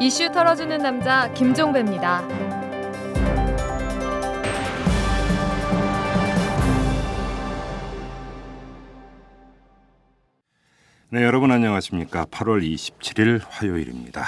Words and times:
이슈 0.00 0.30
털어주는 0.30 0.78
남자 0.78 1.32
김종배입니다. 1.32 2.22
네, 11.10 11.24
여러분 11.24 11.50
안녕하십니까? 11.50 12.26
8월 12.26 12.62
27일 12.62 13.40
화요일입니다. 13.48 14.24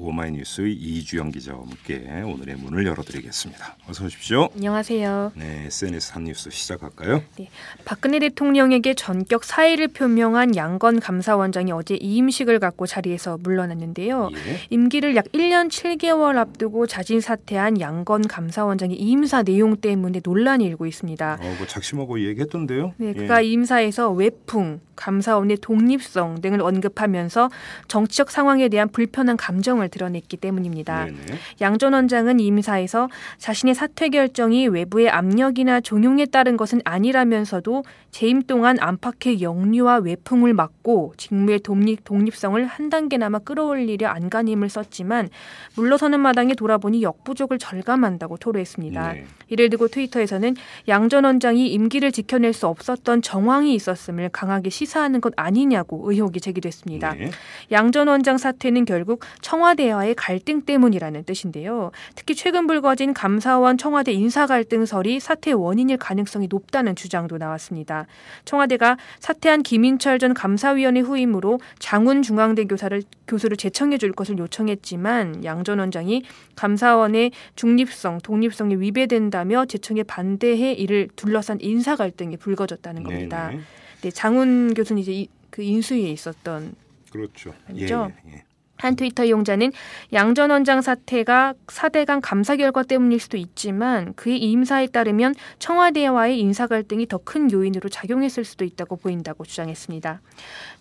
자, 0.00 0.06
오마이뉴스의 0.06 0.72
이주영 0.72 1.30
기자와 1.30 1.60
함께 1.60 2.22
오늘의 2.22 2.56
문을 2.56 2.86
열어드리겠습니다. 2.86 3.76
어서 3.88 4.06
오십시오. 4.06 4.48
안녕하세요. 4.54 5.32
네, 5.34 5.64
SNS 5.66 6.14
한 6.14 6.24
뉴스 6.24 6.50
시작할까요? 6.50 7.22
네, 7.36 7.50
박근혜 7.84 8.18
대통령에게 8.18 8.94
전격 8.94 9.44
사의를 9.44 9.88
표명한 9.88 10.56
양건 10.56 11.00
감사원장이 11.00 11.72
어제 11.72 11.96
이임식을 11.96 12.58
갖고 12.58 12.86
자리에서 12.86 13.38
물러났는데요. 13.42 14.30
예. 14.32 14.60
임기를 14.70 15.16
약 15.16 15.26
1년 15.26 15.68
7개월 15.68 16.38
앞두고 16.38 16.86
자진 16.86 17.20
사퇴한 17.20 17.80
양건 17.80 18.26
감사원장의 18.26 18.96
이임사 18.96 19.42
내용 19.42 19.76
때문에 19.76 20.20
논란이 20.24 20.64
일고 20.64 20.86
있습니다. 20.86 21.38
어, 21.40 21.56
그 21.58 21.66
작심하고 21.66 22.20
얘기했던데요. 22.20 22.94
네, 22.96 23.08
예. 23.08 23.12
그가 23.12 23.42
임사에서 23.42 24.10
외풍, 24.10 24.80
감사원의 24.96 25.58
독립성 25.60 26.40
등을 26.40 26.60
언급하면서 26.60 27.50
정치적 27.88 28.30
상황에 28.30 28.68
대한 28.68 28.88
불편한 28.88 29.36
감정을 29.36 29.89
드러냈기 29.90 30.36
때문입니다. 30.36 31.04
네네. 31.04 31.18
양전 31.60 31.92
원장은 31.92 32.40
임사에서 32.40 33.08
자신의 33.38 33.74
사퇴 33.74 34.08
결정이 34.08 34.68
외부의 34.68 35.10
압력이나 35.10 35.80
종용에 35.80 36.26
따른 36.26 36.56
것은 36.56 36.80
아니라면서도 36.84 37.84
재임 38.10 38.42
동안 38.42 38.76
안팎의 38.80 39.42
역류와 39.42 39.98
외풍을 39.98 40.54
막고 40.54 41.14
직무의 41.16 41.60
독립, 41.60 42.04
독립성을 42.04 42.64
한 42.64 42.90
단계나마 42.90 43.38
끌어올리려 43.38 44.08
안간힘을 44.08 44.68
썼지만 44.68 45.28
물러서는 45.76 46.20
마당에 46.20 46.54
돌아보니 46.54 47.02
역부족을 47.02 47.58
절감한다고 47.58 48.36
토로했습니다. 48.36 49.12
네. 49.12 49.24
이를 49.48 49.70
두고 49.70 49.88
트위터에서는 49.88 50.56
양전 50.88 51.24
원장이 51.24 51.68
임기를 51.68 52.12
지켜낼 52.12 52.52
수 52.52 52.66
없었던 52.66 53.22
정황이 53.22 53.74
있었음을 53.74 54.30
강하게 54.30 54.70
시사하는 54.70 55.20
것 55.20 55.32
아니냐고 55.36 56.10
의혹이 56.10 56.40
제기됐습니다. 56.40 57.14
네. 57.14 57.30
양전 57.70 58.08
원장 58.08 58.38
사퇴는 58.38 58.84
결국 58.84 59.22
청와 59.40 59.69
대와의 59.74 60.14
갈등 60.16 60.62
때문이라는 60.62 61.24
뜻인데요. 61.24 61.92
특히 62.14 62.34
최근 62.34 62.66
불거진 62.66 63.14
감사원 63.14 63.78
청와대 63.78 64.12
인사 64.12 64.46
갈등설이 64.46 65.20
사퇴 65.20 65.52
원인일 65.52 65.98
가능성이 65.98 66.48
높다는 66.48 66.96
주장도 66.96 67.38
나왔습니다. 67.38 68.06
청와대가 68.44 68.96
사퇴한 69.20 69.62
김인철 69.62 70.18
전 70.18 70.34
감사위원회 70.34 71.00
후임으로 71.00 71.60
장훈 71.78 72.22
중앙대 72.22 72.64
교사를 72.64 73.02
교수를 73.28 73.56
제청해 73.56 73.98
줄 73.98 74.12
것을 74.12 74.36
요청했지만 74.38 75.44
양 75.44 75.60
전 75.64 75.78
원장이 75.78 76.22
감사원의 76.56 77.32
중립성, 77.54 78.18
독립성에 78.22 78.76
위배된다며 78.76 79.66
제청에 79.66 80.02
반대해 80.02 80.72
이를 80.72 81.08
둘러싼 81.16 81.58
인사 81.60 81.96
갈등이 81.96 82.36
불거졌다는 82.38 83.02
겁니다. 83.02 83.48
네네. 83.50 83.62
네, 84.02 84.10
장훈 84.10 84.72
교수는 84.74 85.02
이제 85.02 85.12
이, 85.12 85.28
그 85.50 85.62
인수위에 85.62 86.08
있었던 86.08 86.74
그렇죠. 87.10 87.52
아니죠? 87.68 88.10
예, 88.26 88.32
예. 88.32 88.44
한 88.80 88.96
트위터 88.96 89.24
이용자는 89.24 89.72
양 90.12 90.34
전 90.34 90.50
원장 90.50 90.80
사태가 90.80 91.54
4대강 91.66 92.20
감사 92.22 92.56
결과 92.56 92.82
때문일 92.82 93.18
수도 93.20 93.36
있지만 93.36 94.14
그의 94.14 94.38
임사에 94.38 94.86
따르면 94.88 95.34
청와대와의 95.58 96.38
인사 96.40 96.66
갈등이 96.66 97.06
더 97.06 97.18
큰 97.18 97.50
요인으로 97.52 97.88
작용했을 97.88 98.44
수도 98.44 98.64
있다고 98.64 98.96
보인다고 98.96 99.44
주장했습니다. 99.44 100.20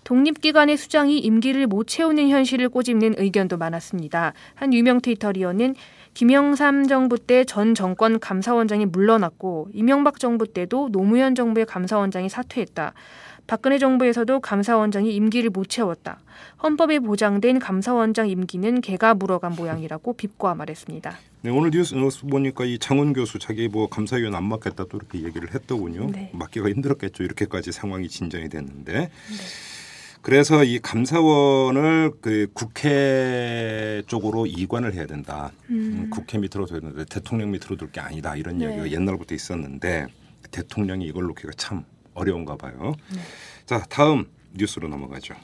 독립기관의 0.04 0.78
수장이 0.78 1.20
임기를 1.20 1.68
못 1.68 1.88
채우는 1.88 2.30
현실을 2.30 2.70
꼬집는 2.70 3.16
의견도 3.18 3.58
많았습니다. 3.58 4.34
한 4.56 4.74
유명 4.74 5.02
트위터리어는 5.02 5.76
김영삼 6.14 6.88
정부 6.88 7.18
때 7.20 7.44
전 7.44 7.76
정권 7.76 8.20
감사원장이 8.20 8.86
물러났고 8.88 9.70
이명박 9.74 10.20
정부 10.20 10.48
때도 10.48 10.90
노무현 10.92 11.36
정부의 11.36 11.66
감사원장이 11.66 12.30
사퇴했다. 12.30 12.94
박근혜 13.50 13.80
정부에서도 13.80 14.42
감사원장이 14.42 15.12
임기를 15.16 15.50
못 15.50 15.70
채웠다. 15.70 16.20
헌법에 16.62 17.00
보장된 17.00 17.58
감사원장 17.58 18.30
임기는 18.30 18.80
개가 18.82 19.16
물어간 19.16 19.56
모양이라고 19.56 20.14
비꼬아 20.14 20.54
말했습니다. 20.54 21.18
네, 21.42 21.50
오늘 21.50 21.72
뉴스, 21.72 21.96
보니까 22.30 22.66
이 22.66 22.78
장훈 22.78 23.12
교수 23.12 23.40
자기 23.40 23.68
뭐 23.68 23.90
감사위원 23.90 24.36
안 24.36 24.44
맡겠다 24.44 24.86
또 24.88 24.98
이렇게 24.98 25.24
얘기를 25.24 25.52
했더군요. 25.52 26.12
네. 26.12 26.30
맡기가 26.32 26.70
힘들었겠죠. 26.70 27.24
이렇게까지 27.24 27.72
상황이 27.72 28.08
진전이 28.08 28.50
됐는데. 28.50 29.10
그래서 30.22 30.64
이 30.64 30.78
감사원을 30.78 32.12
그 32.22 32.50
국회 32.54 34.04
쪽으로 34.06 34.46
이관을 34.46 34.94
해야 34.94 35.08
된다. 35.08 35.52
음, 35.72 36.10
국회 36.12 36.38
밑으로 36.38 36.68
둬야 36.68 36.82
되는데 36.82 37.06
대통령 37.06 37.50
밑으로 37.50 37.78
둘 37.78 37.92
게 37.92 38.00
아니다. 38.00 38.36
이런 38.36 38.60
네. 38.60 38.66
이야기가 38.66 38.92
옛날부터 38.92 39.34
있었는데 39.34 40.06
대통령이 40.52 41.06
이걸 41.08 41.24
놓기가 41.24 41.52
참 41.58 41.84
어려운가 42.20 42.58
봐요. 42.58 42.94
네. 43.14 43.20
자, 43.66 43.84
다음 43.90 44.30
뉴스로 44.54 44.88
넘어가죠. 44.88 45.36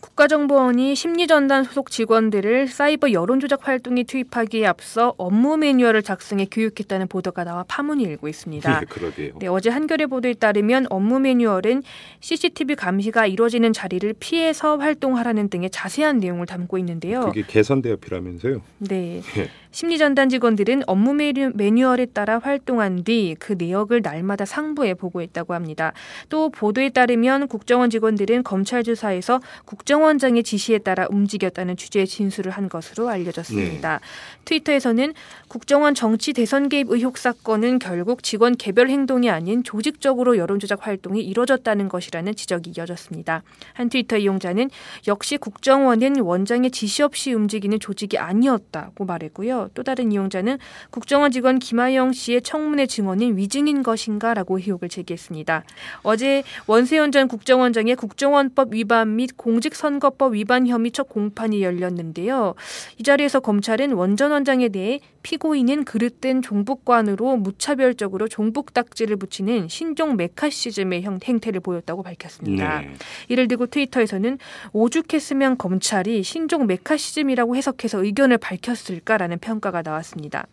국가정보원이 0.00 0.94
심리전단 0.94 1.64
소속 1.64 1.90
직원들을 1.90 2.68
사이버 2.68 3.12
여론조작 3.12 3.68
활동에 3.68 4.02
투입하기에 4.04 4.66
앞서 4.66 5.14
업무 5.18 5.56
매뉴얼을 5.56 6.02
작성해 6.02 6.46
교육했다는 6.50 7.08
보도가 7.08 7.44
나와 7.44 7.64
파문이 7.68 8.02
일고 8.04 8.28
있습니다. 8.28 8.80
예, 8.82 8.84
그러게요. 8.86 9.34
네, 9.38 9.46
어제 9.46 9.70
한겨레 9.70 10.06
보도에 10.06 10.34
따르면 10.34 10.86
업무 10.90 11.20
매뉴얼은 11.20 11.82
CCTV 12.20 12.76
감시가 12.76 13.26
이루어지는 13.26 13.72
자리를 13.72 14.14
피해서 14.18 14.76
활동하라는 14.78 15.48
등의 15.50 15.70
자세한 15.70 16.18
내용을 16.18 16.46
담고 16.46 16.78
있는데요. 16.78 17.20
그게 17.26 17.42
개선되어 17.46 17.96
필요하면서요. 17.96 18.62
네. 18.78 19.20
예. 19.38 19.48
심리전단 19.72 20.28
직원들은 20.30 20.82
업무 20.88 21.12
매뉴- 21.14 21.52
매뉴얼에 21.54 22.06
따라 22.06 22.38
활동한 22.38 23.04
뒤 23.04 23.36
그 23.38 23.54
내역을 23.56 24.00
날마다 24.02 24.44
상부에 24.44 24.94
보고했다고 24.94 25.54
합니다. 25.54 25.92
또 26.28 26.48
보도에 26.48 26.88
따르면 26.88 27.46
국정원 27.48 27.88
직원들은 27.90 28.42
검찰 28.42 28.82
조사에서 28.82 29.40
국정 29.64 29.89
원장의 29.98 30.42
지시에 30.42 30.78
따라 30.78 31.06
움직였다는 31.10 31.76
취지의 31.76 32.06
진술을 32.06 32.52
한 32.52 32.68
것으로 32.68 33.08
알려졌습니다. 33.08 34.00
트위터에서는 34.44 35.14
국정원 35.48 35.94
정치 35.94 36.32
대선 36.32 36.68
개입 36.68 36.90
의혹 36.90 37.18
사건은 37.18 37.78
결국 37.78 38.22
직원 38.22 38.56
개별 38.56 38.88
행동이 38.88 39.30
아닌 39.30 39.62
조직적으로 39.64 40.36
여론조작 40.36 40.86
활동이 40.86 41.22
이뤄졌다는 41.22 41.88
것이라는 41.88 42.34
지적이 42.34 42.74
이어졌습니다. 42.76 43.42
한 43.72 43.88
트위터 43.88 44.16
이용자는 44.16 44.70
역시 45.08 45.36
국정원은 45.36 46.20
원장의 46.20 46.70
지시 46.70 47.02
없이 47.02 47.32
움직이는 47.32 47.80
조직이 47.80 48.18
아니었다고 48.18 49.04
말했고요. 49.04 49.70
또 49.74 49.82
다른 49.82 50.12
이용자는 50.12 50.58
국정원 50.90 51.30
직원 51.30 51.58
김하영 51.58 52.12
씨의 52.12 52.42
청문회 52.42 52.86
증언은 52.86 53.36
위증인 53.36 53.82
것인가라고 53.82 54.58
의혹을 54.58 54.88
제기했습니다. 54.88 55.64
어제 56.02 56.42
원세훈 56.66 57.12
전 57.12 57.28
국정원장의 57.28 57.96
국정원법 57.96 58.74
위반 58.74 59.16
및 59.16 59.36
공직 59.36 59.74
선거법 59.80 60.34
위반 60.34 60.66
혐의 60.66 60.90
첫 60.90 61.08
공판이 61.08 61.62
열렸는데요. 61.62 62.54
이 62.98 63.02
자리에서 63.02 63.40
검찰은 63.40 63.92
원전 63.92 64.30
원장에 64.30 64.68
대해 64.68 65.00
피고인은 65.22 65.84
그릇된 65.84 66.42
종북관으로 66.42 67.36
무차별적으로 67.36 68.28
종북 68.28 68.72
딱지를 68.72 69.16
붙이는 69.16 69.68
신종 69.68 70.16
메카시즘의 70.16 71.02
형 71.02 71.18
행태를 71.22 71.60
보였다고 71.60 72.02
밝혔습니다. 72.02 72.80
네. 72.80 72.94
이를 73.28 73.46
두고 73.48 73.66
트위터에서는 73.66 74.38
오죽했으면 74.72 75.58
검찰이 75.58 76.22
신종 76.22 76.66
메카시즘이라고 76.66 77.56
해석해서 77.56 78.02
의견을 78.02 78.38
밝혔을까라는 78.38 79.38
평가가 79.38 79.82
나왔습니다. 79.82 80.46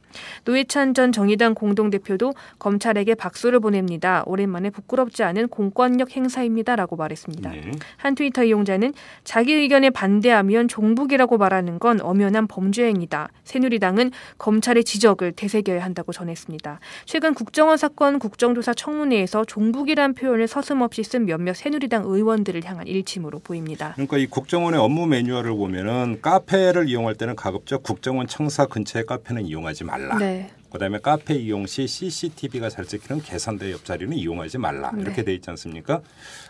노회찬 0.43 0.93
전 0.93 1.11
정의당 1.11 1.53
공동대표도 1.53 2.33
검찰에게 2.59 3.15
박수를 3.15 3.59
보냅니다. 3.59 4.23
오랜만에 4.25 4.69
부끄럽지 4.69 5.23
않은 5.23 5.47
공권력 5.47 6.15
행사입니다라고 6.15 6.95
말했습니다. 6.95 7.51
네. 7.51 7.71
한 7.97 8.15
트위터 8.15 8.43
이용자는 8.43 8.93
자기 9.23 9.53
의견에 9.53 9.89
반대하면 9.89 10.67
종북이라고 10.67 11.37
말하는 11.37 11.79
건 11.79 12.01
엄연한 12.01 12.47
범죄 12.47 12.85
행위다. 12.85 13.29
새누리당은 13.43 14.11
검 14.37 14.56
찰의 14.61 14.83
지적을 14.83 15.33
되새겨야 15.33 15.83
한다고 15.83 16.11
전했습니다. 16.11 16.79
최근 17.05 17.33
국정원 17.33 17.77
사건 17.77 18.19
국정조사 18.19 18.73
청문회에서 18.73 19.45
종북이란 19.45 20.13
표현을 20.13 20.47
서슴없이 20.47 21.03
쓴 21.03 21.25
몇몇 21.25 21.55
새누리당 21.55 22.03
의원들을 22.05 22.63
향한 22.65 22.87
일침으로 22.87 23.39
보입니다. 23.39 23.93
그러니까 23.93 24.17
이 24.17 24.27
국정원의 24.27 24.79
업무 24.79 25.07
매뉴얼을 25.07 25.51
보면은 25.51 26.19
카페를 26.21 26.89
이용할 26.89 27.15
때는 27.15 27.35
가급적 27.35 27.83
국정원 27.83 28.27
청사 28.27 28.65
근처의 28.65 29.05
카페는 29.05 29.45
이용하지 29.45 29.83
말라. 29.83 30.17
네. 30.17 30.51
그다음에 30.71 30.99
카페 30.99 31.35
이용 31.35 31.65
시 31.65 31.87
CCTV가 31.87 32.69
잘 32.69 32.85
찍히는 32.85 33.21
계산대 33.21 33.71
옆자리는 33.71 34.15
이용하지 34.15 34.57
말라. 34.57 34.91
네. 34.93 35.01
이렇게 35.01 35.23
돼 35.23 35.33
있지 35.33 35.49
않습니까? 35.49 36.01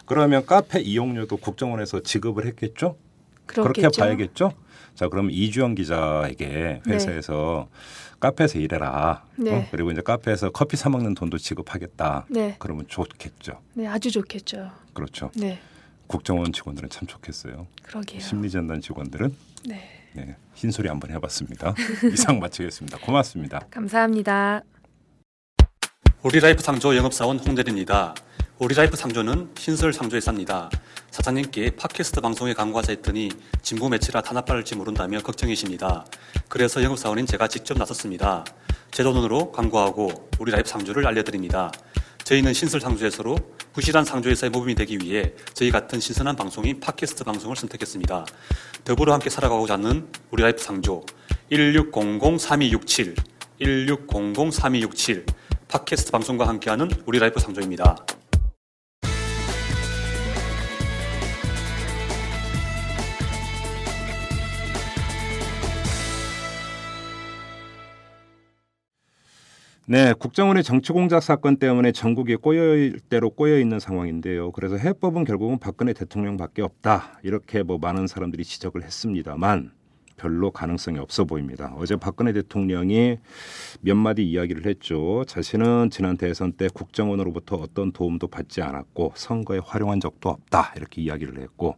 그러면 0.05 0.45
카페 0.45 0.79
이용료도 0.79 1.37
국정원에서 1.37 2.01
지급을 2.01 2.45
했겠죠? 2.47 2.97
그렇게 3.47 3.81
그렇겠죠. 3.81 4.01
봐야겠죠? 4.01 4.53
자, 4.95 5.07
그럼 5.09 5.29
이주영 5.31 5.75
기자에게 5.75 6.81
회사에서 6.87 7.67
카페에서 8.19 8.59
일해라. 8.59 9.23
네. 9.35 9.55
어? 9.55 9.67
그리고 9.71 9.91
이제 9.91 10.01
카페에서 10.01 10.49
커피 10.49 10.75
사 10.75 10.89
먹는 10.89 11.13
돈도 11.13 11.37
지급하겠다. 11.37 12.25
네. 12.29 12.55
그러면 12.59 12.85
좋겠죠. 12.87 13.59
네, 13.73 13.87
아주 13.87 14.11
좋겠죠. 14.11 14.71
그렇죠. 14.93 15.31
네. 15.35 15.59
국정원 16.07 16.51
직원들은 16.51 16.89
참 16.89 17.07
좋겠어요. 17.07 17.67
그러게요. 17.83 18.19
심리전단 18.19 18.81
직원들은 18.81 19.35
네. 19.65 19.89
네, 20.13 20.35
흰소리 20.55 20.87
한번 20.87 21.11
해봤습니다. 21.11 21.75
이상 22.11 22.39
마치겠습니다. 22.39 22.97
고맙습니다. 22.99 23.59
감사합니다. 23.69 24.61
우리 26.23 26.39
라이프 26.39 26.63
상조 26.63 26.95
영업사원 26.95 27.37
홍대리입니다. 27.37 28.15
우리라이프 28.59 28.97
상조는 28.97 29.51
신설 29.55 29.93
상조회사입니다. 29.93 30.71
사장님께 31.11 31.75
팟캐스트 31.75 32.21
방송에 32.21 32.55
광고하자 32.55 32.91
했더니 32.93 33.29
진보 33.61 33.87
매체라 33.87 34.21
탄압받을지 34.21 34.75
모른다며 34.75 35.19
걱정이십니다. 35.19 36.05
그래서 36.49 36.81
영업사원인 36.81 37.27
제가 37.27 37.47
직접 37.47 37.77
나섰습니다. 37.77 38.43
제 38.89 39.03
돈으로 39.03 39.51
광고하고 39.51 40.31
우리라이프 40.39 40.67
상조를 40.67 41.05
알려드립니다. 41.05 41.71
저희는 42.23 42.53
신설 42.53 42.81
상조회사로 42.81 43.37
부실한 43.73 44.05
상조회사의 44.05 44.49
모범이 44.49 44.73
되기 44.73 44.97
위해 45.03 45.33
저희 45.53 45.69
같은 45.69 45.99
신선한 45.99 46.35
방송인 46.35 46.79
팟캐스트 46.79 47.25
방송을 47.25 47.55
선택했습니다. 47.55 48.25
더불어 48.83 49.13
함께 49.13 49.29
살아가고자 49.29 49.75
하는 49.75 50.07
우리라이프 50.31 50.63
상조 50.63 51.03
1600-3267 51.51 53.15
1600-3267 53.61 55.25
팟캐스트 55.67 56.11
방송과 56.11 56.47
함께하는 56.47 56.89
우리라이프 57.05 57.39
상조입니다. 57.39 57.97
네, 69.89 70.11
국정원의 70.11 70.65
정치 70.65 70.91
공작 70.91 71.23
사건 71.23 71.55
때문에 71.55 71.93
전국이 71.93 72.35
꼬여일 72.35 72.99
대로 73.07 73.29
꼬여 73.29 73.57
있는 73.57 73.79
상황인데요. 73.79 74.51
그래서 74.51 74.75
해법은 74.75 75.23
결국은 75.23 75.59
박근혜 75.59 75.93
대통령밖에 75.93 76.61
없다. 76.61 77.21
이렇게 77.23 77.63
뭐 77.63 77.77
많은 77.77 78.05
사람들이 78.05 78.43
지적을 78.43 78.83
했습니다만 78.83 79.71
별로 80.17 80.51
가능성이 80.51 80.99
없어 80.99 81.23
보입니다. 81.23 81.73
어제 81.77 81.95
박근혜 81.95 82.33
대통령이 82.33 83.19
몇 83.79 83.95
마디 83.95 84.25
이야기를 84.25 84.65
했죠. 84.65 85.23
자신은 85.25 85.89
지난 85.89 86.17
대선 86.17 86.51
때 86.51 86.67
국정원으로부터 86.73 87.55
어떤 87.55 87.93
도움도 87.93 88.27
받지 88.27 88.61
않았고 88.61 89.13
선거에 89.15 89.61
활용한 89.63 90.01
적도 90.01 90.27
없다. 90.27 90.73
이렇게 90.75 91.01
이야기를 91.01 91.39
했고 91.39 91.77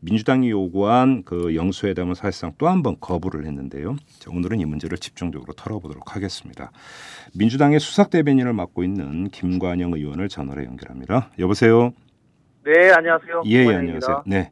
민주당이 0.00 0.50
요구한 0.50 1.22
그 1.24 1.54
영수회담은 1.54 2.14
사실상 2.14 2.52
또 2.58 2.66
한 2.68 2.82
번 2.82 2.96
거부를 3.00 3.46
했는데요. 3.46 3.96
자, 4.18 4.30
오늘은 4.30 4.60
이 4.60 4.64
문제를 4.64 4.98
집중적으로 4.98 5.52
털어보도록 5.54 6.14
하겠습니다. 6.14 6.70
민주당의 7.34 7.80
수석 7.80 8.10
대변인을 8.10 8.52
맡고 8.52 8.84
있는 8.84 9.28
김관영 9.28 9.92
의원을 9.94 10.28
전화로 10.28 10.64
연결합니다. 10.64 11.30
여보세요. 11.38 11.92
네, 12.64 12.90
안녕하세요. 12.92 13.42
예, 13.46 13.50
예. 13.64 13.74
안녕하세요. 13.74 14.24
네. 14.26 14.50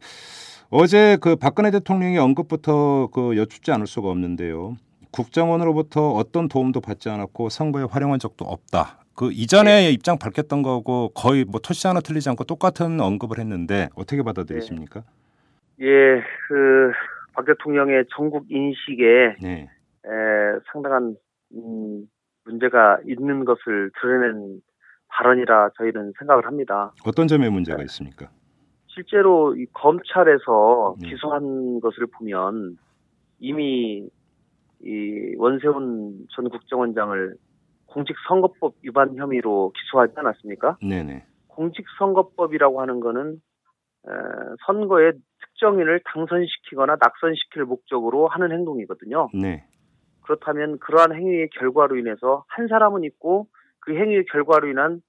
어제 0.71 1.19
그 1.21 1.37
박근혜 1.37 1.71
대통령의 1.71 2.19
언급부터 2.19 3.09
그 3.13 3.37
여쭙지 3.37 3.71
않을 3.73 3.87
수가 3.87 4.09
없는데요. 4.09 4.77
국정원으로부터 5.11 6.11
어떤 6.13 6.49
도움도 6.49 6.81
받지 6.81 7.09
않았고 7.09 7.49
선거에 7.49 7.85
활용한 7.85 8.19
적도 8.19 8.45
없다. 8.45 8.99
그 9.15 9.31
이전에 9.33 9.91
입장 9.93 10.19
밝혔던 10.19 10.63
거고 10.63 11.11
거의 11.15 11.45
뭐 11.45 11.61
토시 11.61 11.87
하나 11.87 12.01
틀리지 12.01 12.29
않고 12.31 12.43
똑같은 12.45 13.01
언급을 13.01 13.39
했는데 13.39 13.89
어떻게 13.95 14.23
받아들이십니까? 14.25 15.05
예, 15.81 16.23
그, 16.49 16.93
박 17.33 17.45
대통령의 17.47 18.05
전국 18.15 18.47
인식에 18.51 19.37
네. 19.43 19.69
에, 20.07 20.09
상당한, 20.73 21.17
음, 21.53 22.09
문제가 22.45 22.99
있는 23.07 23.45
것을 23.45 23.91
드러낸 24.01 24.61
발언이라 25.09 25.71
저희는 25.77 26.13
생각을 26.19 26.47
합니다. 26.47 26.93
어떤 27.07 27.27
점에 27.27 27.49
문제가 27.49 27.83
있습니까? 27.85 28.29
실제로 28.87 29.55
이 29.57 29.67
검찰에서 29.73 30.97
네. 31.01 31.09
기소한 31.09 31.81
것을 31.81 32.07
보면 32.07 32.77
이미 33.41 34.09
이 34.83 35.35
원세훈 35.37 36.27
전 36.31 36.49
국정원장을 36.49 37.35
공직선거법 37.87 38.75
위반 38.83 39.17
혐의로 39.17 39.73
기소하지 39.75 40.13
않았습니까? 40.17 40.79
네네. 40.83 41.25
공직선거법이라고 41.49 42.81
하는 42.81 43.01
거는 43.01 43.41
에, 44.07 44.11
선거에 44.67 45.13
특정인을 45.55 46.01
당선시키거나 46.05 46.97
낙선시킬 47.01 47.65
목적으로 47.65 48.29
하는 48.29 48.53
행동이거든요. 48.53 49.31
네. 49.35 49.65
그렇다면 50.23 50.79
그러한 50.79 51.15
행위의 51.15 51.51
결과로 51.51 51.97
인해서 51.97 52.45
한 52.49 52.69
사람은 52.69 53.05
있고 53.05 53.47
그 53.81 53.95
행위의 53.95 54.27
결과로 54.27 54.69
인한 54.69 55.03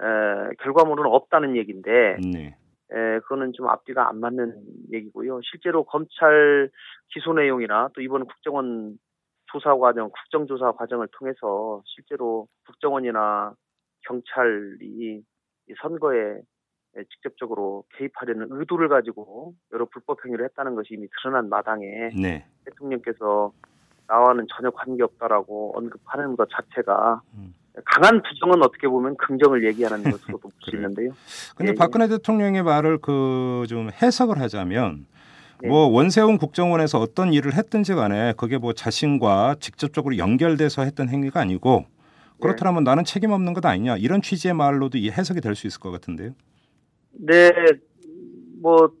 에, 0.00 0.54
결과물은 0.62 1.06
없다는 1.06 1.56
얘기인데 1.56 2.16
네. 2.32 2.56
에, 2.92 3.18
그거는 3.20 3.52
좀 3.54 3.68
앞뒤가 3.68 4.08
안 4.08 4.20
맞는 4.20 4.54
얘기고요. 4.92 5.40
실제로 5.42 5.84
검찰 5.84 6.70
기소 7.08 7.32
내용이나 7.32 7.88
또 7.94 8.00
이번 8.00 8.26
국정원 8.26 8.98
조사 9.52 9.74
과정, 9.76 10.10
국정조사 10.10 10.72
과정을 10.72 11.08
통해서 11.12 11.82
실제로 11.86 12.46
국정원이나 12.66 13.52
경찰이 14.06 15.22
이 15.68 15.74
선거에 15.82 16.40
직접적으로 17.12 17.84
개입하려는 17.96 18.48
의도를 18.50 18.88
가지고 18.88 19.54
여러 19.72 19.84
불법 19.86 20.24
행위를 20.24 20.44
했다는 20.46 20.74
것이 20.74 20.94
이미 20.94 21.06
드러난 21.22 21.48
마당에 21.48 21.86
네. 22.20 22.44
대통령께서 22.64 23.52
나와는 24.08 24.46
전혀 24.54 24.70
관계없다라고 24.70 25.76
언급하는 25.78 26.36
것 26.36 26.48
자체가 26.50 27.22
음. 27.34 27.54
강한 27.84 28.20
부정은 28.22 28.62
어떻게 28.64 28.88
보면 28.88 29.16
긍정을 29.16 29.64
얘기하는 29.68 30.02
것으로도 30.10 30.38
볼 30.48 30.50
수. 30.60 30.74
있는데요. 30.74 31.12
근데 31.56 31.70
예, 31.72 31.74
박근혜 31.76 32.08
대통령의 32.08 32.62
말을 32.64 32.98
그 32.98 33.64
좀 33.68 33.90
해석을 34.02 34.40
하자면 34.40 35.06
네. 35.62 35.68
뭐 35.68 35.86
원세훈 35.88 36.38
국정원에서 36.38 36.98
어떤 36.98 37.32
일을 37.32 37.54
했든지 37.54 37.94
간에 37.94 38.32
그게 38.36 38.58
뭐 38.58 38.72
자신과 38.72 39.56
직접적으로 39.60 40.16
연결돼서 40.18 40.82
했던 40.82 41.08
행위가 41.08 41.40
아니고 41.40 41.84
그렇다면 42.40 42.82
나는 42.84 43.04
책임 43.04 43.30
없는 43.32 43.52
것 43.52 43.64
아니냐 43.66 43.96
이런 43.98 44.22
취지의 44.22 44.54
말로도 44.54 44.96
이 44.98 45.10
해석이 45.10 45.40
될 45.42 45.54
수 45.54 45.66
있을 45.66 45.78
것 45.78 45.90
같은데요. 45.90 46.30
네, 47.12 47.50
뭐 48.60 48.92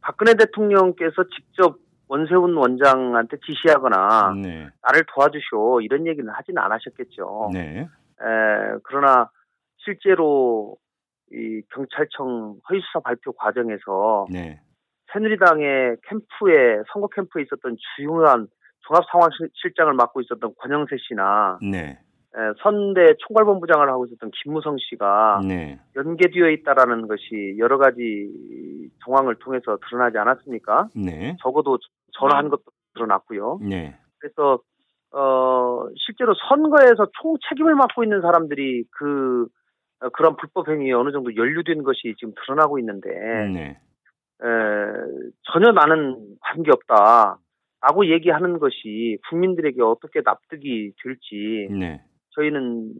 박근혜 0.00 0.34
대통령께서 0.34 1.24
직접 1.34 1.78
원세훈 2.08 2.54
원장한테 2.54 3.38
지시하거나 3.44 4.34
네. 4.42 4.68
나를 4.82 5.04
도와주시오 5.14 5.80
이런 5.80 6.06
얘기는 6.06 6.28
하지는 6.30 6.62
않으셨겠죠. 6.62 7.50
네. 7.52 7.80
에, 7.80 8.78
그러나 8.84 9.30
실제로 9.78 10.76
이 11.32 11.62
경찰청 11.72 12.56
허위수사 12.68 13.00
발표 13.00 13.32
과정에서 13.32 14.26
네. 14.30 14.60
새누리당의 15.12 15.96
캠프에 16.08 16.82
선거 16.92 17.08
캠프에 17.08 17.42
있었던 17.42 17.76
주요한 17.96 18.48
종합상황실장을 18.80 19.92
맡고 19.94 20.20
있었던 20.20 20.54
권영세 20.58 20.96
씨나 21.08 21.58
네. 21.62 21.98
에, 22.36 22.52
선대 22.62 23.14
총괄본부장을 23.18 23.88
하고 23.88 24.06
있었던 24.06 24.30
김무성 24.42 24.76
씨가 24.78 25.42
네. 25.46 25.78
연계되어 25.94 26.50
있다라는 26.50 27.06
것이 27.06 27.54
여러 27.58 27.78
가지 27.78 28.28
정황을 29.04 29.36
통해서 29.36 29.78
드러나지 29.86 30.18
않았습니까? 30.18 30.88
네. 30.96 31.36
적어도 31.40 31.78
전화한 32.18 32.48
것도 32.48 32.62
드러났고요. 32.94 33.60
네. 33.62 33.96
그래서 34.18 34.58
어 35.12 35.86
실제로 35.96 36.34
선거에서 36.48 37.06
총 37.20 37.36
책임을 37.48 37.76
맡고 37.76 38.02
있는 38.02 38.20
사람들이 38.20 38.84
그 38.90 39.46
어, 40.00 40.08
그런 40.08 40.36
불법 40.36 40.68
행위에 40.68 40.92
어느 40.92 41.12
정도 41.12 41.36
연루된 41.36 41.84
것이 41.84 42.14
지금 42.18 42.34
드러나고 42.44 42.80
있는데 42.80 43.10
네. 43.10 43.78
에, 44.42 44.46
전혀 45.52 45.70
나는 45.70 46.36
관계 46.40 46.72
없다 46.72 47.38
라고 47.80 48.10
얘기하는 48.10 48.58
것이 48.58 49.18
국민들에게 49.28 49.82
어떻게 49.82 50.22
납득이 50.24 50.94
될지 51.02 51.68
네. 51.70 52.02
저희는 52.36 52.92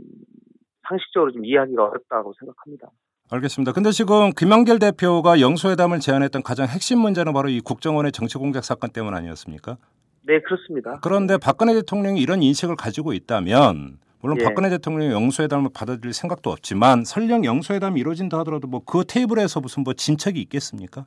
상식적으로 0.88 1.32
좀 1.32 1.44
이해하기가 1.44 1.82
어렵다고 1.84 2.32
생각합니다. 2.38 2.88
알겠습니다. 3.30 3.72
근데 3.72 3.90
지금 3.90 4.30
김영길 4.32 4.78
대표가 4.78 5.40
영수회담을 5.40 5.98
제안했던 6.00 6.42
가장 6.42 6.66
핵심 6.68 6.98
문제는 6.98 7.32
바로 7.32 7.48
이 7.48 7.60
국정원의 7.60 8.12
정치 8.12 8.36
공작 8.38 8.64
사건 8.64 8.90
때문 8.90 9.14
아니었습니까? 9.14 9.78
네 10.26 10.40
그렇습니다. 10.40 11.00
그런데 11.02 11.36
박근혜 11.38 11.74
대통령이 11.74 12.20
이런 12.20 12.42
인식을 12.42 12.76
가지고 12.76 13.12
있다면 13.12 13.98
물론 14.20 14.38
예. 14.40 14.44
박근혜 14.44 14.70
대통령이 14.70 15.12
영수회담을 15.12 15.70
받아들일 15.74 16.12
생각도 16.14 16.50
없지만 16.50 17.04
설령 17.04 17.44
영수회담이 17.44 17.98
이루어진다 18.00 18.38
하더라도 18.40 18.68
뭐 18.68 18.80
그 18.86 19.04
테이블에서 19.06 19.60
무슨 19.60 19.84
뭐 19.84 19.92
진척이 19.94 20.40
있겠습니까? 20.42 21.06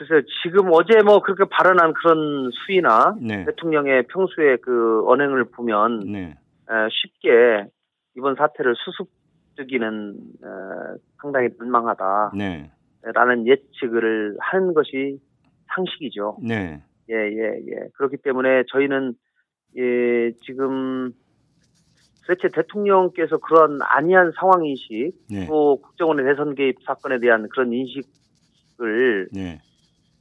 글쎄요 0.00 0.22
지금 0.42 0.70
어제 0.72 1.02
뭐 1.02 1.20
그렇게 1.20 1.44
발언한 1.44 1.92
그런 1.92 2.50
수위나 2.52 3.16
네. 3.20 3.44
대통령의 3.44 4.06
평소에 4.06 4.56
그 4.62 5.04
언행을 5.06 5.44
보면 5.50 6.00
네. 6.10 6.38
에, 6.70 6.88
쉽게 6.90 7.66
이번 8.16 8.34
사태를 8.34 8.74
수습되기는 8.76 10.14
에, 10.42 10.98
상당히 11.20 11.48
민망하다라는 11.60 12.32
네. 12.38 12.70
예측을 13.44 14.38
하는 14.40 14.72
것이 14.72 15.18
상식이죠. 15.74 16.38
네. 16.42 16.82
예, 17.10 17.14
예, 17.14 17.60
예. 17.68 17.88
그렇기 17.94 18.16
때문에 18.18 18.62
저희는 18.68 19.12
예, 19.76 20.32
지금 20.46 21.12
도대체 22.26 22.48
대통령께서 22.54 23.36
그런 23.36 23.80
안이한 23.82 24.32
상황 24.38 24.64
인식 24.64 25.12
네. 25.28 25.46
또 25.46 25.76
국정원의 25.82 26.24
대선 26.24 26.54
개입 26.54 26.76
사건에 26.86 27.18
대한 27.18 27.48
그런 27.50 27.70
인식을 27.70 29.28
예. 29.36 29.60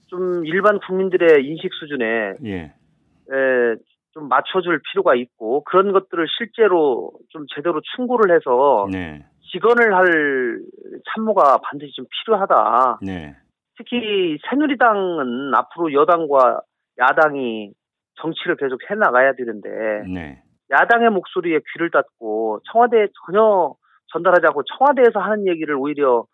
좀 0.10 0.46
일반 0.46 0.80
국민들의 0.80 1.46
인식 1.46 1.74
수준에 1.74 2.34
예. 2.46 2.56
에, 3.32 3.75
좀 4.12 4.28
맞춰줄 4.28 4.82
필요가 4.92 5.16
있고 5.16 5.63
그런 5.63 5.92
것들을 5.92 6.25
실제로 6.38 7.12
좀 7.30 7.46
제대로 7.56 7.80
충고를 7.96 8.36
해서 8.36 8.88
네. 8.92 9.25
직언을 9.51 9.96
할 9.96 10.60
참모가 11.13 11.58
반드시 11.63 11.92
좀 11.94 12.06
필요하다. 12.10 13.00
네. 13.01 13.36
특히 13.78 14.38
새누리당은 14.50 15.54
앞으로 15.56 15.94
여당과 15.94 16.62
야당이 16.98 17.72
정치를 18.22 18.58
계속 18.58 18.80
해 18.89 18.96
나가야 18.96 19.34
되는데 19.34 19.70
네. 20.12 20.42
야당의 20.72 21.12
목소리에 21.12 21.60
귀를 21.74 21.89
닫고 21.92 22.62
청와대에 22.72 23.08
전혀 23.25 23.74
전달하지 24.12 24.48
않고 24.48 24.63
청와대에서 24.63 25.20
하는 25.20 25.48
얘기를 25.48 25.75
오히려 25.75 26.25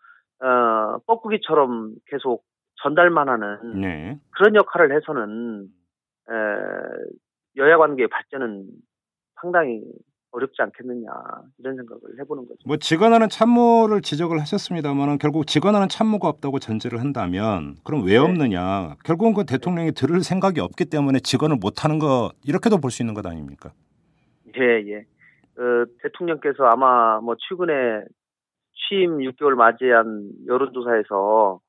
어, 0.42 0.98
뻐꾸기처럼 1.06 1.94
계속 2.06 2.42
전달만 2.82 3.28
하는 3.28 3.80
네. 3.80 4.18
그런 4.30 4.54
역할을 4.54 4.94
해서는 4.96 5.68
에, 6.28 6.32
여야 7.56 7.76
관계의 7.78 8.08
발전은 8.08 8.66
상당히 9.40 9.82
어렵지 10.32 10.60
않겠느냐 10.60 11.10
이런 11.58 11.76
생각을 11.76 12.00
해보는 12.20 12.46
거죠. 12.46 12.58
뭐 12.66 12.76
직원하는 12.76 13.28
참모를 13.30 14.02
지적을 14.02 14.38
하셨습니다만은 14.40 15.16
결국 15.18 15.46
직원하는 15.46 15.88
참모가 15.88 16.28
없다고 16.28 16.58
전제를 16.58 17.00
한다면 17.00 17.76
그럼 17.84 18.04
왜 18.04 18.12
네. 18.12 18.18
없느냐? 18.18 18.96
결국은 19.04 19.32
그 19.32 19.44
대통령이 19.46 19.92
들을 19.92 20.20
생각이 20.20 20.60
없기 20.60 20.86
때문에 20.86 21.20
직원을 21.20 21.56
못 21.58 21.84
하는 21.84 21.98
거 21.98 22.32
이렇게도 22.44 22.78
볼 22.78 22.90
수 22.90 23.02
있는 23.02 23.14
것 23.14 23.24
아닙니까? 23.26 23.72
예, 24.58 24.82
예. 24.90 24.96
어, 25.58 25.84
대통령께서 26.02 26.64
아마 26.64 27.18
뭐 27.20 27.34
최근에 27.48 28.04
취임 28.88 29.18
6개월 29.18 29.54
맞이한 29.54 30.30
여론조사에서 30.46 31.60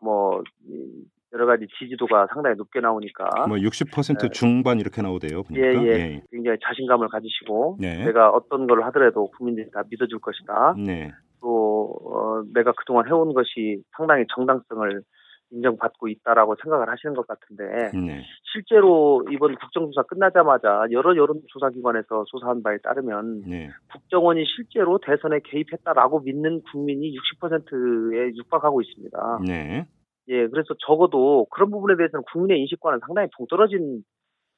뭐 0.00 0.42
이, 0.66 1.04
여러 1.32 1.46
가지 1.46 1.66
지지도가 1.78 2.28
상당히 2.32 2.56
높게 2.56 2.80
나오니까 2.80 3.46
뭐 3.48 3.58
60% 3.58 4.18
네. 4.20 4.28
중반 4.30 4.80
이렇게 4.80 5.02
나오대요. 5.02 5.44
예, 5.52 5.72
보니까. 5.74 5.84
예. 5.86 6.22
굉장히 6.30 6.58
자신감을 6.64 7.08
가지시고 7.08 7.76
네. 7.78 8.04
내가 8.04 8.30
어떤 8.30 8.66
걸 8.66 8.82
하더라도 8.84 9.30
국민들이 9.36 9.70
다 9.70 9.82
믿어줄 9.90 10.20
것이다. 10.20 10.74
네. 10.78 11.12
또 11.40 11.96
어, 12.04 12.42
내가 12.54 12.72
그동안 12.72 13.06
해온 13.06 13.34
것이 13.34 13.82
상당히 13.96 14.24
정당성을 14.34 15.02
인정받고 15.50 16.08
있다라고 16.08 16.56
생각을 16.62 16.88
하시는 16.88 17.14
것 17.14 17.26
같은데 17.26 17.90
네. 17.96 18.22
실제로 18.52 19.24
이번 19.30 19.54
국정조사 19.56 20.02
끝나자마자 20.02 20.86
여러 20.90 21.16
여론조사기관에서 21.16 22.24
조사한 22.26 22.62
바에 22.62 22.78
따르면 22.78 23.42
네. 23.46 23.70
국정원이 23.92 24.44
실제로 24.44 24.98
대선에 24.98 25.40
개입했다라고 25.44 26.20
믿는 26.20 26.62
국민이 26.70 27.14
60%에 27.40 28.36
육박하고 28.36 28.82
있습니다. 28.82 29.40
네. 29.46 29.86
예, 30.28 30.46
그래서 30.48 30.74
적어도 30.86 31.46
그런 31.50 31.70
부분에 31.70 31.96
대해서는 31.96 32.22
국민의 32.30 32.60
인식과는 32.60 33.00
상당히 33.06 33.28
동떨어진 33.36 34.04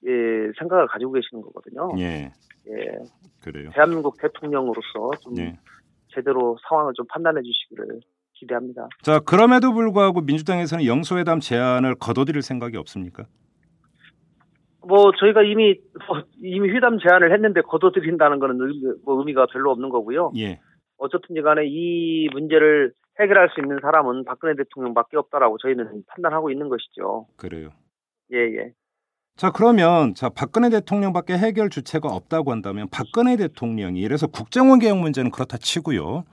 예, 0.07 0.11
생각을 0.59 0.87
가지고 0.89 1.13
계시는 1.13 1.43
거거든요. 1.43 1.91
예. 1.99 2.33
예, 2.69 2.99
그래요. 3.43 3.71
대한민국 3.73 4.17
대통령으로서 4.21 5.11
좀 5.23 5.35
네. 5.35 5.59
제대로 6.15 6.57
상황을 6.69 6.93
좀 6.95 7.07
판단해 7.07 7.41
주시기를 7.43 8.01
기대합니다. 8.41 8.89
자, 9.03 9.21
그럼에도 9.21 9.73
불구하고 9.73 10.23
민주당에서는 10.23 10.87
영수회담 10.87 11.41
제안을 11.41 11.95
거둬들일 11.97 12.43
생각이 12.43 12.77
없습니까? 12.77 13.27
뭐 14.87 15.13
저희가 15.19 15.43
이미 15.43 15.79
뭐 16.09 16.23
이미 16.43 16.71
회담 16.71 16.99
제안을 16.99 17.33
했는데 17.33 17.61
거둬들인다는 17.61 18.39
거는 18.39 18.57
의미, 18.61 18.95
뭐 19.05 19.19
의미가 19.19 19.47
별로 19.53 19.71
없는 19.71 19.91
거고요. 19.91 20.33
예. 20.39 20.59
어쨌든지 20.97 21.43
간에 21.43 21.63
이 21.67 22.29
문제를 22.33 22.93
해결할 23.21 23.51
수 23.51 23.61
있는 23.61 23.79
사람은 23.83 24.25
박근혜 24.25 24.55
대통령밖에 24.57 25.19
없다라고 25.19 25.59
저희는 25.59 26.05
판단하고 26.09 26.51
있는 26.51 26.69
것이죠. 26.69 27.27
그래요. 27.37 27.71
예, 28.33 28.39
예. 28.39 28.73
자, 29.37 29.51
그러면 29.51 30.15
자, 30.15 30.29
박근혜 30.31 30.71
대통령밖에 30.71 31.37
해결 31.37 31.69
주체가 31.69 32.09
없다고 32.09 32.51
한다면 32.51 32.89
박근혜 32.91 33.37
대통령이 33.37 34.01
이래서 34.01 34.27
국정원 34.27 34.79
개혁 34.79 34.99
문제는 34.99 35.31
그렇다 35.31 35.59
치고요. 35.59 36.25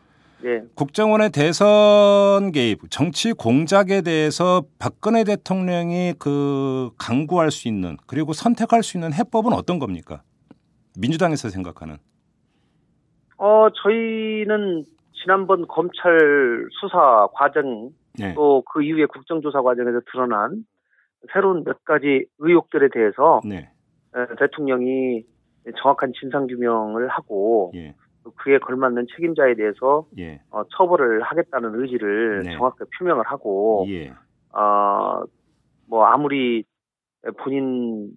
예. 0.46 0.62
국정원의 0.76 1.32
대선 1.32 2.52
개입, 2.52 2.80
정치 2.90 3.34
공작에 3.34 4.02
대해서 4.02 4.64
박근혜 4.80 5.24
대통령이 5.24 6.14
그 6.20 6.92
강구할 7.00 7.50
수 7.50 7.68
있는 7.68 7.98
그리고 8.06 8.34
선택할 8.34 8.84
수 8.84 8.98
있는 8.98 9.14
해법은 9.14 9.54
어떤 9.54 9.80
겁니까? 9.80 10.22
민주당에서 11.00 11.50
생각하는. 11.50 11.98
어, 13.38 13.68
저희는 13.84 14.84
지난번 15.14 15.68
검찰 15.68 16.68
수사 16.80 17.28
과정 17.34 17.90
네. 18.18 18.34
또그 18.34 18.84
이후에 18.84 19.06
국정조사 19.06 19.62
과정에서 19.62 20.02
드러난 20.12 20.66
새로운 21.34 21.64
몇 21.64 21.84
가지 21.84 22.26
의혹들에 22.40 22.90
대해서 22.94 23.42
네. 23.44 23.70
에, 24.16 24.36
대통령이 24.40 25.24
정확한 25.82 26.14
진상 26.20 26.48
규명을 26.48 27.10
하고 27.10 27.72
예. 27.76 27.96
또 28.28 28.34
그에 28.36 28.58
걸맞는 28.60 29.08
책임자에 29.16 29.56
대해서 29.56 30.06
예. 30.18 30.42
어, 30.52 30.64
처벌을 30.76 31.22
하겠다는 31.22 31.82
의지를 31.82 32.44
네. 32.44 32.58
정확하게 32.58 32.90
표명을 32.98 33.24
하고 33.26 33.86
예. 33.88 34.10
어, 34.52 35.24
뭐 35.88 36.06
아무리 36.06 36.66
본인 37.40 38.12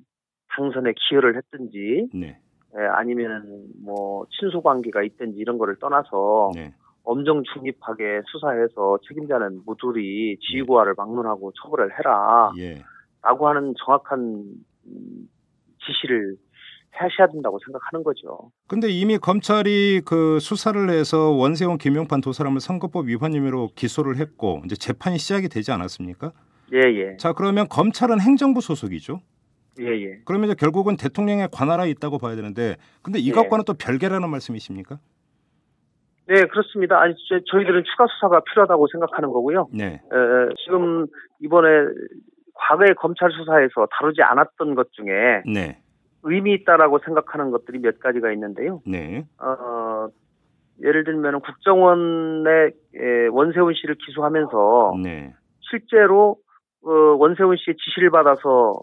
당선에 0.49 0.95
기여를 0.97 1.37
했든지 1.37 2.09
네. 2.12 2.40
에, 2.76 2.87
아니면 2.95 3.69
뭐 3.85 4.26
친소 4.31 4.61
관계가 4.62 5.02
있든지 5.05 5.38
이런 5.38 5.59
거를 5.59 5.76
떠나서 5.76 6.50
네. 6.57 6.75
엄정 7.05 7.43
중립하게 7.45 8.23
수사해서 8.26 8.99
책임자는 9.09 9.62
모두리 9.64 10.38
지휘고하를 10.40 10.95
막론하고 10.97 11.52
처벌을 11.52 11.97
해라 11.97 12.52
예. 12.59 12.83
라고 13.23 13.49
하는 13.49 13.75
정확한 13.85 14.45
음, 14.87 15.29
지시를 15.87 16.37
하셔야 16.92 17.28
된다고 17.28 17.59
생각하는 17.64 18.04
거죠. 18.04 18.50
근데 18.66 18.88
이미 18.88 19.18
검찰이 19.18 20.02
그 20.04 20.38
수사를 20.40 20.90
해서 20.90 21.30
원세훈 21.30 21.78
김용판 21.78 22.20
두 22.20 22.32
사람을 22.32 22.61
선거법 22.61 23.06
위반 23.06 23.32
혐의로 23.32 23.70
기소를 23.75 24.16
했고 24.16 24.62
이제 24.64 24.76
재판이 24.76 25.18
시작이 25.18 25.49
되지 25.49 25.73
않았습니까? 25.73 26.32
예, 26.73 26.78
예. 26.78 27.16
자, 27.16 27.32
그러면 27.32 27.68
검찰은 27.68 28.20
행정부 28.20 28.61
소속이죠. 28.61 29.20
예, 29.80 29.87
예. 29.87 30.20
그러면 30.25 30.50
이제 30.50 30.54
결국은 30.59 30.97
대통령의 30.97 31.49
관할에 31.52 31.88
있다고 31.90 32.18
봐야 32.18 32.37
되는데 32.37 32.76
근데 33.02 33.18
이것과는 33.18 33.64
또 33.64 33.75
별개라는 33.75 34.28
말씀이십니까? 34.28 34.99
네, 36.26 36.44
그렇습니다. 36.47 37.00
아니, 37.00 37.14
저, 37.28 37.40
저희들은 37.50 37.82
추가 37.85 38.06
수사가 38.06 38.40
필요하다고 38.40 38.87
생각하는 38.92 39.30
거고요. 39.32 39.68
네. 39.73 39.94
에, 39.94 40.54
지금 40.64 41.06
이번에 41.40 41.66
과거의 42.54 42.94
검찰 42.97 43.32
수사에서 43.32 43.88
다루지 43.99 44.23
않았던 44.23 44.76
것 44.76 44.92
중에 44.92 45.42
네. 45.52 45.80
의미 46.23 46.55
있다라고 46.55 46.99
생각하는 47.05 47.50
것들이 47.50 47.79
몇 47.79 47.99
가지가 47.99 48.33
있는데요. 48.33 48.83
네. 48.87 49.25
어, 49.39 50.09
예를 50.83 51.05
들면 51.05 51.41
국정원의 51.41 52.73
에, 52.95 53.27
원세훈 53.31 53.75
씨를 53.75 53.97
기소하면서 54.07 54.95
네. 55.03 55.35
실제로 55.61 56.37
어, 56.83 56.91
원세훈 56.91 57.57
씨의 57.57 57.77
지시를 57.77 58.11
받아서 58.11 58.81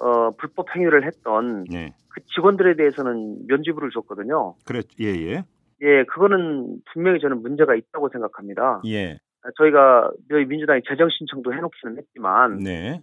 어, 0.00 0.30
불법 0.38 0.74
행위를 0.74 1.04
했던 1.04 1.64
네. 1.64 1.92
그 2.08 2.20
직원들에 2.34 2.76
대해서는 2.76 3.46
면죄부를 3.46 3.90
줬거든요. 3.90 4.54
그래. 4.64 4.82
예, 5.00 5.06
예. 5.06 5.44
예, 5.80 6.04
그거는 6.04 6.80
분명히 6.92 7.20
저는 7.20 7.42
문제가 7.42 7.74
있다고 7.74 8.08
생각합니다. 8.10 8.82
예. 8.86 9.18
저희가 9.56 10.10
저희 10.28 10.44
민주당이 10.44 10.82
재정 10.88 11.08
신청도 11.08 11.52
해놓기는 11.54 11.96
했지만 11.98 12.58
네. 12.58 13.00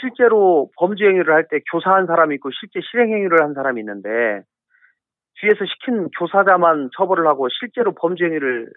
실제로 0.00 0.70
범죄 0.76 1.04
행위를 1.06 1.32
할 1.34 1.48
때 1.48 1.60
교사한 1.70 2.06
사람이 2.06 2.34
있고 2.36 2.50
실제 2.58 2.80
실행 2.90 3.12
행위를 3.12 3.42
한 3.42 3.54
사람이 3.54 3.80
있는데 3.80 4.42
뒤에서 5.40 5.64
시킨 5.66 6.08
교사자만 6.18 6.90
처벌을 6.96 7.26
하고 7.26 7.48
실제로 7.60 7.92
범죄 7.92 8.24
행위를 8.24 8.70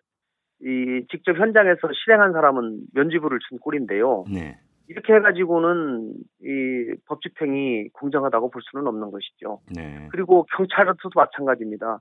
이 0.61 1.05
직접 1.11 1.37
현장에서 1.37 1.79
실행한 2.03 2.33
사람은 2.33 2.79
면죄부를 2.93 3.39
준 3.47 3.59
꼴인데요. 3.59 4.25
네. 4.33 4.57
이렇게 4.89 5.13
해가지고는 5.13 6.13
이 6.41 6.95
법 7.05 7.21
집행이 7.21 7.89
공정하다고 7.93 8.49
볼 8.49 8.61
수는 8.63 8.87
없는 8.87 9.11
것이죠. 9.11 9.59
네. 9.75 10.07
그리고 10.11 10.45
경찰에서도 10.55 11.09
마찬가지입니다. 11.15 11.99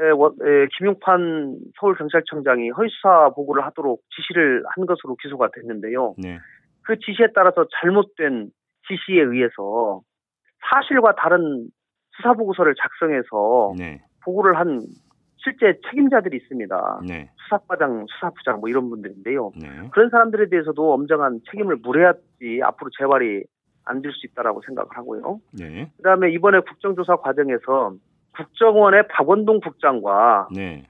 에, 0.00 0.10
워- 0.10 0.34
에, 0.42 0.66
김용판 0.76 1.56
서울경찰청장이 1.80 2.70
허위수사 2.70 3.30
보고를 3.34 3.64
하도록 3.66 4.00
지시를 4.14 4.64
한 4.74 4.86
것으로 4.86 5.16
기소가 5.22 5.50
됐는데요. 5.54 6.14
네. 6.18 6.38
그 6.84 6.98
지시에 6.98 7.28
따라서 7.34 7.66
잘못된 7.80 8.50
지시에 8.88 9.22
의해서 9.22 10.02
사실과 10.70 11.14
다른 11.14 11.68
수사 12.16 12.32
보고서를 12.34 12.74
작성해서 12.80 13.74
네. 13.76 14.02
보고를 14.24 14.56
한 14.58 14.80
실제 15.36 15.78
책임자들이 15.90 16.36
있습니다. 16.38 17.00
네. 17.06 17.30
수사과장, 17.44 18.06
수사부장 18.08 18.60
뭐 18.60 18.68
이런 18.70 18.88
분들인데요. 18.88 19.52
네. 19.60 19.88
그런 19.92 20.08
사람들에 20.10 20.48
대해서도 20.48 20.92
엄정한 20.94 21.40
책임을 21.50 21.76
물어야지 21.82 22.60
앞으로 22.62 22.90
재발이 22.98 23.44
안 23.86 24.00
될 24.00 24.12
수 24.12 24.26
있다라고 24.26 24.62
생각을 24.64 24.88
하고요. 24.96 25.40
네. 25.52 25.90
그다음에 25.98 26.30
이번에 26.32 26.60
국정조사 26.60 27.16
과정에서 27.16 27.94
국정원의 28.36 29.08
박원동 29.08 29.60
국장과 29.60 30.48
네. 30.54 30.86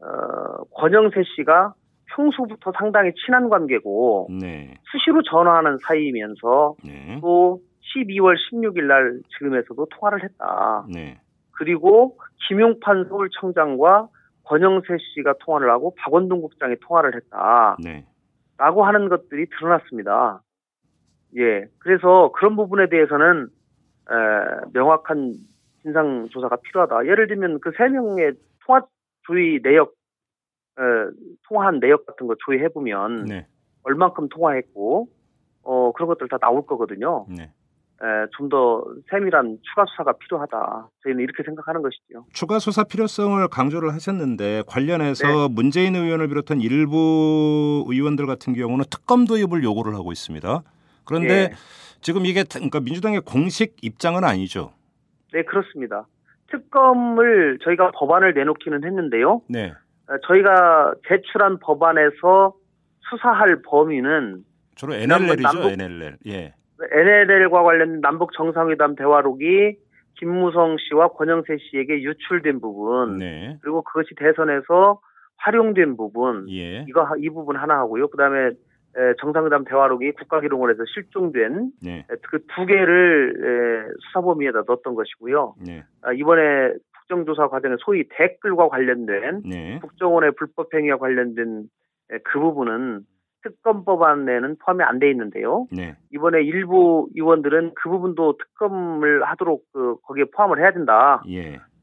어, 0.00 0.64
권영세 0.74 1.22
씨가 1.36 1.74
평소부터 2.14 2.72
상당히 2.78 3.12
친한 3.24 3.48
관계고 3.48 4.28
네. 4.40 4.74
수시로 4.90 5.22
전화하는 5.22 5.78
사이이면서 5.78 6.74
네. 6.84 7.18
또 7.20 7.60
12월 7.94 8.36
16일 8.36 8.84
날 8.84 9.20
지금에서도 9.38 9.86
통화를 9.86 10.22
했다. 10.24 10.86
네. 10.92 11.20
그리고 11.52 12.16
김용판 12.48 13.06
서울청장과 13.08 14.08
권영세 14.44 14.96
씨가 15.14 15.34
통화를 15.40 15.70
하고 15.70 15.94
박원동 15.98 16.40
국장이 16.40 16.76
통화를 16.80 17.14
했다. 17.16 17.76
네. 17.82 18.04
라고 18.58 18.84
하는 18.84 19.08
것들이 19.08 19.46
드러났습니다. 19.58 20.42
예. 21.36 21.66
그래서 21.78 22.30
그런 22.34 22.56
부분에 22.56 22.88
대해서는 22.88 23.48
에, 24.10 24.70
명확한 24.72 25.32
진상 25.82 26.28
조사가 26.30 26.56
필요하다. 26.56 27.06
예를 27.06 27.26
들면 27.26 27.60
그 27.60 27.72
세 27.76 27.88
명의 27.88 28.32
통화 28.64 28.82
조의 29.26 29.60
내역 29.62 29.88
에, 29.90 29.92
통화한 31.48 31.80
내역 31.80 32.06
같은 32.06 32.26
거 32.26 32.34
조회해 32.44 32.68
보면 32.68 33.24
네. 33.24 33.46
얼만큼 33.82 34.28
통화했고 34.28 35.08
어 35.62 35.92
그런 35.92 36.08
것들 36.08 36.28
다 36.28 36.38
나올 36.38 36.66
거거든요. 36.66 37.26
네. 37.28 37.50
좀더 38.36 38.84
세밀한 39.10 39.58
추가 39.62 39.84
수사가 39.86 40.12
필요하다. 40.14 40.88
저희는 41.04 41.22
이렇게 41.22 41.44
생각하는 41.44 41.82
것이죠. 41.82 42.26
추가 42.32 42.58
수사 42.58 42.82
필요성을 42.82 43.46
강조를 43.48 43.92
하셨는데 43.94 44.64
관련해서 44.66 45.48
문재인 45.48 45.94
의원을 45.94 46.26
비롯한 46.28 46.60
일부 46.60 47.84
의원들 47.86 48.26
같은 48.26 48.54
경우는 48.54 48.86
특검 48.90 49.24
도입을 49.24 49.62
요구를 49.62 49.94
하고 49.94 50.10
있습니다. 50.10 50.62
그런데 51.04 51.34
예. 51.34 51.50
지금 52.00 52.26
이게 52.26 52.42
그러니까 52.42 52.80
민주당의 52.80 53.20
공식 53.20 53.76
입장은 53.82 54.24
아니죠. 54.24 54.72
네, 55.32 55.44
그렇습니다. 55.44 56.06
특검을 56.50 57.58
저희가 57.62 57.92
법안을 57.92 58.34
내놓기는 58.34 58.84
했는데요. 58.84 59.42
네. 59.48 59.72
어, 60.08 60.16
저희가 60.26 60.94
제출한 61.08 61.58
법안에서 61.60 62.54
수사할 63.10 63.62
범위는 63.64 64.42
주로 64.74 64.94
NLL이죠. 64.94 65.42
남북- 65.42 65.72
NLL. 65.72 66.16
예. 66.26 66.54
NLL과 66.90 67.62
관련 67.62 68.00
남북 68.00 68.32
정상회담 68.32 68.96
대화록이 68.96 69.76
김무성 70.18 70.76
씨와 70.78 71.08
권영세 71.08 71.56
씨에게 71.58 72.02
유출된 72.02 72.60
부분, 72.60 73.18
네. 73.18 73.58
그리고 73.62 73.82
그것이 73.82 74.14
대선에서 74.16 75.00
활용된 75.38 75.96
부분, 75.96 76.46
예. 76.50 76.84
이거 76.88 77.02
하- 77.02 77.16
이 77.18 77.28
부분 77.28 77.56
하나 77.56 77.78
하고요. 77.78 78.08
그다음에 78.08 78.50
에, 78.94 79.14
정상회담 79.20 79.64
대화록이 79.64 80.12
국가기록원에서 80.12 80.84
실종된 80.92 81.70
네. 81.82 82.04
그두 82.28 82.66
개를 82.66 83.32
에, 83.88 83.92
수사 84.00 84.20
범위에다 84.20 84.64
넣었던 84.66 84.94
것이고요. 84.94 85.54
네. 85.66 85.82
아, 86.02 86.12
이번에 86.12 86.74
국정조사 87.02 87.48
과정에 87.48 87.76
소위 87.80 88.04
댓글과 88.08 88.68
관련된 88.68 89.42
네. 89.44 89.78
국정원의 89.80 90.32
불법 90.36 90.72
행위와 90.74 90.98
관련된 90.98 91.64
에, 92.10 92.18
그 92.24 92.38
부분은 92.38 93.02
특검법안에는 93.42 94.56
포함이 94.64 94.84
안 94.84 94.98
돼 95.00 95.10
있는데요. 95.10 95.66
네. 95.72 95.96
이번에 96.12 96.42
일부 96.42 97.08
의원들은 97.16 97.72
그 97.74 97.88
부분도 97.88 98.36
특검을 98.36 99.24
하도록 99.24 99.62
그 99.72 99.96
거기에 100.02 100.26
포함을 100.34 100.60
해야 100.60 100.72
된다 100.72 101.22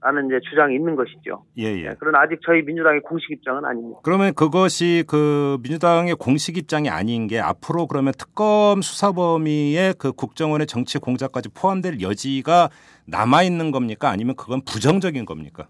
라는 0.01 0.31
예. 0.31 0.37
이제 0.37 0.49
주장이 0.49 0.75
있는 0.75 0.95
것이죠. 0.95 1.43
예, 1.57 1.65
예. 1.65 1.95
그러나 1.99 2.21
아직 2.21 2.39
저희 2.45 2.61
민주당의 2.61 3.01
공식 3.01 3.31
입장은 3.31 3.65
아닙니다. 3.65 3.99
그러면 4.03 4.33
그것이 4.33 5.03
그 5.07 5.57
민주당의 5.61 6.15
공식 6.15 6.57
입장이 6.57 6.89
아닌 6.89 7.27
게 7.27 7.39
앞으로 7.39 7.85
그러면 7.87 8.13
특검 8.17 8.81
수사 8.81 9.11
범위에 9.11 9.93
그 9.97 10.13
국정원의 10.13 10.67
정치 10.67 10.99
공작까지 10.99 11.49
포함될 11.49 11.99
여지가 12.01 12.69
남아 13.07 13.43
있는 13.43 13.71
겁니까? 13.71 14.09
아니면 14.09 14.35
그건 14.37 14.61
부정적인 14.61 15.25
겁니까? 15.25 15.67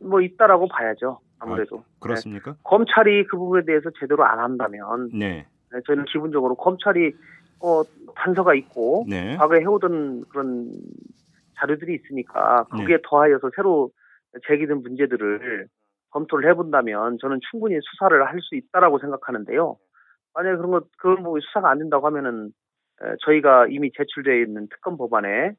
뭐 0.00 0.20
있다라고 0.20 0.66
봐야죠. 0.68 1.20
아무래도 1.38 1.84
그렇습니까? 2.00 2.52
네. 2.52 2.56
검찰이 2.64 3.26
그 3.26 3.36
부분에 3.36 3.64
대해서 3.64 3.90
제대로 4.00 4.24
안 4.24 4.40
한다면 4.40 5.10
네. 5.12 5.46
네, 5.72 5.80
저희는 5.86 6.04
기본적으로 6.06 6.56
검찰이 6.56 7.12
어, 7.60 7.82
단서가 8.16 8.54
있고 8.54 9.04
네. 9.08 9.36
과거에 9.36 9.60
해오던 9.60 10.24
그런 10.30 10.72
자료들이 11.58 11.94
있으니까 11.94 12.66
네. 12.72 12.78
거기에 12.80 12.98
더하여서 13.04 13.50
새로 13.56 13.90
제기된 14.46 14.82
문제들을 14.82 15.66
검토를 16.10 16.48
해본다면 16.50 17.18
저는 17.20 17.40
충분히 17.50 17.78
수사를 17.82 18.26
할 18.26 18.40
수 18.40 18.54
있다라고 18.56 18.98
생각하는데요. 18.98 19.76
만약에 20.34 20.56
그런 20.56 20.70
것 20.70 20.86
그런 20.98 21.22
부분이 21.22 21.42
수사가 21.46 21.70
안 21.70 21.78
된다고 21.78 22.06
하면은 22.06 22.50
에, 23.02 23.14
저희가 23.24 23.66
이미 23.68 23.90
제출되어 23.96 24.34
있는 24.36 24.68
특검 24.70 24.96
법안에 24.96 25.52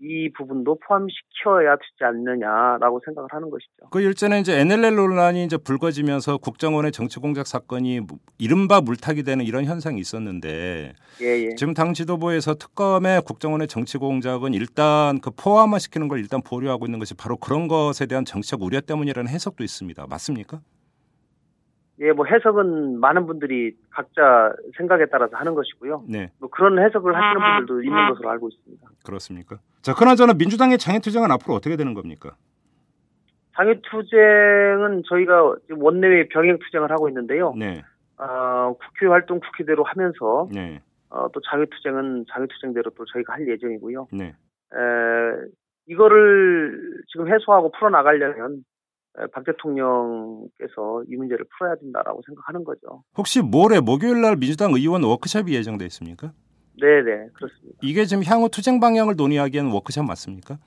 이 0.00 0.30
부분도 0.36 0.78
포함시켜야 0.86 1.76
되지 1.76 2.02
않느냐라고 2.02 3.00
생각을 3.04 3.28
하는 3.32 3.48
것이죠. 3.48 3.88
그 3.90 4.00
일전에 4.00 4.40
이제 4.40 4.58
NLL 4.60 4.96
논란이 4.96 5.44
이제 5.44 5.56
불거지면서 5.56 6.38
국정원의 6.38 6.90
정치 6.92 7.20
공작 7.20 7.46
사건이 7.46 8.00
무- 8.00 8.18
이른바 8.38 8.80
물타기 8.80 9.22
되는 9.22 9.44
이런 9.44 9.64
현상이 9.64 10.00
있었는데 10.00 10.92
예, 11.22 11.26
예. 11.26 11.54
지금 11.54 11.74
당 11.74 11.94
지도부에서 11.94 12.54
특검의 12.54 13.22
국정원의 13.22 13.68
정치 13.68 13.96
공작은 13.98 14.52
일단 14.52 15.20
그 15.20 15.30
포함화 15.30 15.78
시키는 15.78 16.08
걸 16.08 16.18
일단 16.18 16.42
보류하고 16.42 16.86
있는 16.86 16.98
것이 16.98 17.14
바로 17.14 17.36
그런 17.36 17.68
것에 17.68 18.06
대한 18.06 18.24
정치적 18.24 18.62
우려 18.62 18.80
때문이라는 18.80 19.28
해석도 19.30 19.62
있습니다. 19.62 20.06
맞습니까? 20.08 20.60
예, 22.00 22.12
뭐 22.12 22.26
해석은 22.26 22.98
많은 22.98 23.26
분들이 23.26 23.76
각자 23.90 24.52
생각에 24.76 25.06
따라서 25.06 25.36
하는 25.36 25.54
것이고요. 25.54 26.04
네, 26.08 26.30
뭐 26.40 26.50
그런 26.50 26.78
해석을 26.78 27.14
하시는 27.14 27.58
분들도 27.58 27.82
있는 27.84 28.08
것으로 28.08 28.30
알고 28.30 28.48
있습니다. 28.48 28.88
그렇습니까? 29.04 29.58
자, 29.82 29.94
그나저나 29.94 30.34
민주당의 30.34 30.78
장애투쟁은 30.78 31.30
앞으로 31.30 31.54
어떻게 31.54 31.76
되는 31.76 31.94
겁니까? 31.94 32.36
장애투쟁은 33.56 35.04
저희가 35.08 35.54
원내외 35.76 36.28
병행투쟁을 36.28 36.90
하고 36.90 37.08
있는데요. 37.08 37.54
네, 37.56 37.82
어, 38.18 38.74
국회 38.74 39.06
활동 39.06 39.38
국회대로 39.38 39.84
하면서 39.84 40.48
네, 40.52 40.80
어, 41.10 41.28
또 41.30 41.40
장애투쟁은 41.48 42.26
장애투쟁대로 42.28 42.90
또 42.96 43.04
저희가 43.04 43.34
할 43.34 43.46
예정이고요. 43.46 44.08
네. 44.12 44.24
에, 44.24 45.48
이거를 45.86 47.02
지금 47.12 47.32
해소하고 47.32 47.70
풀어나가려면 47.70 48.54
에, 48.54 48.56
박 49.32 49.44
대통령께서 49.44 51.04
이 51.08 51.16
문제를 51.16 51.44
풀어야 51.56 51.76
된다라고 51.76 52.20
생각하는 52.26 52.64
거죠. 52.64 53.04
혹시 53.16 53.40
모레 53.40 53.80
목요일 53.80 54.20
날 54.20 54.36
민주당 54.36 54.72
의원 54.72 55.04
워크숍이 55.04 55.54
예정돼 55.54 55.84
있습니까? 55.86 56.32
네 56.80 57.02
네, 57.02 57.28
그렇습니다. 57.34 57.78
이게 57.82 58.04
지금 58.04 58.24
향후 58.24 58.48
투쟁 58.48 58.80
방향을 58.80 59.14
논의하기 59.16 59.54
위한 59.54 59.70
워크숍 59.70 60.04
맞습니까? 60.04 60.58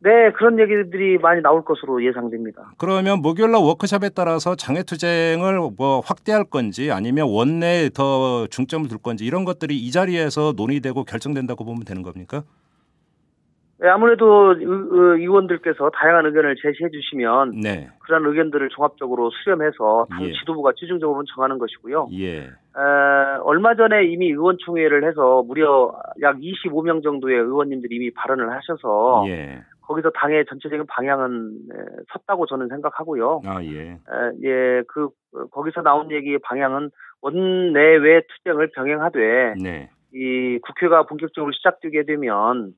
네, 0.00 0.32
그런 0.32 0.58
얘기들이 0.58 1.18
많이 1.18 1.40
나올 1.42 1.64
것으로 1.64 2.04
예상됩니다. 2.04 2.72
그러면 2.76 3.22
목요일 3.22 3.52
날 3.52 3.62
워크숍에 3.62 4.08
따라서 4.08 4.56
장애 4.56 4.82
투쟁을 4.82 5.60
뭐 5.76 6.00
확대할 6.00 6.42
건지 6.42 6.90
아니면 6.90 7.28
원내에 7.30 7.88
더 7.90 8.48
중점을 8.48 8.88
둘 8.88 8.98
건지 8.98 9.24
이런 9.24 9.44
것들이 9.44 9.78
이 9.78 9.92
자리에서 9.92 10.54
논의되고 10.56 11.04
결정된다고 11.04 11.64
보면 11.64 11.84
되는 11.84 12.02
겁니까? 12.02 12.42
네, 13.82 13.88
아무래도 13.88 14.52
의, 14.52 14.64
의원들께서 14.64 15.90
다양한 15.90 16.26
의견을 16.26 16.54
제시해 16.54 16.88
주시면 16.88 17.60
네. 17.62 17.88
그런 17.98 18.24
의견들을 18.26 18.68
종합적으로 18.68 19.30
수렴해서 19.30 20.06
당 20.08 20.24
예. 20.24 20.32
지도부가 20.32 20.70
최종적으로 20.76 21.24
정하는 21.34 21.58
것이고요. 21.58 22.08
예. 22.12 22.44
에, 22.44 22.50
얼마 23.42 23.74
전에 23.74 24.04
이미 24.04 24.28
의원총회를 24.28 25.08
해서 25.08 25.42
무려 25.42 25.92
약 26.22 26.36
25명 26.38 27.02
정도의 27.02 27.36
의원님들이 27.38 27.96
이미 27.96 28.12
발언을 28.12 28.52
하셔서 28.52 29.24
예. 29.26 29.64
거기서 29.80 30.10
당의 30.10 30.44
전체적인 30.48 30.86
방향은 30.86 31.50
에, 31.72 32.02
섰다고 32.12 32.46
저는 32.46 32.68
생각하고요. 32.68 33.40
아, 33.44 33.60
예. 33.64 33.80
에, 33.80 33.96
예, 34.44 34.82
그 34.86 35.08
어, 35.34 35.46
거기서 35.50 35.82
나온 35.82 36.12
얘기의 36.12 36.38
방향은 36.38 36.90
원내외 37.20 38.22
투쟁을 38.28 38.70
병행하되 38.76 39.54
네. 39.60 39.90
이 40.14 40.60
국회가 40.62 41.04
본격적으로 41.04 41.50
시작되게 41.52 42.04
되면 42.04 42.68
에, 42.68 42.72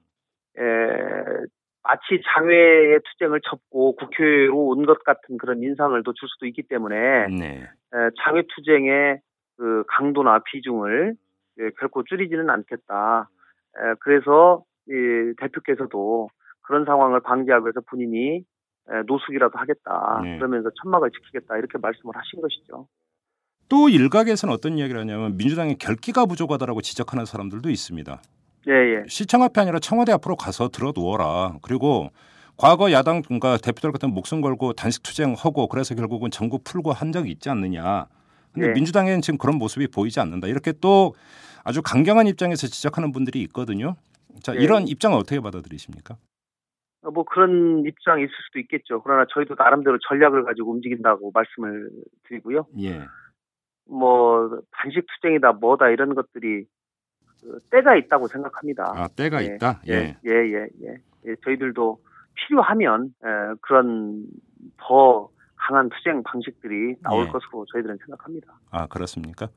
마치 1.82 2.22
장외의 2.34 3.00
투쟁을 3.04 3.40
접고 3.48 3.94
국회로 3.96 4.56
온 4.56 4.86
것 4.86 5.04
같은 5.04 5.36
그런 5.38 5.62
인상을 5.62 6.02
또 6.02 6.12
줄 6.14 6.28
수도 6.28 6.46
있기 6.46 6.62
때문에 6.62 7.28
네. 7.28 7.62
에, 7.62 8.10
장외 8.24 8.42
투쟁의 8.54 9.20
그 9.56 9.84
강도나 9.88 10.40
비중을 10.50 11.14
예, 11.60 11.70
결코 11.78 12.02
줄이지는 12.04 12.48
않겠다. 12.50 13.28
에, 13.76 13.94
그래서 14.00 14.64
이 14.88 15.34
대표께서도 15.38 16.28
그런 16.62 16.84
상황을 16.84 17.20
방지하기 17.20 17.64
위해서 17.64 17.80
본인이 17.88 18.38
에, 18.90 19.02
노숙이라도 19.06 19.58
하겠다. 19.58 20.20
네. 20.22 20.38
그러면서 20.38 20.70
천막을 20.82 21.10
지키겠다. 21.10 21.56
이렇게 21.58 21.78
말씀을 21.78 22.16
하신 22.16 22.40
것이죠. 22.40 22.88
또 23.68 23.88
일각에서는 23.88 24.52
어떤 24.54 24.76
이야기를 24.78 25.00
하냐면 25.00 25.36
민주당의 25.36 25.76
결기가 25.76 26.26
부족하다라고 26.26 26.80
지적하는 26.82 27.24
사람들도 27.24 27.70
있습니다. 27.70 28.20
예, 28.68 28.72
예. 28.72 29.02
시청 29.08 29.42
앞이 29.42 29.60
아니라 29.60 29.78
청와대 29.78 30.12
앞으로 30.12 30.36
가서 30.36 30.68
들어 30.68 30.92
누워라. 30.94 31.56
그리고 31.62 32.10
과거 32.56 32.92
야당 32.92 33.22
그러니까 33.22 33.56
대표들 33.56 33.92
같은 33.92 34.12
목숨 34.14 34.40
걸고 34.40 34.74
단식 34.74 35.02
투쟁하고 35.02 35.68
그래서 35.68 35.94
결국은 35.94 36.30
전국 36.30 36.64
풀고 36.64 36.92
한 36.92 37.12
적이 37.12 37.30
있지 37.32 37.50
않느냐. 37.50 38.06
근데 38.52 38.68
네. 38.68 38.72
민주당에는 38.74 39.20
지금 39.20 39.38
그런 39.38 39.58
모습이 39.58 39.88
보이지 39.88 40.20
않는다. 40.20 40.46
이렇게 40.46 40.72
또 40.80 41.14
아주 41.64 41.82
강경한 41.82 42.26
입장에서 42.28 42.66
지적하는 42.68 43.10
분들이 43.12 43.42
있거든요. 43.42 43.96
자, 44.42 44.52
네. 44.52 44.62
이런 44.62 44.86
입장을 44.86 45.16
어떻게 45.16 45.40
받아들이십니까? 45.40 46.16
어, 47.02 47.10
뭐 47.10 47.24
그런 47.24 47.84
입장이 47.86 48.22
있을 48.22 48.32
수도 48.46 48.58
있겠죠. 48.60 49.02
그러나 49.02 49.26
저희도 49.32 49.56
나름대로 49.58 49.98
전략을 50.08 50.44
가지고 50.44 50.72
움직인다고 50.72 51.32
말씀을 51.34 51.90
드리고요. 52.28 52.66
예. 52.80 53.02
뭐 53.86 54.60
단식 54.70 55.04
투쟁이다 55.06 55.52
뭐다 55.52 55.90
이런 55.90 56.14
것들이 56.14 56.64
그 57.44 57.58
때가 57.70 57.94
있다고 57.96 58.26
생각합니다. 58.28 58.84
아 58.96 59.08
때가 59.08 59.42
예, 59.42 59.54
있다. 59.56 59.82
예, 59.88 60.16
예, 60.24 60.30
예, 60.30 60.68
예. 60.82 60.96
예, 61.26 61.34
저희들도 61.44 61.98
필요하면 62.34 63.14
에, 63.22 63.54
그런 63.60 64.24
더 64.78 65.28
강한 65.56 65.88
투쟁 65.90 66.22
방식들이 66.22 66.96
나올 67.02 67.26
예. 67.26 67.30
것으로 67.30 67.66
저희들은 67.72 67.98
생각합니다. 67.98 68.58
아 68.70 68.86
그렇습니까? 68.86 69.48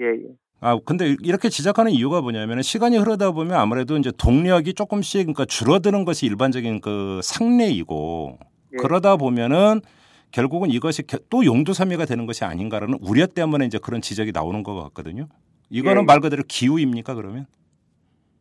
예, 0.00 0.04
예. 0.06 0.34
아 0.60 0.78
근데 0.86 1.14
이렇게 1.22 1.50
지적하는 1.50 1.92
이유가 1.92 2.22
뭐냐면 2.22 2.62
시간이 2.62 2.96
흐르다 2.96 3.32
보면 3.32 3.52
아무래도 3.58 3.96
이제 3.98 4.10
동력이 4.16 4.72
조금씩 4.74 5.24
그러니까 5.26 5.44
줄어드는 5.44 6.04
것이 6.06 6.24
일반적인 6.26 6.80
그 6.80 7.20
상례이고 7.22 8.38
예. 8.72 8.76
그러다 8.78 9.16
보면은 9.16 9.80
결국은 10.30 10.70
이것이 10.70 11.06
겨- 11.06 11.18
또 11.30 11.44
용두사미가 11.44 12.06
되는 12.06 12.26
것이 12.26 12.44
아닌가라는 12.44 12.98
우려 13.02 13.26
때문에 13.26 13.66
이제 13.66 13.78
그런 13.78 14.00
지적이 14.00 14.32
나오는 14.32 14.62
것 14.62 14.74
같거든요. 14.84 15.28
이거는 15.70 16.02
예. 16.02 16.04
말 16.06 16.20
그대로 16.20 16.42
기후입니까 16.46 17.14
그러면? 17.14 17.46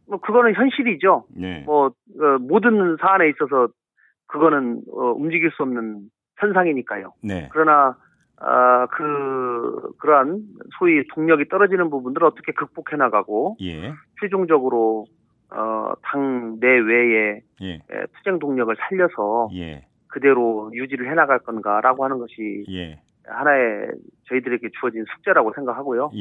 뭐 0.07 0.19
그거는 0.19 0.53
현실이죠. 0.53 1.25
네. 1.35 1.63
뭐 1.65 1.87
어, 1.87 2.37
모든 2.39 2.97
사안에 2.99 3.29
있어서 3.29 3.69
그거는 4.27 4.81
어, 4.91 5.11
움직일 5.11 5.51
수 5.51 5.63
없는 5.63 6.09
현상이니까요. 6.37 7.13
네. 7.23 7.49
그러나 7.51 7.95
아, 8.37 8.87
그 8.87 9.93
그러한 9.99 10.41
소위 10.77 11.05
동력이 11.13 11.47
떨어지는 11.47 11.89
부분들을 11.89 12.27
어떻게 12.27 12.51
극복해 12.51 12.97
나가고 12.97 13.57
예. 13.61 13.93
최종적으로 14.19 15.05
어, 15.51 15.93
당 16.01 16.57
내외의 16.59 17.41
예. 17.61 17.73
에, 17.73 18.05
투쟁 18.17 18.39
동력을 18.39 18.75
살려서 18.77 19.49
예. 19.53 19.85
그대로 20.07 20.71
유지를 20.73 21.09
해 21.09 21.13
나갈 21.13 21.39
건가라고 21.39 22.03
하는 22.03 22.17
것이 22.19 22.65
예. 22.69 22.99
하나의 23.25 23.87
저희들에게 24.27 24.69
주어진 24.79 25.05
숙제라고 25.15 25.53
생각하고요. 25.53 26.11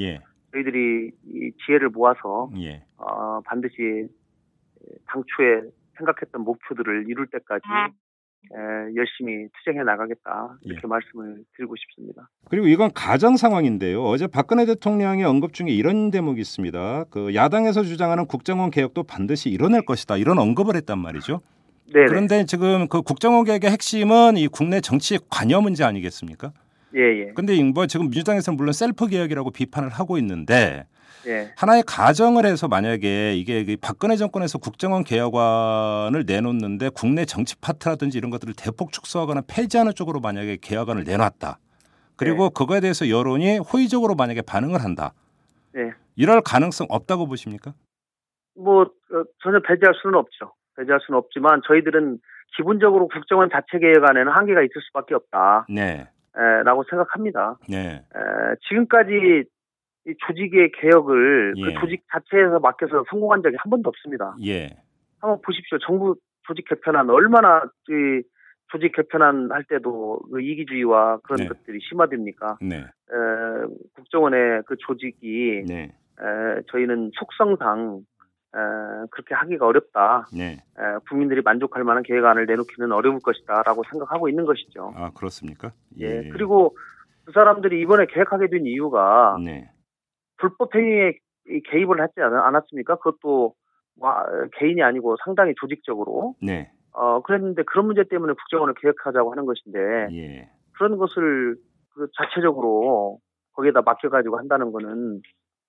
예. 0.55 0.63
저희들이 0.63 1.11
이 1.27 1.53
지혜를 1.65 1.91
모아서 1.91 2.51
예. 2.59 2.85
어, 2.97 3.41
반드시 3.45 4.09
당초에 5.07 5.63
생각했던 5.97 6.43
목표들을 6.43 7.07
이룰 7.09 7.27
때까지 7.27 7.63
에, 8.53 8.95
열심히 8.97 9.47
투쟁해 9.59 9.85
나가겠다 9.85 10.57
이렇게 10.63 10.81
예. 10.85 10.87
말씀을 10.89 11.45
드리고 11.57 11.75
싶습니다. 11.77 12.29
그리고 12.49 12.67
이건 12.67 12.91
가정 12.93 13.37
상황인데요. 13.37 14.03
어제 14.03 14.27
박근혜 14.27 14.67
대통령의 14.67 15.25
언급 15.25 15.53
중에 15.55 15.69
이런 15.69 16.11
대목이 16.11 16.41
있습니다. 16.41 17.05
그 17.11 17.35
야당에서 17.35 17.83
주장하는 17.83 18.27
국정원 18.27 18.71
개혁도 18.71 19.05
반드시 19.05 19.49
이뤄낼 19.49 19.85
것이다. 19.85 20.17
이런 20.17 20.39
언급을 20.39 20.75
했단 20.77 20.99
말이죠. 20.99 21.41
네, 21.95 22.07
그런데 22.07 22.45
지금 22.47 22.89
그 22.89 23.03
국정원 23.03 23.45
개혁의 23.45 23.71
핵심은 23.71 24.37
이 24.37 24.49
국내 24.49 24.81
정치 24.81 25.19
관여 25.31 25.61
문제 25.61 25.85
아니겠습니까? 25.85 26.53
예, 26.95 27.01
예, 27.01 27.33
근데 27.35 27.63
뭐 27.63 27.87
지금 27.87 28.11
민주당에서는 28.11 28.57
물론 28.57 28.73
셀프 28.73 29.07
개혁이라고 29.07 29.51
비판을 29.51 29.89
하고 29.89 30.19
있는데 30.19 30.87
예, 31.27 31.53
하나의 31.57 31.85
가정을 31.87 32.45
해서 32.45 32.69
만약에 32.69 33.35
이게 33.35 33.65
그 33.65 33.77
박근혜 33.81 34.17
정권에서 34.17 34.59
국정원 34.59 35.05
개혁안을 35.05 36.25
내놓는데 36.27 36.91
국내 36.91 37.25
정치 37.25 37.59
파트라든지 37.61 38.19
이런 38.19 38.31
것들을 38.31 38.55
대폭 38.57 38.93
축소하거나 38.93 39.43
폐지하는 39.47 39.93
쪽으로 39.95 40.21
만약에 40.21 40.59
개혁안을 40.61 41.05
내놨다. 41.05 41.59
그리고 42.17 42.45
네. 42.45 42.51
그거에 42.55 42.81
대해서 42.81 43.09
여론이 43.09 43.59
호의적으로 43.59 44.15
만약에 44.15 44.43
반응을 44.43 44.83
한다. 44.83 45.13
예. 45.77 45.93
이럴 46.17 46.41
가능성 46.43 46.89
없다고 46.91 47.27
보십니까? 47.27 47.73
뭐 48.55 48.83
어, 48.83 49.25
전혀 49.43 49.61
배제할 49.61 49.95
수는 50.03 50.19
없죠. 50.19 50.53
배제할 50.77 51.01
수는 51.07 51.19
없지만 51.19 51.63
저희들은 51.67 52.19
기본적으로 52.57 53.09
국정원 53.09 53.49
자체 53.51 53.79
개혁안에는 53.79 54.31
한계가 54.31 54.63
있을 54.63 54.83
수밖에 54.89 55.15
없다. 55.15 55.67
네. 55.69 56.09
에, 56.37 56.63
라고 56.65 56.85
생각합니다. 56.89 57.59
네. 57.69 57.97
에, 57.97 58.55
지금까지 58.69 59.45
이 60.05 60.15
조직의 60.27 60.73
개혁을 60.73 61.55
예. 61.57 61.63
그 61.63 61.81
조직 61.81 62.03
자체에서 62.11 62.59
맡겨서 62.59 63.05
성공한 63.09 63.43
적이 63.43 63.57
한 63.59 63.71
번도 63.71 63.89
없습니다. 63.89 64.35
예. 64.45 64.71
한번 65.21 65.41
보십시오. 65.43 65.79
정부 65.79 66.17
조직 66.45 66.67
개편안 66.69 67.09
얼마나 67.11 67.63
이 67.89 68.23
조직 68.69 68.93
개편안 68.97 69.53
할 69.53 69.65
때도 69.65 70.21
그 70.33 70.41
이기주의와 70.41 71.19
그런 71.19 71.37
네. 71.37 71.49
것들이 71.49 71.79
심화됩니까? 71.89 72.59
네. 72.61 72.79
에, 72.79 72.85
국정원의 73.95 74.63
그 74.67 74.77
조직이 74.79 75.63
네. 75.69 75.95
에, 76.21 76.63
저희는 76.69 77.13
속성상 77.15 78.01
에, 78.55 79.07
그렇게 79.11 79.35
하기가 79.35 79.67
어렵다. 79.67 80.27
네. 80.37 80.53
에, 80.79 80.83
국민들이 81.09 81.41
만족할 81.43 81.85
만한 81.85 82.03
계획안을 82.03 82.47
내놓기는 82.47 82.93
어려울 82.93 83.19
것이다라고 83.21 83.83
생각하고 83.91 84.29
있는 84.29 84.45
것이죠. 84.45 84.93
아, 84.97 85.11
그렇습니까? 85.15 85.73
예. 85.99 86.29
그리고 86.31 86.77
그 87.25 87.33
사람들이 87.33 87.81
이번에 87.81 88.07
계획하게 88.07 88.49
된 88.49 88.67
이유가 88.67 89.37
네. 89.45 89.71
불법 90.39 90.75
행위에 90.75 91.15
이 91.49 91.61
개입을 91.71 92.01
하지 92.01 92.15
않- 92.21 92.35
않았습니까? 92.35 92.97
그것도 92.97 93.55
와, 93.99 94.25
개인이 94.59 94.83
아니고 94.83 95.17
상당히 95.25 95.55
조직적으로 95.61 96.35
네. 96.43 96.71
어 96.93 97.23
그랬는데 97.23 97.63
그런 97.65 97.87
문제 97.87 98.05
때문에 98.05 98.33
국정원을 98.35 98.75
개혁하자고 98.81 99.31
하는 99.33 99.47
것인데 99.47 100.09
예. 100.13 100.51
그런 100.75 100.99
것을 100.99 101.57
그 101.95 102.09
자체적으로 102.19 103.19
거기에다 103.55 103.83
맡겨가지고 103.83 104.39
한다는 104.39 104.73
거는 104.73 105.21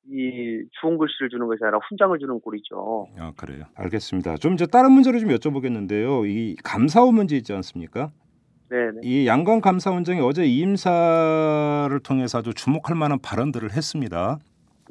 이 0.09 0.63
좋은 0.81 0.97
글씨를 0.97 1.29
주는 1.29 1.47
것이 1.47 1.59
아니라 1.63 1.79
훈장을 1.87 2.17
주는 2.19 2.39
꼴이죠. 2.39 3.07
아, 3.17 3.31
그래요. 3.37 3.63
알겠습니다. 3.75 4.37
좀 4.37 4.53
이제 4.53 4.65
다른 4.65 4.91
문제를 4.91 5.19
좀 5.19 5.29
여쭤보겠는데요. 5.29 6.27
이 6.27 6.55
감사원 6.63 7.15
문제 7.15 7.35
있지 7.37 7.53
않습니까? 7.53 8.11
네네. 8.69 9.01
이 9.03 9.27
양건 9.27 9.61
감사원장이 9.61 10.19
어제 10.19 10.45
이임사를 10.45 11.97
통해서 12.01 12.39
아주 12.39 12.53
주목할 12.53 12.95
만한 12.95 13.19
발언들을 13.19 13.71
했습니다. 13.71 14.39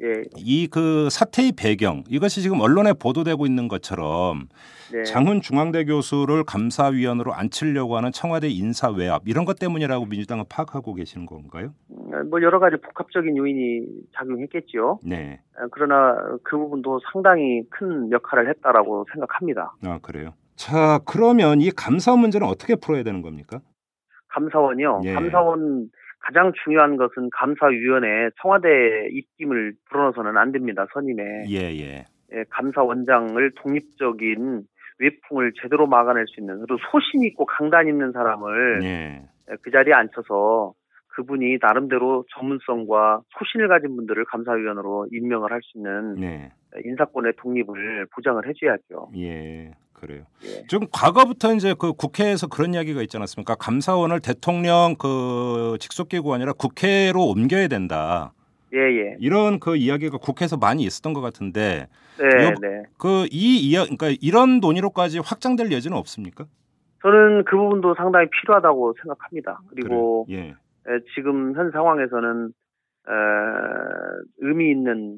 예. 0.01 0.23
이 0.37 0.67
그 0.71 1.09
사태의 1.11 1.51
배경 1.57 2.03
이것이 2.09 2.41
지금 2.41 2.59
언론에 2.61 2.93
보도되고 2.93 3.45
있는 3.45 3.67
것처럼 3.67 4.47
네. 4.91 5.03
장훈 5.03 5.41
중앙대 5.41 5.85
교수를 5.85 6.43
감사위원으로 6.43 7.33
앉히려고 7.33 7.95
하는 7.97 8.11
청와대 8.11 8.47
인사 8.49 8.89
외압 8.89 9.23
이런 9.27 9.45
것 9.45 9.59
때문이라고 9.59 10.05
민주당은 10.05 10.45
파악하고 10.49 10.93
계시는 10.95 11.25
건가요? 11.25 11.73
음, 11.91 12.29
뭐 12.29 12.41
여러 12.41 12.59
가지 12.59 12.75
복합적인 12.77 13.37
요인이 13.37 13.85
작용했겠지요. 14.17 14.99
네. 15.05 15.41
어, 15.57 15.67
그러나 15.71 16.15
그 16.43 16.57
부분도 16.57 16.99
상당히 17.11 17.61
큰 17.69 18.11
역할을 18.11 18.49
했다라고 18.49 19.05
생각합니다. 19.13 19.73
아 19.85 19.99
그래요. 20.01 20.33
자 20.55 20.99
그러면 21.05 21.61
이 21.61 21.69
감사원 21.71 22.19
문제는 22.21 22.47
어떻게 22.47 22.75
풀어야 22.75 23.03
되는 23.03 23.21
겁니까? 23.21 23.59
감사원이요. 24.29 25.01
예. 25.05 25.13
감사원 25.13 25.89
가장 26.23 26.53
중요한 26.63 26.95
것은 26.97 27.29
감사위원회 27.31 28.29
청와대 28.41 29.09
입김을 29.11 29.73
불어넣어서는 29.89 30.37
안 30.37 30.51
됩니다. 30.51 30.85
선임에 30.93 31.45
예 31.49 31.57
예. 31.57 32.05
예, 32.33 32.43
감사원장을 32.49 33.51
독립적인 33.55 34.63
외풍을 34.99 35.51
제대로 35.61 35.85
막아낼 35.85 36.25
수 36.27 36.39
있는 36.39 36.59
그리고 36.61 36.77
소신 36.91 37.23
있고 37.23 37.45
강단 37.45 37.87
있는 37.87 38.11
사람을 38.13 38.83
예. 38.83 39.21
예, 39.51 39.55
그 39.61 39.69
자리에 39.69 39.93
앉혀서 39.93 40.73
그분이 41.09 41.57
나름대로 41.61 42.25
전문성과 42.33 43.21
소신을 43.37 43.67
가진 43.67 43.95
분들을 43.95 44.23
감사위원으로 44.25 45.07
임명을 45.11 45.51
할 45.51 45.61
수 45.61 45.77
있는 45.77 46.15
네. 46.15 46.51
인사권의 46.83 47.33
독립을 47.37 48.07
보장을 48.15 48.47
해줘야죠. 48.47 49.11
예. 49.17 49.71
그래요. 50.05 50.23
예. 50.43 50.63
지금 50.67 50.87
과거부터 50.91 51.53
이제 51.55 51.73
그 51.79 51.93
국회에서 51.93 52.47
그런 52.47 52.73
이야기가 52.73 53.01
있지 53.03 53.15
않았습니까? 53.15 53.55
감사원을 53.55 54.19
대통령 54.19 54.95
그 54.99 55.77
직속기구 55.79 56.33
아니라 56.33 56.51
국회로 56.51 57.23
옮겨야 57.23 57.69
된다. 57.69 58.33
예, 58.73 58.79
예. 58.79 59.15
이런 59.19 59.59
그 59.59 59.77
이야기가 59.77 60.17
국회에서 60.17 60.57
많이 60.57 60.83
있었던 60.83 61.13
것 61.13 61.21
같은데 61.21 61.87
네, 62.17 62.25
요- 62.45 62.53
네. 62.61 62.83
그 62.97 63.25
이 63.31 63.59
이야 63.69 63.83
그러니까 63.83 64.09
이런 64.21 64.59
논의로까지 64.59 65.19
확장될 65.19 65.71
여지는 65.71 65.95
없습니까? 65.97 66.45
저는 67.01 67.45
그 67.45 67.55
부분도 67.55 67.95
상당히 67.95 68.27
필요하다고 68.29 68.95
생각합니다. 69.01 69.61
그리고 69.69 70.25
그래요. 70.25 70.39
예. 70.39 70.49
에, 70.49 70.99
지금 71.15 71.55
현 71.55 71.71
상황에서는 71.71 72.47
에, 73.07 73.11
의미 74.39 74.71
있는 74.71 75.17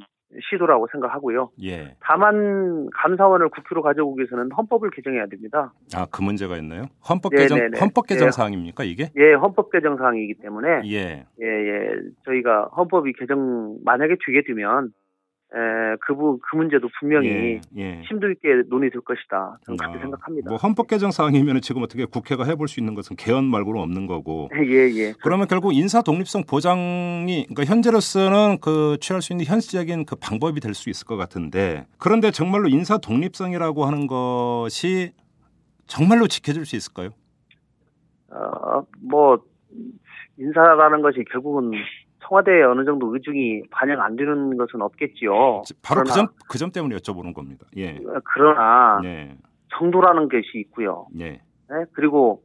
시도라고 0.49 0.87
생각하고요. 0.91 1.51
예. 1.63 1.95
다만 1.99 2.89
감사원을 2.93 3.49
국회로 3.49 3.81
가져오기 3.81 4.19
위해서는 4.19 4.51
헌법을 4.51 4.89
개정해야 4.91 5.27
됩니다. 5.27 5.73
아, 5.95 6.05
그 6.11 6.21
문제가 6.21 6.57
있나요? 6.57 6.85
헌법 7.07 7.31
네, 7.33 7.43
개정 7.43 7.57
네, 7.59 7.69
네. 7.69 7.79
헌법 7.79 8.07
개정 8.07 8.27
예. 8.27 8.31
사항입니까, 8.31 8.83
이게? 8.83 9.09
예, 9.17 9.33
헌법 9.33 9.71
개정 9.71 9.97
사항이기 9.97 10.35
때문에 10.41 10.81
예. 10.85 11.25
예, 11.41 11.45
예, 11.45 11.89
저희가 12.25 12.69
헌법이 12.75 13.13
개정 13.13 13.77
만약에 13.83 14.15
되게 14.25 14.43
되면 14.45 14.91
에, 15.55 15.95
그, 16.05 16.13
부, 16.15 16.37
그 16.39 16.55
문제도 16.57 16.87
분명히 16.99 17.29
예. 17.29 17.61
예. 17.77 18.03
심도 18.07 18.29
있게 18.29 18.63
논의될 18.67 19.01
것이다. 19.01 19.57
저는 19.65 19.77
그렇게 19.77 19.97
아, 19.97 20.01
생각합니다. 20.01 20.49
뭐 20.49 20.57
헌법 20.57 20.87
개정 20.87 21.11
사항이면 21.11 21.61
지금 21.61 21.81
어떻게 21.81 22.05
국회가 22.05 22.43
해볼 22.43 22.67
수 22.67 22.79
있는 22.79 22.93
것은 22.93 23.15
개헌 23.15 23.45
말고는 23.45 23.81
없는 23.81 24.05
거고. 24.05 24.49
예, 24.53 24.89
예. 24.93 25.13
그러면 25.23 25.47
결국 25.47 25.73
인사 25.73 26.01
독립성 26.01 26.43
보장이 26.43 27.47
그러니까 27.47 27.63
현재로서는 27.65 28.59
그 28.61 28.97
취할 28.99 29.21
수 29.21 29.33
있는 29.33 29.45
현실적인 29.45 30.05
그 30.05 30.15
방법이 30.15 30.59
될 30.59 30.75
수 30.75 30.89
있을 30.89 31.07
것 31.07 31.15
같은데 31.15 31.87
그런데 31.97 32.29
정말로 32.29 32.67
인사 32.67 32.97
독립성이라고 32.97 33.85
하는 33.85 34.07
것이 34.07 35.13
정말로 35.87 36.27
지켜줄 36.27 36.65
수 36.65 36.75
있을까요? 36.75 37.09
어, 38.29 38.85
뭐 38.99 39.39
인사라는 40.37 41.01
것이 41.01 41.23
결국은 41.31 41.71
청와대에 42.27 42.63
어느 42.63 42.85
정도 42.85 43.13
의중이 43.13 43.63
반영 43.71 44.01
안 44.01 44.15
되는 44.15 44.57
것은 44.57 44.81
없겠지요. 44.81 45.63
바로 45.83 46.01
그점 46.03 46.27
그 46.49 46.57
점 46.57 46.71
때문에 46.71 46.95
여쭤보는 46.95 47.33
겁니다. 47.33 47.65
예. 47.77 47.99
그러나 48.33 48.99
예. 49.03 49.35
정도라는 49.77 50.29
것이 50.29 50.43
있고요. 50.55 51.07
예. 51.19 51.41
네? 51.69 51.85
그리고 51.93 52.43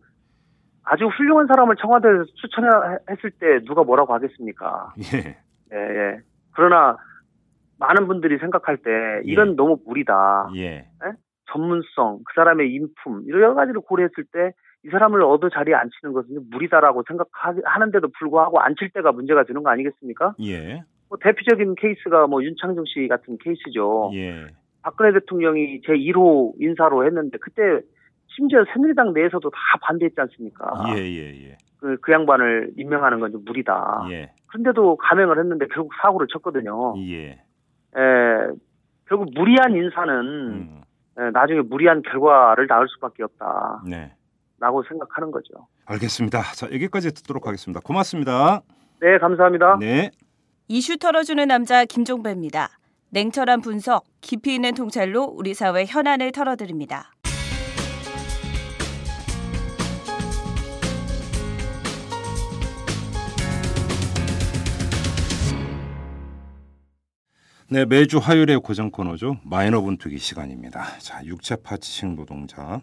아주 0.82 1.06
훌륭한 1.06 1.46
사람을 1.46 1.76
청와대에서 1.76 2.24
추천했을 2.36 3.30
때 3.38 3.60
누가 3.66 3.82
뭐라고 3.84 4.12
하겠습니까? 4.14 4.92
예. 5.14 5.38
예, 5.72 5.76
예. 5.76 6.18
그러나 6.52 6.96
많은 7.78 8.06
분들이 8.08 8.38
생각할 8.38 8.78
때 8.78 8.90
이건 9.24 9.50
예. 9.50 9.54
너무 9.54 9.78
무리다. 9.86 10.50
예. 10.56 10.88
전문성, 11.52 12.18
그 12.24 12.32
사람의 12.34 12.72
인품 12.72 13.24
여러 13.28 13.54
가지를 13.54 13.80
고려했을 13.82 14.24
때 14.32 14.52
이 14.84 14.88
사람을 14.88 15.22
얻어 15.22 15.48
자리에 15.50 15.74
앉히는 15.74 16.12
것은 16.14 16.48
무리다라고 16.50 17.02
생각하는데도 17.06 18.08
불구하고 18.18 18.60
앉힐 18.60 18.90
때가 18.90 19.12
문제가 19.12 19.44
되는 19.44 19.62
거 19.62 19.70
아니겠습니까? 19.70 20.34
예. 20.42 20.82
뭐 21.08 21.18
대표적인 21.20 21.74
케이스가 21.74 22.26
뭐 22.26 22.42
윤창중 22.42 22.84
씨 22.86 23.06
같은 23.08 23.36
케이스죠. 23.42 24.10
예. 24.14 24.46
박근혜 24.82 25.12
대통령이 25.12 25.82
제 25.84 25.92
1호 25.92 26.54
인사로 26.60 27.04
했는데 27.04 27.36
그때 27.38 27.62
심지어 28.28 28.64
새누리당 28.72 29.12
내에서도 29.12 29.50
다 29.50 29.58
반대했지 29.82 30.18
않습니까? 30.18 30.72
예, 30.94 31.00
예, 31.02 31.48
예. 31.48 31.58
그, 31.78 31.98
그 32.00 32.12
양반을 32.12 32.72
임명하는 32.78 33.20
건 33.20 33.32
좀 33.32 33.44
무리다. 33.44 34.06
예. 34.10 34.32
그런데도 34.46 34.96
감행을 34.96 35.38
했는데 35.38 35.66
결국 35.66 35.92
사고를 36.00 36.26
쳤거든요. 36.28 36.94
예. 37.06 37.42
에, 37.96 38.46
결국 39.06 39.28
무리한 39.34 39.74
인사는 39.74 40.14
음. 40.24 40.80
에, 41.20 41.30
나중에 41.32 41.60
무리한 41.60 42.02
결과를 42.02 42.66
낳을 42.68 42.88
수밖에 42.88 43.22
없다. 43.22 43.82
네. 43.86 44.12
라고 44.58 44.82
생각하는 44.82 45.30
거죠. 45.30 45.68
알겠습니다. 45.86 46.42
자, 46.54 46.66
여기까지 46.66 47.12
듣도록 47.12 47.46
하겠습니다. 47.46 47.80
고맙습니다. 47.80 48.62
네, 49.00 49.18
감사합니다. 49.18 49.78
네. 49.80 50.10
이슈 50.68 50.98
털어주는 50.98 51.46
남자 51.48 51.84
김종배입니다. 51.84 52.68
냉철한 53.10 53.60
분석, 53.60 54.04
깊이 54.20 54.54
있는 54.54 54.74
통찰로 54.74 55.24
우리 55.24 55.52
사회 55.54 55.84
현안을 55.84 56.32
털어드립니다. 56.32 57.10
네, 67.72 67.84
매주 67.84 68.18
화요일의 68.18 68.58
고정 68.58 68.90
코너죠. 68.90 69.38
마이너 69.44 69.80
분투기 69.80 70.18
시간입니다. 70.18 70.98
자, 70.98 71.24
육체 71.24 71.54
파츠식 71.54 72.16
노동자 72.16 72.80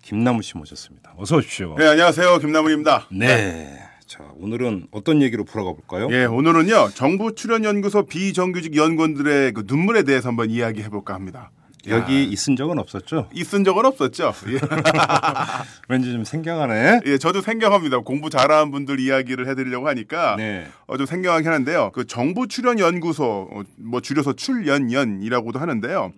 김나무 0.00 0.42
씨 0.42 0.56
모셨습니다. 0.56 1.12
어서 1.16 1.38
오십시오. 1.38 1.74
네, 1.76 1.88
안녕하세요. 1.88 2.38
김남훈입니다. 2.38 3.08
네. 3.10 3.80
자, 4.06 4.22
오늘은 4.36 4.86
어떤 4.92 5.22
얘기로 5.22 5.42
풀어가 5.42 5.72
볼까요? 5.72 6.06
예, 6.12 6.24
오늘은요. 6.24 6.90
정부 6.94 7.34
출연연구소 7.34 8.06
비정규직 8.06 8.76
연구원들의 8.76 9.54
그 9.54 9.64
눈물에 9.66 10.04
대해서 10.04 10.28
한번 10.28 10.50
이야기해 10.50 10.88
볼까 10.88 11.14
합니다. 11.14 11.50
여기 11.88 12.14
야, 12.14 12.28
있은 12.28 12.56
적은 12.56 12.78
없었죠? 12.78 13.28
있은 13.32 13.64
적은 13.64 13.84
없었죠. 13.84 14.32
예. 14.48 14.58
왠지 15.88 16.12
좀 16.12 16.24
생경하네. 16.24 17.00
예, 17.06 17.18
저도 17.18 17.40
생경합니다. 17.40 18.00
공부 18.00 18.30
잘하는 18.30 18.70
분들 18.70 19.00
이야기를 19.00 19.48
해드리려고 19.48 19.88
하니까 19.88 20.36
네. 20.36 20.66
어, 20.86 20.96
좀 20.96 21.06
생경하긴 21.06 21.50
한데요. 21.50 21.90
그 21.92 22.06
정부 22.06 22.46
출연 22.46 22.78
연구소, 22.78 23.48
어, 23.52 23.62
뭐 23.76 24.00
줄여서 24.00 24.34
출연연이라고도 24.34 25.58
하는데요. 25.58 26.12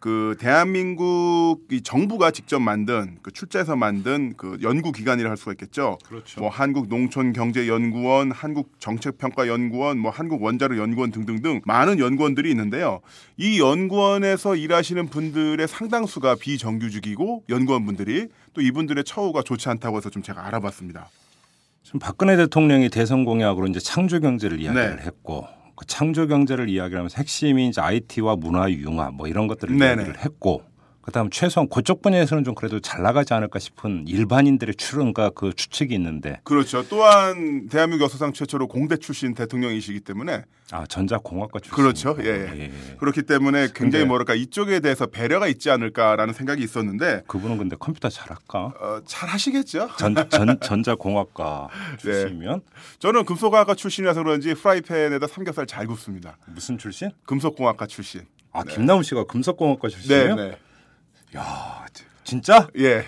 그 0.00 0.36
대한민국 0.38 1.66
이 1.72 1.82
정부가 1.82 2.30
직접 2.30 2.60
만든 2.60 3.18
그 3.20 3.32
출자해서 3.32 3.74
만든 3.74 4.34
그 4.36 4.56
연구 4.62 4.92
기관이라 4.92 5.28
할 5.28 5.36
수가 5.36 5.52
있겠죠. 5.52 5.98
그렇죠. 6.06 6.40
뭐 6.40 6.48
한국 6.48 6.88
농촌 6.88 7.32
경제 7.32 7.66
연구원, 7.66 8.30
한국 8.30 8.72
정책 8.78 9.18
평가 9.18 9.48
연구원, 9.48 9.98
뭐 9.98 10.12
한국 10.12 10.42
원자력연구원 10.42 11.10
등등등 11.10 11.62
많은 11.64 11.98
연구원들이 11.98 12.48
있는데요. 12.50 13.00
이 13.36 13.58
연구원에서 13.60 14.54
일하시는 14.54 15.08
분들의 15.08 15.66
상당수가 15.66 16.36
비정규직이고 16.36 17.44
연구원분들이 17.48 18.28
또 18.54 18.60
이분들의 18.60 19.02
처우가 19.02 19.42
좋지 19.42 19.68
않다고 19.68 19.96
해서 19.96 20.10
좀 20.10 20.22
제가 20.22 20.46
알아봤습니다. 20.46 21.08
지금 21.82 21.98
박근혜 21.98 22.36
대통령이 22.36 22.90
대선 22.90 23.24
공약으로 23.24 23.66
이제 23.66 23.80
창조 23.80 24.20
경제를 24.20 24.60
이야기를 24.60 24.96
네. 24.96 25.02
했고 25.02 25.46
그 25.78 25.86
창조 25.86 26.26
경제를 26.26 26.68
이야기하면서 26.68 27.14
핵심이 27.18 27.68
이제 27.68 27.80
IT와 27.80 28.34
문화 28.34 28.68
융합 28.68 29.14
뭐 29.14 29.28
이런 29.28 29.46
것들을 29.46 29.78
네네. 29.78 30.02
이야기를 30.02 30.24
했고 30.24 30.64
그다음 31.08 31.30
최소한 31.30 31.70
그쪽 31.70 32.02
분야에서는 32.02 32.44
좀 32.44 32.54
그래도 32.54 32.80
잘 32.80 33.02
나가지 33.02 33.32
않을까 33.32 33.58
싶은 33.58 34.06
일반인들의 34.06 34.74
추론과 34.74 35.30
그 35.30 35.54
추측이 35.54 35.94
있는데 35.94 36.38
그렇죠. 36.44 36.86
또한 36.86 37.66
대한민국 37.70 38.04
역사상 38.04 38.34
최초로 38.34 38.68
공대 38.68 38.98
출신 38.98 39.32
대통령이시기 39.32 40.00
때문에 40.00 40.44
아 40.70 40.84
전자공학과 40.86 41.60
출신 41.60 41.74
그렇죠. 41.74 42.14
예, 42.20 42.26
예. 42.26 42.60
예. 42.64 42.96
그렇기 42.98 43.22
때문에 43.22 43.68
굉장히 43.74 44.04
뭐랄까 44.04 44.34
이쪽에 44.34 44.80
대해서 44.80 45.06
배려가 45.06 45.48
있지 45.48 45.70
않을까라는 45.70 46.34
생각이 46.34 46.62
있었는데 46.62 47.22
그분은 47.26 47.56
근데 47.56 47.74
컴퓨터 47.80 48.10
잘할까? 48.10 48.58
어, 48.78 49.00
잘 49.06 49.30
하시겠죠. 49.30 49.88
전, 49.98 50.14
전 50.28 50.60
전자공학과 50.60 51.68
네. 52.04 52.12
출신이면 52.12 52.60
저는 52.98 53.24
금속학과 53.24 53.74
출신이라서 53.74 54.22
그런지 54.22 54.52
프라이팬에다 54.52 55.26
삼겹살 55.26 55.66
잘 55.66 55.86
굽습니다. 55.86 56.36
무슨 56.48 56.76
출신? 56.76 57.12
금속공학과 57.24 57.86
출신. 57.86 58.26
아 58.52 58.62
김나무 58.62 59.02
씨가 59.02 59.24
금속공학과 59.24 59.88
네, 59.88 59.94
출신이에요? 59.94 60.34
네. 60.34 60.58
야 61.36 61.86
진짜? 62.24 62.68
예. 62.78 63.04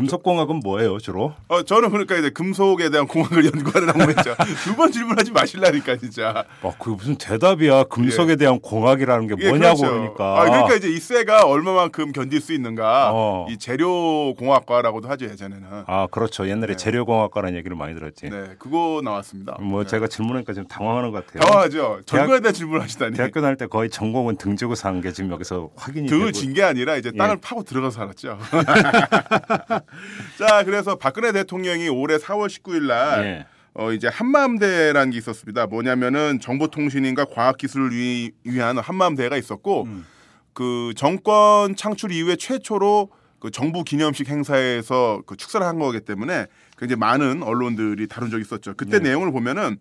금속공학은 0.00 0.60
뭐예요 0.60 0.98
주로? 0.98 1.34
어, 1.48 1.62
저는 1.62 1.90
그러니까 1.90 2.16
이제 2.16 2.30
금속에 2.30 2.90
대한 2.90 3.06
공학을 3.06 3.44
연구하는 3.52 3.88
학문이죠. 3.90 4.34
두 4.64 4.74
번 4.76 4.90
질문하지 4.92 5.32
마실라니까 5.32 5.96
진짜. 5.98 6.44
아, 6.62 6.70
그게 6.78 6.96
무슨 6.96 7.16
대답이야? 7.16 7.84
금속에 7.84 8.36
대한 8.36 8.60
공학이라는 8.60 9.26
게 9.26 9.34
예, 9.44 9.48
뭐냐고 9.50 9.80
그렇죠. 9.80 9.94
그러니까. 9.94 10.40
아, 10.40 10.44
그러니까 10.44 10.74
이제 10.76 10.88
이 10.88 10.98
쇠가 10.98 11.44
얼마만큼 11.44 12.12
견딜 12.12 12.40
수 12.40 12.52
있는가. 12.54 13.10
어. 13.12 13.46
이 13.50 13.58
재료 13.58 14.34
공학과라고도 14.36 15.08
하죠 15.10 15.26
예전에는. 15.26 15.66
아, 15.86 16.06
그렇죠. 16.10 16.48
옛날에 16.48 16.72
네. 16.72 16.76
재료 16.76 17.04
공학과라는 17.04 17.58
얘기를 17.58 17.76
많이 17.76 17.94
들었지. 17.94 18.30
네, 18.30 18.54
그거 18.58 19.00
나왔습니다. 19.04 19.56
뭐 19.60 19.82
네. 19.84 19.90
제가 19.90 20.06
질문하니까 20.08 20.52
지금 20.54 20.66
당황하는 20.68 21.10
것 21.10 21.26
같아요. 21.26 21.40
당황하죠. 21.46 22.00
전거에 22.06 22.40
대한 22.40 22.54
질문을 22.54 22.82
하시다니. 22.82 23.16
대학교 23.16 23.40
다닐 23.42 23.56
때 23.56 23.66
거의 23.66 23.90
전공은 23.90 24.36
등 24.36 24.56
지고 24.56 24.74
산 24.74 25.00
게 25.00 25.12
지금 25.12 25.30
여기서 25.30 25.70
확인이 25.76 26.08
등을. 26.08 26.32
진 26.32 26.50
게 26.54 26.62
아니라 26.62 26.96
이제 26.96 27.12
땅을 27.12 27.36
예. 27.36 27.40
파고 27.40 27.62
들어가서 27.64 27.96
살았죠. 27.98 28.38
자, 30.38 30.64
그래서 30.64 30.96
박근혜 30.96 31.32
대통령이 31.32 31.88
올해 31.88 32.16
4월 32.16 32.48
19일 32.48 32.86
날 32.86 33.24
예. 33.24 33.46
어, 33.74 33.92
이제 33.92 34.08
한마음대라는 34.08 35.12
게 35.12 35.18
있었습니다. 35.18 35.66
뭐냐면은 35.66 36.40
정보통신인과 36.40 37.26
과학기술을 37.26 37.92
위, 37.92 38.32
위한 38.44 38.78
한마음대가 38.78 39.36
있었고 39.36 39.84
음. 39.84 40.06
그 40.52 40.92
정권 40.96 41.76
창출 41.76 42.12
이후에 42.12 42.36
최초로 42.36 43.10
그 43.38 43.50
정부 43.50 43.84
기념식 43.84 44.28
행사에서 44.28 45.22
그 45.26 45.36
축사를 45.36 45.66
한 45.66 45.78
거기 45.78 46.00
때문에 46.00 46.46
굉장히 46.76 46.98
많은 46.98 47.42
언론들이 47.42 48.06
다룬 48.06 48.30
적이 48.30 48.42
있었죠. 48.42 48.74
그때 48.76 48.98
네. 48.98 49.10
내용을 49.10 49.32
보면은 49.32 49.78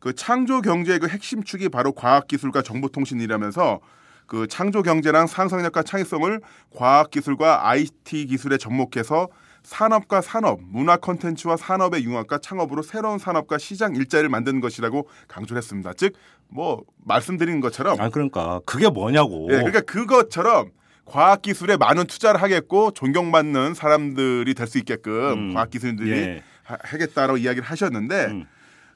그 0.00 0.14
창조 0.14 0.60
경제의 0.60 0.98
그 0.98 1.08
핵심 1.08 1.42
축이 1.42 1.68
바로 1.68 1.92
과학기술과 1.92 2.62
정보통신이라면서 2.62 3.80
그 4.28 4.46
창조 4.46 4.82
경제랑 4.82 5.26
상상력과 5.26 5.82
창의성을 5.82 6.40
과학 6.76 7.10
기술과 7.10 7.68
IT 7.70 8.26
기술에 8.26 8.58
접목해서 8.58 9.28
산업과 9.64 10.20
산업, 10.20 10.60
문화 10.62 10.96
콘텐츠와 10.96 11.56
산업의 11.56 12.04
융합과 12.04 12.38
창업으로 12.38 12.82
새로운 12.82 13.18
산업과 13.18 13.58
시장 13.58 13.96
일자리를 13.96 14.28
만드는 14.28 14.60
것이라고 14.60 15.08
강조를 15.26 15.58
했습니다. 15.58 15.92
즉, 15.96 16.12
뭐 16.48 16.84
말씀드린 17.04 17.60
것처럼 17.60 18.00
아, 18.00 18.08
그러니까 18.10 18.60
그게 18.64 18.88
뭐냐고. 18.88 19.48
예, 19.50 19.56
그러니까 19.56 19.80
그것처럼 19.80 20.70
과학 21.04 21.42
기술에 21.42 21.76
많은 21.78 22.06
투자를 22.06 22.40
하겠고 22.40 22.92
존경받는 22.92 23.74
사람들이 23.74 24.54
될 24.54 24.66
수 24.66 24.78
있게끔 24.78 25.32
음, 25.50 25.54
과학 25.54 25.70
기술들이 25.70 26.10
예. 26.12 26.42
하- 26.64 26.76
하겠다라고 26.82 27.38
이야기를 27.38 27.64
하셨는데 27.66 28.26
음. 28.26 28.44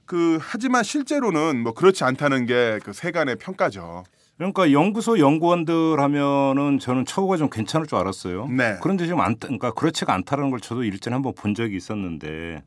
그 0.04 0.38
하지만 0.40 0.82
실제로는 0.84 1.62
뭐 1.62 1.72
그렇지 1.72 2.04
않다는 2.04 2.44
게 2.46 2.78
그 2.84 2.92
세간의 2.92 3.36
평가죠. 3.36 4.04
그러니까 4.50 4.72
연구소 4.72 5.18
연구원들 5.18 6.00
하면은 6.00 6.78
저는 6.80 7.04
처우가 7.06 7.36
좀 7.36 7.48
괜찮을 7.48 7.86
줄 7.86 7.98
알았어요. 7.98 8.48
네. 8.48 8.76
그런데 8.82 9.04
지금 9.06 9.20
안, 9.20 9.36
그러니까 9.38 9.70
그렇지가 9.72 10.12
않다는 10.14 10.50
걸 10.50 10.60
저도 10.60 10.82
일전에 10.82 11.14
한번 11.14 11.32
본 11.34 11.54
적이 11.54 11.76
있었는데 11.76 12.62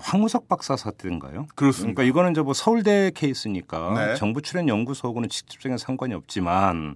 황우석 0.00 0.48
박사 0.48 0.76
사태인가요? 0.76 1.46
그렇습니다. 1.56 1.94
그러니까 1.94 2.02
이거는 2.04 2.30
이제 2.32 2.40
뭐 2.40 2.52
서울대 2.54 3.10
케이스니까 3.14 3.94
네. 3.94 4.14
정부 4.14 4.42
출연 4.42 4.68
연구소하고는 4.68 5.28
직접적인 5.28 5.76
상관이 5.76 6.14
없지만 6.14 6.94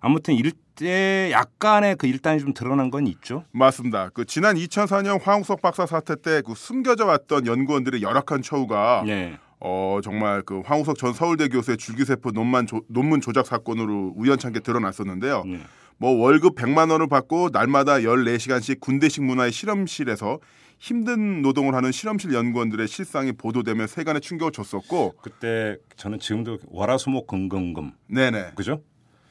아무튼 0.00 0.34
일대 0.34 1.30
약간의 1.30 1.96
그 1.96 2.06
일단이 2.06 2.40
좀 2.40 2.52
드러난 2.52 2.90
건 2.90 3.06
있죠. 3.06 3.44
맞습니다. 3.52 4.10
그 4.12 4.24
지난 4.26 4.56
2004년 4.56 5.22
황우석 5.22 5.62
박사 5.62 5.86
사태 5.86 6.14
때 6.16 6.42
그 6.42 6.54
숨겨져 6.54 7.06
왔던 7.06 7.46
연구원들의 7.46 8.02
열악한 8.02 8.42
처우가 8.42 9.04
예. 9.08 9.38
어 9.64 10.00
정말 10.02 10.42
그 10.42 10.60
황우석 10.64 10.98
전 10.98 11.12
서울대 11.12 11.48
교수의 11.48 11.76
줄기세포 11.76 12.32
논만 12.32 12.66
조- 12.66 12.82
논문 12.88 13.20
조작 13.20 13.46
사건으로 13.46 14.12
우연찮게 14.16 14.60
드러났었는데요. 14.60 15.44
예. 15.46 15.60
뭐 15.98 16.10
월급 16.12 16.56
100만 16.56 16.90
원을 16.90 17.06
받고 17.06 17.50
날마다 17.52 17.98
14시간씩 17.98 18.80
군대식 18.80 19.22
문화의 19.22 19.52
실험실에서 19.52 20.40
힘든 20.80 21.42
노동을 21.42 21.76
하는 21.76 21.92
실험실 21.92 22.32
연구원들의 22.34 22.88
실상이 22.88 23.30
보도되며 23.32 23.86
세간에 23.86 24.18
충격을 24.18 24.50
줬었고 24.50 25.14
그때 25.22 25.76
저는 25.96 26.18
지금도 26.18 26.58
월화수목 26.66 27.28
금금금 27.28 27.92
네네 28.08 28.52
그죠? 28.56 28.82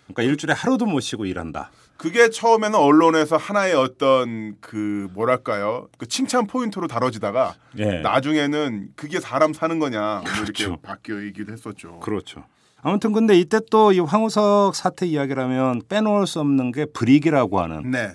그러니까 0.06 0.24
일주일에 0.24 0.54
하루도 0.54 0.86
못 0.86 1.02
쉬고 1.02 1.26
일한다. 1.26 1.72
그게 2.02 2.32
처음에는 2.32 2.80
언론에서 2.80 3.38
하나의 3.38 3.76
어떤 3.76 4.56
그 4.60 5.08
뭐랄까요 5.14 5.88
그 6.00 6.08
칭찬 6.08 6.48
포인트로 6.48 6.88
다뤄지다가 6.88 7.54
예. 7.78 8.00
나중에는 8.00 8.90
그게 8.96 9.20
사람 9.20 9.54
사는 9.54 9.78
거냐 9.78 10.22
뭐 10.24 10.32
이렇게 10.44 10.66
그렇죠. 10.66 10.78
바뀌기도 10.82 11.54
했었죠. 11.54 12.00
그렇죠. 12.00 12.44
아무튼 12.82 13.14
근데 13.14 13.38
이때 13.38 13.60
또 13.70 13.92
이 13.92 14.00
황우석 14.00 14.76
사태 14.76 15.06
이야기라면 15.06 15.84
빼놓을 15.88 16.26
수 16.26 16.40
없는 16.40 16.72
게 16.72 16.86
브릭이라고 16.86 17.60
하는 17.60 17.92
네, 17.92 18.14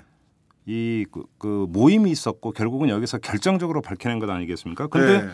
이 0.66 1.06
그, 1.12 1.22
그 1.38 1.66
모임이 1.68 2.10
있었고 2.10 2.50
결국은 2.50 2.88
여기서 2.88 3.18
결정적으로 3.18 3.82
밝혀낸 3.82 4.18
것 4.18 4.28
아니겠습니까? 4.28 4.88
근데 4.88 5.22
네. 5.22 5.28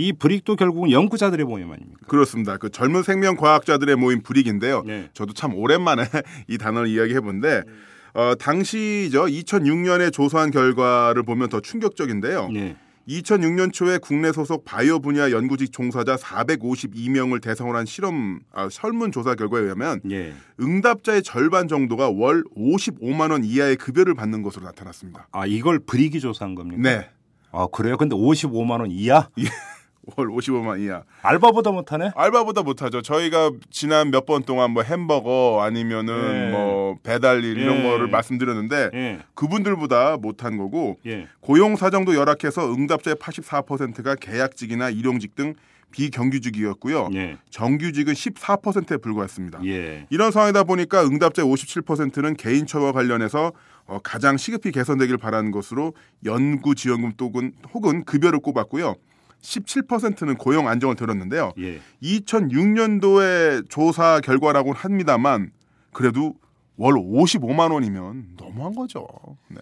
이 0.00 0.14
브릭도 0.14 0.56
결국은 0.56 0.90
연구자들의 0.90 1.44
모임 1.44 1.70
아닙니까? 1.70 2.00
그렇습니다. 2.08 2.56
그 2.56 2.70
젊은 2.70 3.02
생명 3.02 3.36
과학자들의 3.36 3.96
모임 3.96 4.22
브릭인데요. 4.22 4.82
네. 4.86 5.10
저도 5.12 5.34
참 5.34 5.54
오랜만에 5.54 6.04
이 6.48 6.56
단어를 6.56 6.88
이야기해 6.88 7.20
본데 7.20 7.62
어, 8.14 8.34
당시죠 8.34 9.26
2006년에 9.26 10.10
조사한 10.10 10.52
결과를 10.52 11.22
보면 11.22 11.50
더 11.50 11.60
충격적인데요. 11.60 12.48
네. 12.48 12.76
2006년 13.08 13.74
초에 13.74 13.98
국내 13.98 14.32
소속 14.32 14.64
바이오 14.64 15.00
분야 15.00 15.30
연구직 15.30 15.70
종사자 15.70 16.16
452명을 16.16 17.42
대상으로 17.42 17.76
한 17.76 17.84
실험 17.84 18.40
아, 18.52 18.68
설문 18.70 19.12
조사 19.12 19.34
결과에 19.34 19.62
의하면 19.62 20.00
예. 20.10 20.32
응답자의 20.60 21.22
절반 21.22 21.68
정도가 21.68 22.08
월 22.10 22.44
55만 22.56 23.32
원 23.32 23.44
이하의 23.44 23.76
급여를 23.76 24.14
받는 24.14 24.42
것으로 24.42 24.64
나타났습니다. 24.64 25.28
아 25.32 25.44
이걸 25.44 25.78
브릭이 25.80 26.20
조사한 26.20 26.54
겁니까? 26.54 26.80
네. 26.80 27.10
아 27.52 27.66
그래요? 27.70 27.96
근데 27.96 28.14
55만 28.14 28.80
원 28.80 28.90
이하? 28.90 29.28
월 30.16 30.28
55만 30.28 30.80
이하. 30.80 31.02
알바보다 31.22 31.70
못하네? 31.72 32.10
알바보다 32.14 32.62
못하죠. 32.62 33.02
저희가 33.02 33.50
지난 33.70 34.10
몇 34.10 34.26
번 34.26 34.42
동안 34.44 34.70
뭐 34.72 34.82
햄버거 34.82 35.60
아니면은 35.62 36.46
예. 36.48 36.50
뭐 36.50 36.96
배달일 37.02 37.56
이런 37.58 37.78
예. 37.78 37.82
거를 37.82 38.08
말씀드렸는데 38.08 38.90
예. 38.94 39.18
그분들보다 39.34 40.18
못한 40.18 40.56
거고 40.58 40.98
예. 41.06 41.26
고용 41.40 41.76
사정도 41.76 42.14
열악해서 42.14 42.72
응답자의 42.72 43.16
84%가 43.16 44.14
계약직이나 44.14 44.90
일용직 44.90 45.34
등 45.34 45.54
비정규직이었고요. 45.90 47.08
예. 47.14 47.36
정규직은 47.50 48.12
14%에 48.14 48.96
불과했습니다. 48.98 49.60
예. 49.66 50.06
이런 50.10 50.30
상황이다 50.30 50.64
보니까 50.64 51.02
응답자의 51.04 51.48
57%는 51.48 52.36
개인 52.36 52.66
처와 52.66 52.92
관련해서 52.92 53.52
어, 53.86 53.98
가장 54.02 54.36
시급히 54.36 54.70
개선되길 54.70 55.16
바라는 55.16 55.50
것으로 55.50 55.94
연구 56.24 56.74
지원금 56.76 57.12
또는 57.16 57.52
혹은 57.74 58.04
급여를 58.04 58.38
꼽았고요. 58.38 58.94
17%는 59.42 60.36
고용 60.36 60.68
안정을 60.68 60.96
들었는데요. 60.96 61.52
예. 61.58 61.80
2006년도의 62.02 63.68
조사 63.68 64.20
결과라고는 64.20 64.76
합니다만 64.76 65.50
그래도 65.92 66.34
월 66.76 66.94
55만 66.94 67.72
원이면 67.72 68.36
너무한 68.38 68.74
거죠. 68.74 69.06
네. 69.48 69.58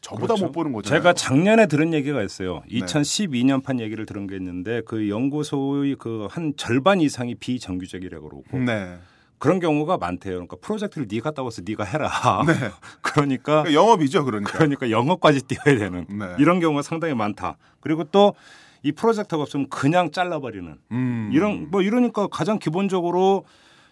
저보다 0.00 0.28
그렇죠. 0.28 0.46
못 0.46 0.52
보는 0.52 0.72
거잖아요. 0.72 1.00
제가 1.00 1.12
작년에 1.12 1.66
들은 1.66 1.92
얘기가 1.92 2.22
있어요. 2.22 2.62
네. 2.70 2.80
2012년 2.80 3.62
판 3.62 3.80
얘기를 3.80 4.06
들은 4.06 4.26
게 4.26 4.36
있는데 4.36 4.80
그 4.86 5.08
연구소의 5.10 5.96
그 5.96 6.26
한 6.30 6.54
절반 6.56 7.00
이상이 7.00 7.34
비정규직이라고 7.34 8.28
그러고 8.28 8.58
네. 8.64 8.98
그런 9.38 9.58
경우가 9.58 9.96
많대요. 9.98 10.34
그러니까 10.34 10.56
프로젝트를 10.60 11.06
네가 11.10 11.32
따와서 11.32 11.62
네가 11.64 11.84
해라. 11.84 12.10
네. 12.46 12.52
그러니까 13.02 13.64
영업이죠, 13.72 14.24
그러니까. 14.24 14.52
그러니까 14.52 14.90
영어까지 14.90 15.42
띄워야 15.42 15.78
되는 15.78 16.06
네. 16.08 16.36
이런 16.38 16.60
경우가 16.60 16.82
상당히 16.82 17.14
많다. 17.14 17.56
그리고 17.80 18.04
또 18.04 18.34
이 18.82 18.92
프로젝트가 18.92 19.42
없으면 19.42 19.68
그냥 19.68 20.10
잘라버리는 20.10 20.76
음. 20.92 21.30
이런 21.32 21.70
뭐 21.70 21.82
이러니까 21.82 22.26
가장 22.28 22.58
기본적으로 22.58 23.44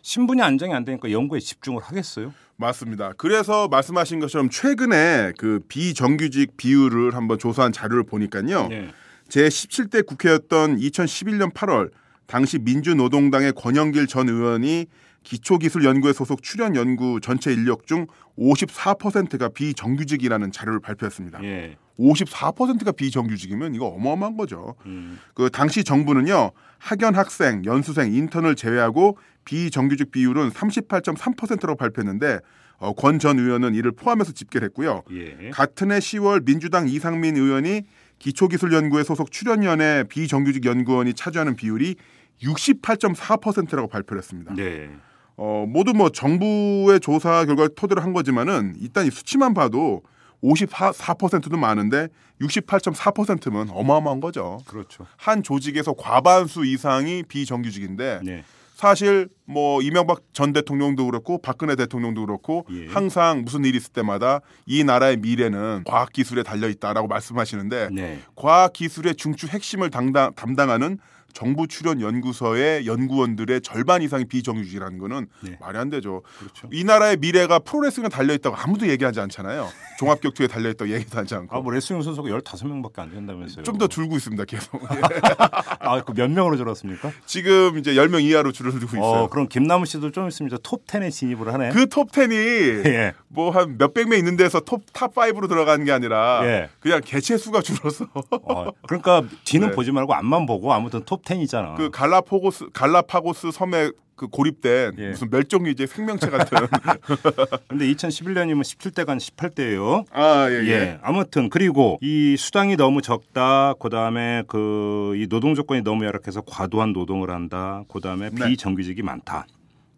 신분이 0.02 0.40
안정이 0.40 0.72
안 0.72 0.84
되니까 0.84 1.10
연구에 1.10 1.40
집중을 1.40 1.82
하겠어요. 1.82 2.32
맞습니다. 2.56 3.12
그래서 3.16 3.68
말씀하신 3.68 4.20
것처럼 4.20 4.48
최근에 4.50 5.32
그 5.38 5.60
비정규직 5.68 6.56
비율을 6.56 7.14
한번 7.14 7.38
조사한 7.38 7.72
자료를 7.72 8.04
보니까요. 8.04 8.68
예. 8.72 8.88
제 9.28 9.46
17대 9.46 10.06
국회였던 10.06 10.78
2011년 10.78 11.52
8월 11.52 11.90
당시 12.26 12.58
민주노동당의 12.58 13.52
권영길 13.52 14.06
전 14.06 14.28
의원이 14.28 14.86
기초기술연구회 15.22 16.12
소속 16.12 16.42
출연 16.42 16.74
연구 16.74 17.20
전체 17.20 17.52
인력 17.52 17.86
중 17.86 18.06
54%가 18.38 19.50
비정규직이라는 19.50 20.52
자료를 20.52 20.80
발표했습니다. 20.80 21.44
예. 21.44 21.76
54%가 21.98 22.92
비정규직이면 22.92 23.74
이거 23.74 23.86
어마어마한 23.86 24.36
거죠. 24.36 24.74
음. 24.86 25.18
그 25.34 25.50
당시 25.50 25.82
정부는요 25.84 26.52
학연 26.78 27.14
학생, 27.14 27.64
연수생, 27.64 28.12
인턴을 28.14 28.54
제외하고 28.54 29.18
비정규직 29.44 30.10
비율은 30.12 30.50
38.3%라고 30.50 31.76
발표했는데 31.76 32.38
어, 32.80 32.92
권 32.92 33.18
전 33.18 33.38
의원은 33.40 33.74
이를 33.74 33.90
포함해서 33.90 34.32
집계했고요. 34.32 35.02
예. 35.10 35.50
같은 35.50 35.90
해 35.90 35.98
10월 35.98 36.44
민주당 36.46 36.88
이상민 36.88 37.36
의원이 37.36 37.82
기초기술연구회 38.20 39.02
소속 39.02 39.32
출연위원회 39.32 40.04
비정규직 40.08 40.64
연구원이 40.64 41.14
차지하는 41.14 41.56
비율이 41.56 41.96
68.4%라고 42.42 43.88
발표를 43.88 44.20
했습니다. 44.22 44.54
네. 44.54 44.90
어, 45.36 45.66
모두 45.68 45.92
뭐 45.92 46.10
정부의 46.10 47.00
조사 47.00 47.44
결과를 47.44 47.74
토대로 47.74 48.00
한 48.02 48.12
거지만은 48.12 48.74
일단 48.80 49.06
이 49.06 49.10
수치만 49.10 49.54
봐도 49.54 50.02
54%도 50.42 51.56
많은데 51.56 52.08
68.4%면 52.40 53.70
어마어마한 53.70 54.20
거죠. 54.20 54.58
그렇죠. 54.66 55.06
한 55.16 55.42
조직에서 55.42 55.94
과반수 55.94 56.64
이상이 56.64 57.24
비정규직인데 57.24 58.20
네. 58.22 58.44
사실 58.78 59.28
뭐 59.44 59.82
이명박 59.82 60.20
전 60.32 60.52
대통령도 60.52 61.06
그렇고 61.06 61.38
박근혜 61.38 61.74
대통령도 61.74 62.24
그렇고 62.24 62.64
예. 62.70 62.86
항상 62.86 63.42
무슨 63.44 63.64
일이 63.64 63.76
있을 63.76 63.92
때마다 63.92 64.40
이 64.66 64.84
나라의 64.84 65.16
미래는 65.16 65.82
과학 65.84 66.12
기술에 66.12 66.44
달려 66.44 66.68
있다라고 66.68 67.08
말씀하시는데 67.08 67.88
네. 67.90 68.20
과학 68.36 68.72
기술의 68.72 69.16
중추 69.16 69.48
핵심을 69.48 69.90
담당, 69.90 70.32
담당하는 70.34 70.98
정부 71.32 71.66
출연 71.68 72.00
연구소의 72.00 72.86
연구원들의 72.86 73.60
절반 73.60 74.02
이상이 74.02 74.24
비정규직이라는 74.24 74.98
거는 74.98 75.26
네. 75.42 75.56
말이 75.60 75.78
안 75.78 75.88
되죠. 75.90 76.22
그렇죠. 76.38 76.68
이 76.72 76.84
나라의 76.84 77.16
미래가 77.18 77.58
프로레슬링에 77.60 78.08
달려 78.08 78.34
있다고 78.34 78.56
아무도 78.56 78.88
얘기하지 78.88 79.20
않잖아요. 79.20 79.68
종합 79.98 80.20
격투에 80.20 80.46
달려 80.48 80.70
있다고 80.70 80.90
얘기도 80.92 81.18
하지 81.18 81.34
않고. 81.34 81.56
아, 81.56 81.60
뭐 81.60 81.72
레슬링 81.72 82.02
선수가 82.02 82.28
15명밖에 82.28 82.98
안 83.00 83.10
된다면서요. 83.12 83.64
좀 83.64 83.78
더 83.78 83.86
줄고 83.86 84.16
있습니다, 84.16 84.44
계속. 84.44 84.80
아, 85.80 86.02
그 86.02 86.12
몇 86.18 86.28
명으로 86.30 86.56
줄었습니까? 86.56 87.12
지금 87.26 87.78
이제 87.78 87.94
10명 87.94 88.22
이하로 88.22 88.50
줄어들고 88.52 88.86
있어요. 88.96 89.02
어, 89.02 89.28
그럼 89.28 89.46
김남우 89.48 89.86
씨도 89.86 90.10
좀 90.10 90.26
있으면 90.28 90.50
톱 90.62 90.84
10에 90.86 91.10
진입을 91.12 91.52
하네. 91.54 91.68
그 91.70 91.86
톱 91.86 92.10
10이 92.10 92.32
예. 92.86 93.14
뭐한 93.28 93.76
몇백 93.78 94.08
명 94.08 94.18
있는 94.18 94.36
데서 94.36 94.60
톱탑 94.60 95.14
5로 95.14 95.48
들어가는 95.48 95.84
게 95.84 95.92
아니라 95.92 96.40
예. 96.44 96.68
그냥 96.80 97.00
개체 97.04 97.36
수가 97.36 97.60
줄어서 97.62 98.06
어, 98.42 98.70
그러니까 98.86 99.22
뒤는 99.44 99.68
네. 99.70 99.74
보지 99.76 99.92
말고 99.92 100.12
앞만 100.14 100.46
보고 100.46 100.72
아무튼 100.72 101.02
톱 101.04 101.17
10이잖아. 101.22 101.76
그 101.76 101.90
갈라파고스 101.90 102.70
갈라파고스 102.72 103.52
섬에 103.52 103.90
그 104.16 104.26
고립된 104.26 104.94
예. 104.98 105.08
무슨 105.10 105.30
멸종위기 105.30 105.86
생명체 105.86 106.28
같은 106.28 106.58
근데 107.68 107.86
2011년이면 107.86 108.62
17대가 108.62 109.16
18대예요. 109.16 110.04
아, 110.10 110.48
예, 110.50 110.54
예. 110.64 110.70
예. 110.70 110.98
아무튼 111.02 111.48
그리고 111.48 111.98
이 112.02 112.36
수당이 112.36 112.76
너무 112.76 113.00
적다. 113.00 113.74
그다음에 113.74 114.42
그 114.48 114.98
이 115.16 115.26
노동 115.28 115.54
조건이 115.54 115.82
너무 115.82 116.04
열악해서 116.04 116.42
과도한 116.42 116.92
노동을 116.92 117.30
한다. 117.30 117.82
그다음에 117.92 118.30
네. 118.30 118.44
음. 118.44 118.48
비정규직이 118.48 119.02
많다. 119.02 119.46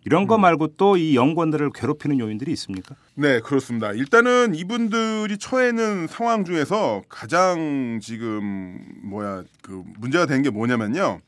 이런 0.07 0.27
거 0.27 0.39
말고 0.39 0.77
또 0.77 0.97
이 0.97 1.15
연구원들을 1.17 1.71
괴롭히는 1.75 2.19
요인들이 2.19 2.51
있습니까? 2.53 2.95
네, 3.15 3.41
그렇습니다. 3.41 3.93
일단은 3.93 4.55
이분들이 4.55 5.37
처해는 5.39 6.07
상황 6.09 6.45
중에서 6.45 7.03
가장 7.09 7.99
지금 8.03 8.79
뭐야 9.05 9.45
그 9.63 9.83
문제가 9.99 10.27
된 10.27 10.43
게 10.43 10.51
뭐냐면요. 10.51 11.21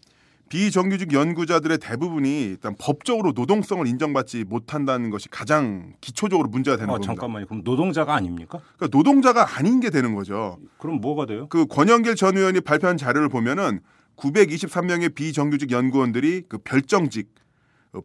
비정규직 0.49 1.13
연구자들의 1.15 1.79
대부분이 1.79 2.43
일단 2.45 2.75
법적으로 2.79 3.33
노동성을 3.35 3.87
인정받지 3.87 4.45
못한다는 4.45 5.09
것이 5.09 5.29
가장 5.31 5.95
기초적으로 6.03 6.49
문제가 6.51 6.77
되는 6.77 6.91
어, 6.91 6.95
겁니다. 6.95 7.13
잠깐만요. 7.13 7.47
그럼 7.47 7.63
노동자가 7.65 8.15
아닙니까? 8.15 8.61
그러니까 8.77 8.95
노동자가 8.97 9.57
아닌 9.57 9.81
게 9.81 9.89
되는 9.89 10.15
거죠. 10.15 10.59
그럼 10.79 11.01
뭐가 11.01 11.25
돼요? 11.25 11.47
그 11.49 11.65
권영길 11.67 12.17
전 12.17 12.37
의원이 12.37 12.61
발표한 12.61 12.99
자료를 12.99 13.31
보면은 13.31 13.81
923명의 14.17 15.15
비정규직 15.15 15.71
연구원들이 15.71 16.43
그 16.49 16.59
별정직 16.59 17.29
어, 17.29 17.42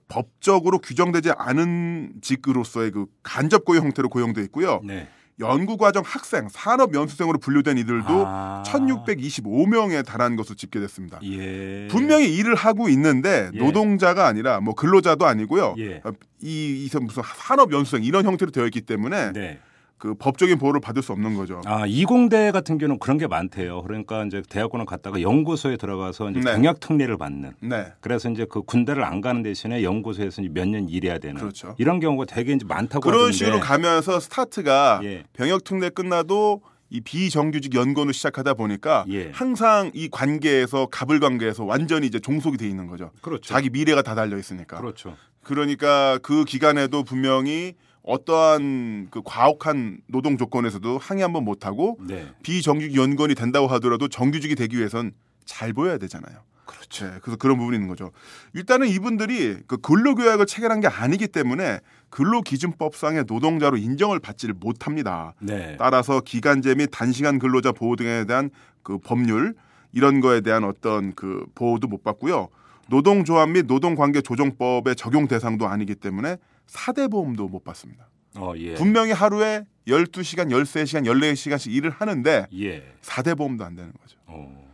법적으로 0.08 0.80
규정되지 0.80 1.32
않은 1.38 2.16
직으로서의 2.22 2.92
그 2.92 3.06
간접 3.24 3.64
고용 3.64 3.86
형태로 3.86 4.10
고용돼 4.10 4.42
있고요. 4.44 4.82
네. 4.84 5.08
연구과정 5.40 6.02
학생, 6.04 6.48
산업연수생으로 6.50 7.38
분류된 7.38 7.78
이들도 7.78 8.24
아. 8.26 8.64
1625명에 8.66 10.04
달하는 10.04 10.36
것으로 10.36 10.56
집계됐습니다. 10.56 11.20
예. 11.24 11.88
분명히 11.92 12.36
일을 12.36 12.56
하고 12.56 12.90
있는데 12.90 13.52
예. 13.54 13.58
노동자가 13.60 14.26
아니라 14.26 14.60
뭐 14.62 14.74
근로자도 14.74 15.28
아니고요. 15.28 15.76
예. 15.78 16.02
어, 16.04 16.12
이, 16.42 16.88
이 16.92 16.98
무슨 17.00 17.22
산업연수생 17.24 18.04
이런 18.04 18.26
형태로 18.26 18.52
되어 18.52 18.66
있기 18.66 18.82
때문에 18.82 19.32
네. 19.34 19.60
그 19.98 20.14
법적인 20.14 20.60
보호를 20.60 20.80
받을 20.80 21.02
수 21.02 21.12
없는 21.12 21.36
거죠. 21.36 21.62
아, 21.66 21.86
이공대 21.88 22.52
같은 22.52 22.78
경우는 22.78 23.00
그런 23.00 23.18
게 23.18 23.26
많대요. 23.26 23.82
그러니까 23.82 24.24
이제 24.26 24.44
대학원을 24.48 24.86
갔다가 24.86 25.22
연구소에 25.22 25.78
들어가서 25.78 26.30
이제 26.32 26.40
네. 26.42 26.52
경력 26.52 26.80
특례를 26.80 27.18
받는. 27.18 27.54
네. 27.62 27.88
그래서 28.00 28.30
이제 28.30 28.46
그 28.48 28.62
군대를 28.62 29.04
안 29.04 29.22
가는 29.22 29.42
대신에 29.42 29.84
연구소에서 29.84 30.44
몇 30.52 30.68
년 30.68 30.88
일해야 30.90 31.18
되는 31.18 31.40
그렇죠. 31.40 31.74
이런 31.78 32.00
경우가 32.00 32.26
되게 32.26 32.54
이제 32.54 32.66
많다고 32.68 33.02
그런 33.02 33.20
하던데. 33.22 33.38
식으로 33.38 33.60
가면서 33.60 34.20
스타트가 34.20 35.00
예. 35.04 35.24
병역 35.34 35.64
특례 35.64 35.90
끝나도 35.90 36.62
이 36.90 37.02
비정규직 37.02 37.74
연구원을 37.74 38.14
시작하다 38.14 38.54
보니까 38.54 39.06
예. 39.10 39.32
항상 39.34 39.90
이 39.94 40.10
관계에서 40.10 40.88
갑을 40.92 41.20
관계에서 41.20 41.64
완전히 41.66 42.06
이제 42.08 42.20
종속이 42.20 42.58
돼 42.58 42.68
있는 42.68 42.88
거죠. 42.88 43.12
그렇죠. 43.22 43.42
자기 43.54 43.70
미래가 43.70 44.02
다 44.04 44.14
달려 44.14 44.38
있으니까. 44.38 44.78
그렇죠. 44.80 45.16
그러니까 45.44 46.20
그 46.22 46.44
기간에도 46.46 47.04
분명히 47.04 47.74
어떠한 48.08 49.10
그 49.12 49.22
과혹한 49.24 50.00
노동 50.08 50.38
조건에서도 50.38 50.98
항의 50.98 51.24
한번 51.24 51.44
못 51.44 51.66
하고 51.66 51.98
네. 52.08 52.26
비정규직 52.42 52.96
연구원이 52.96 53.36
된다고 53.36 53.68
하더라도 53.68 54.08
정규직이 54.08 54.56
되기 54.56 54.78
위해선 54.78 55.12
잘 55.46 55.74
보여야 55.74 55.98
되잖아요. 55.98 56.38
그렇죠. 56.66 57.12
그래서 57.22 57.38
그런 57.38 57.58
부분이 57.58 57.76
있는 57.76 57.90
거죠. 57.90 58.12
일단은 58.54 58.88
이분들이 58.88 59.58
그 59.68 59.78
근로교약을 59.78 60.46
체결한 60.46 60.80
게 60.80 60.88
아니기 60.88 61.28
때문에 61.28 61.80
근로기준법상의 62.10 63.26
노동자로 63.28 63.76
인정을 63.76 64.20
받지를 64.20 64.56
못합니다. 64.58 65.34
네. 65.40 65.76
따라서 65.78 66.22
기간제 66.22 66.76
및 66.76 66.90
단시간 66.92 67.40
근로자 67.40 67.74
보호 67.74 67.98
등에 67.98 68.26
대한 68.26 68.50
그 68.84 68.98
법률 69.00 69.54
이런 69.92 70.22
거에 70.22 70.40
대한 70.40 70.64
어떤 70.64 71.14
그 71.14 71.46
보호도 71.56 71.88
못 71.88 72.04
받고요. 72.04 72.48
노동조합 72.90 73.50
및 73.50 73.66
노동관계조정법의 73.68 74.96
적용 74.96 75.28
대상도 75.28 75.68
아니기 75.68 75.94
때문에 75.96 76.38
사대 76.68 77.08
보험도 77.08 77.48
못 77.48 77.64
받습니다. 77.64 78.08
어, 78.36 78.54
예. 78.58 78.76
분명히 78.76 79.12
하루에 79.12 79.66
12시간, 79.88 80.50
13시간, 80.52 81.06
14시간씩 81.06 81.72
일을 81.72 81.90
하는데 81.90 82.46
예. 82.54 82.84
사대 83.02 83.34
보험도 83.34 83.64
안 83.64 83.76
되는 83.76 83.92
거죠. 83.94 84.18
어. 84.28 84.68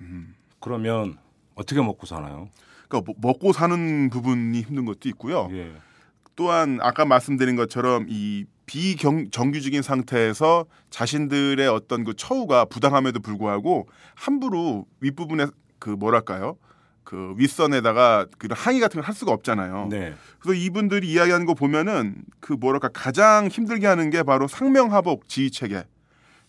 음. 0.00 0.34
그러면 0.60 1.16
어떻게 1.54 1.80
먹고 1.80 2.06
사나요? 2.06 2.50
그러니까 2.88 3.12
뭐- 3.12 3.32
먹고 3.32 3.52
사는 3.52 4.10
부분이 4.10 4.60
힘든 4.60 4.84
것도 4.84 5.08
있고요. 5.10 5.48
예. 5.52 5.72
또한 6.34 6.78
아까 6.82 7.04
말씀드린 7.06 7.56
것처럼 7.56 8.06
이 8.10 8.44
비정규직인 8.66 9.80
상태에서 9.80 10.66
자신들의 10.90 11.66
어떤 11.68 12.04
그 12.04 12.14
처우가 12.14 12.66
부당함에도 12.66 13.20
불구하고 13.20 13.88
함부로 14.14 14.86
윗부분에 15.00 15.46
그 15.78 15.90
뭐랄까요? 15.90 16.56
그 17.06 17.34
윗선에다가 17.36 18.26
그 18.36 18.48
항의 18.50 18.80
같은 18.80 19.00
걸 19.00 19.06
할 19.06 19.14
수가 19.14 19.30
없잖아요. 19.32 19.86
네. 19.90 20.12
그래서 20.40 20.60
이분들이 20.60 21.08
이야기하는 21.12 21.46
거 21.46 21.54
보면은 21.54 22.16
그 22.40 22.52
뭐랄까 22.52 22.88
가장 22.92 23.46
힘들게 23.46 23.86
하는 23.86 24.10
게 24.10 24.24
바로 24.24 24.48
상명하복 24.48 25.28
지휘 25.28 25.50
체계 25.52 25.84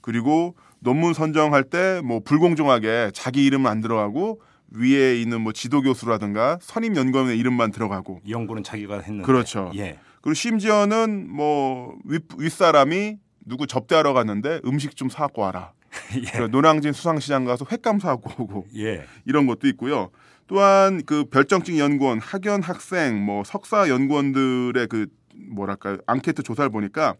그리고 0.02 0.56
논문 0.80 1.14
선정할 1.14 1.64
때 1.64 2.02
뭐 2.04 2.22
불공정하게 2.24 3.12
자기 3.14 3.46
이름은 3.46 3.70
안 3.70 3.82
들어가고 3.82 4.42
위에 4.72 5.22
있는 5.22 5.42
뭐 5.42 5.54
지도 5.54 5.82
교수라든가 5.82 6.58
선임 6.62 6.96
연구원의 6.96 7.38
이름만 7.38 7.72
들어가고 7.72 8.22
연구는 8.28 8.64
자기가 8.64 8.96
했는데. 9.02 9.24
그렇죠. 9.24 9.72
예. 9.76 10.00
그리고 10.22 10.34
심지어는 10.34 11.30
뭐 11.30 11.96
윗, 12.04 12.24
윗사람이 12.38 13.18
누구 13.46 13.68
접대하러 13.68 14.14
갔는데 14.14 14.62
음식 14.66 14.96
좀 14.96 15.08
사갖고 15.10 15.44
와라. 15.44 15.72
예. 16.36 16.48
노량진 16.48 16.94
수상시장 16.94 17.46
가서 17.46 17.66
횟감 17.72 18.00
사갖고 18.00 18.44
오고 18.44 18.66
예. 18.78 19.06
이런 19.26 19.46
것도 19.46 19.68
있고요. 19.68 20.10
또한 20.48 21.02
그 21.06 21.26
별정직 21.26 21.78
연구원, 21.78 22.20
학연 22.20 22.62
학생, 22.62 23.24
뭐 23.24 23.44
석사 23.44 23.90
연구원들의 23.90 24.88
그 24.88 25.08
뭐랄까 25.36 25.98
앙케이트 26.08 26.42
조사를 26.42 26.70
보니까 26.70 27.16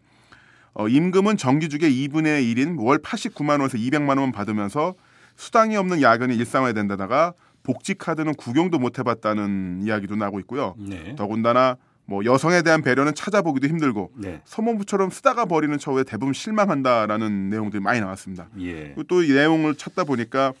어, 0.74 0.88
임금은 0.88 1.36
정규직의 1.36 1.90
2분의 1.90 2.42
1인 2.54 2.78
월 2.80 2.98
89만 2.98 3.50
원에서 3.60 3.76
200만 3.78 4.18
원 4.18 4.32
받으면서 4.32 4.94
수당이 5.36 5.76
없는 5.76 6.02
야근이 6.02 6.36
일상화된다다가 6.36 7.32
복지 7.62 7.94
카드는 7.94 8.34
구경도 8.34 8.78
못 8.78 8.98
해봤다는 8.98 9.80
이야기도 9.82 10.16
나고 10.16 10.40
있고요. 10.40 10.74
네. 10.78 11.14
더군다나 11.16 11.76
뭐 12.06 12.24
여성에 12.24 12.62
대한 12.62 12.80
배려는 12.80 13.14
찾아보기도 13.14 13.68
힘들고 13.68 14.12
네. 14.16 14.40
서문부처럼 14.46 15.10
쓰다가 15.10 15.44
버리는 15.44 15.76
처우에 15.76 16.04
대부분 16.04 16.32
실망한다라는 16.32 17.50
내용들이 17.50 17.82
많이 17.82 18.00
나왔습니다. 18.00 18.48
예. 18.60 18.94
또 19.08 19.22
이 19.22 19.32
내용을 19.32 19.74
찾다 19.74 20.04
보니까 20.04 20.54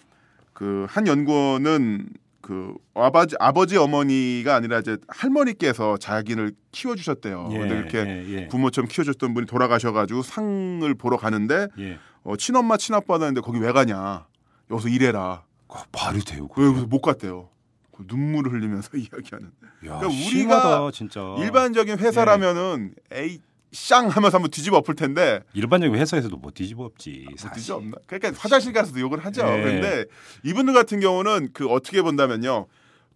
그 0.52 0.86
한 0.90 1.06
연구원은 1.06 2.08
그 2.48 2.72
아버지 2.94 3.36
아버지 3.38 3.76
어머니가 3.76 4.54
아니라 4.54 4.78
이제 4.78 4.96
할머니께서 5.06 5.98
자기를 5.98 6.54
키워 6.72 6.96
주셨대요. 6.96 7.50
예. 7.52 7.58
근데 7.58 7.76
이렇게 7.76 7.98
예. 7.98 8.24
예. 8.26 8.48
부모처럼 8.48 8.88
키워 8.88 9.04
줬던 9.04 9.34
분이 9.34 9.44
돌아가셔 9.46 9.92
가지고 9.92 10.22
상을 10.22 10.94
보러 10.94 11.18
가는데 11.18 11.68
예. 11.78 11.98
어, 12.22 12.38
친엄마 12.38 12.78
친아빠다는데 12.78 13.42
거기 13.42 13.58
왜 13.60 13.70
가냐? 13.72 14.26
여기서 14.70 14.88
일해라. 14.88 15.44
그 15.68 15.76
말이 15.92 16.20
돼요. 16.20 16.44
왜 16.56 16.70
그래서 16.70 16.86
못 16.86 17.02
갔대요. 17.02 17.50
그 17.94 18.04
눈물을 18.08 18.50
흘리면서 18.50 18.92
이야기하는. 18.96 19.48
야, 19.84 19.98
그러니까 19.98 20.06
우리가 20.06 20.18
심하다, 20.30 20.90
진짜. 20.92 21.20
일반적인 21.40 21.98
회사라면은 21.98 22.94
에이 23.12 23.40
쌍 23.72 24.08
하면서 24.08 24.36
한번 24.36 24.50
뒤집어 24.50 24.78
엎을 24.78 24.94
텐데 24.94 25.40
일반적인 25.52 25.98
회사에서도 25.98 26.36
못 26.36 26.54
뒤집어 26.54 26.84
엎지. 26.84 27.26
못 27.30 27.38
사실. 27.38 27.54
뒤집어 27.56 27.76
엎나? 27.76 27.96
그러니까 28.06 28.32
화장실 28.40 28.72
가서도 28.72 28.98
욕을 29.00 29.24
하죠. 29.26 29.42
예. 29.42 29.62
그런데 29.62 30.04
이분들 30.44 30.72
같은 30.74 31.00
경우는 31.00 31.50
그 31.52 31.66
어떻게 31.68 32.00
본다면요. 32.02 32.66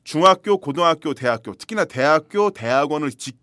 중학교, 0.04 0.58
고등학교, 0.58 1.14
대학교, 1.14 1.54
특히나 1.54 1.84
대학교, 1.84 2.50
대학원을 2.50 3.12
직 3.12 3.38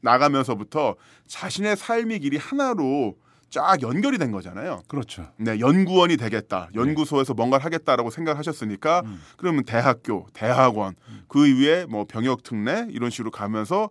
나가면서부터 0.00 0.96
자신의 1.26 1.76
삶의 1.76 2.20
길이 2.20 2.36
하나로 2.36 3.16
쫙 3.50 3.80
연결이 3.82 4.18
된 4.18 4.32
거잖아요. 4.32 4.82
그렇죠. 4.88 5.30
네, 5.36 5.60
연구원이 5.60 6.16
되겠다. 6.16 6.68
연구소에서 6.74 7.34
뭔가를 7.34 7.64
하겠다라고 7.64 8.10
생각하셨으니까 8.10 9.02
음. 9.04 9.22
그러면 9.36 9.64
대학교, 9.64 10.26
대학원, 10.32 10.94
그 11.28 11.46
이후에 11.46 11.86
뭐 11.86 12.04
병역 12.04 12.42
특례 12.42 12.86
이런 12.90 13.10
식으로 13.10 13.30
가면서 13.30 13.90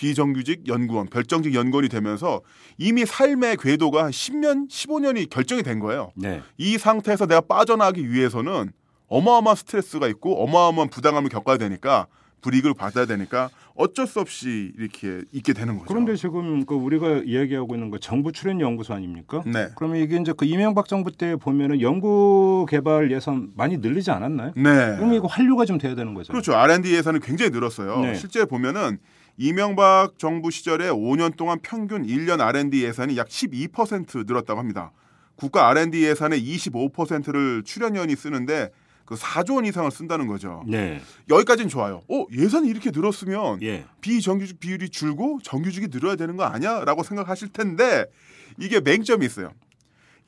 비정규직 0.00 0.66
연구원, 0.66 1.08
별정직 1.08 1.54
연구원이 1.54 1.90
되면서 1.90 2.40
이미 2.78 3.04
삶의 3.04 3.58
궤도가 3.58 4.04
한 4.04 4.10
10년, 4.10 4.66
15년이 4.70 5.28
결정이 5.28 5.62
된 5.62 5.78
거예요. 5.78 6.10
네. 6.16 6.40
이 6.56 6.78
상태에서 6.78 7.26
내가 7.26 7.42
빠져나가기 7.42 8.10
위해서는 8.10 8.72
어마어마한 9.08 9.56
스트레스가 9.56 10.08
있고 10.08 10.42
어마어마한 10.42 10.88
부당함을 10.88 11.28
겪어야 11.28 11.58
되니까 11.58 12.06
불이익을 12.40 12.72
받아야 12.72 13.04
되니까 13.04 13.50
어쩔 13.74 14.06
수 14.06 14.20
없이 14.20 14.72
이렇게 14.78 15.20
있게 15.32 15.52
되는 15.52 15.74
거죠. 15.74 15.88
그런데 15.88 16.16
지금 16.16 16.64
그 16.64 16.74
우리가 16.74 17.22
이야기하고 17.26 17.74
있는 17.74 17.90
거 17.90 17.98
정부 17.98 18.32
출연 18.32 18.58
연구소 18.58 18.94
아닙니까? 18.94 19.42
네. 19.44 19.68
그러면 19.76 19.98
이게 19.98 20.16
이제 20.16 20.32
그 20.34 20.46
이명박 20.46 20.88
정부 20.88 21.12
때 21.12 21.36
보면은 21.36 21.82
연구 21.82 22.64
개발 22.70 23.12
예산 23.12 23.50
많이 23.54 23.76
늘리지 23.76 24.10
않았나요? 24.10 24.52
네. 24.56 24.96
그럼 24.96 25.12
이거 25.12 25.26
한류가 25.26 25.66
좀 25.66 25.76
돼야 25.76 25.94
되는 25.94 26.14
거죠. 26.14 26.32
그렇죠. 26.32 26.54
R&D 26.54 26.94
예산은 26.94 27.20
굉장히 27.20 27.50
늘었어요. 27.50 28.00
네. 28.00 28.14
실제 28.14 28.46
보면은 28.46 28.98
이명박 29.42 30.18
정부 30.18 30.50
시절에 30.50 30.90
5년 30.90 31.34
동안 31.34 31.60
평균 31.62 32.06
1년 32.06 32.42
R&D 32.42 32.84
예산이 32.84 33.16
약 33.16 33.28
12% 33.28 34.26
늘었다고 34.26 34.60
합니다. 34.60 34.92
국가 35.34 35.70
R&D 35.70 36.04
예산의 36.04 36.42
25%를 36.42 37.62
출연연이 37.64 38.14
쓰는데 38.16 38.70
그 39.06 39.14
4조 39.14 39.54
원 39.54 39.64
이상을 39.64 39.90
쓴다는 39.90 40.26
거죠. 40.26 40.62
네. 40.68 41.00
여기까지는 41.30 41.70
좋아요. 41.70 42.02
어, 42.10 42.26
예산이 42.30 42.68
이렇게 42.68 42.90
늘었으면 42.90 43.62
예. 43.62 43.86
비정규직 44.02 44.60
비율이 44.60 44.90
줄고 44.90 45.38
정규직이 45.42 45.88
늘어야 45.88 46.16
되는 46.16 46.36
거 46.36 46.44
아니야? 46.44 46.84
라고 46.84 47.02
생각하실 47.02 47.48
텐데 47.48 48.04
이게 48.58 48.78
맹점이 48.78 49.24
있어요. 49.24 49.52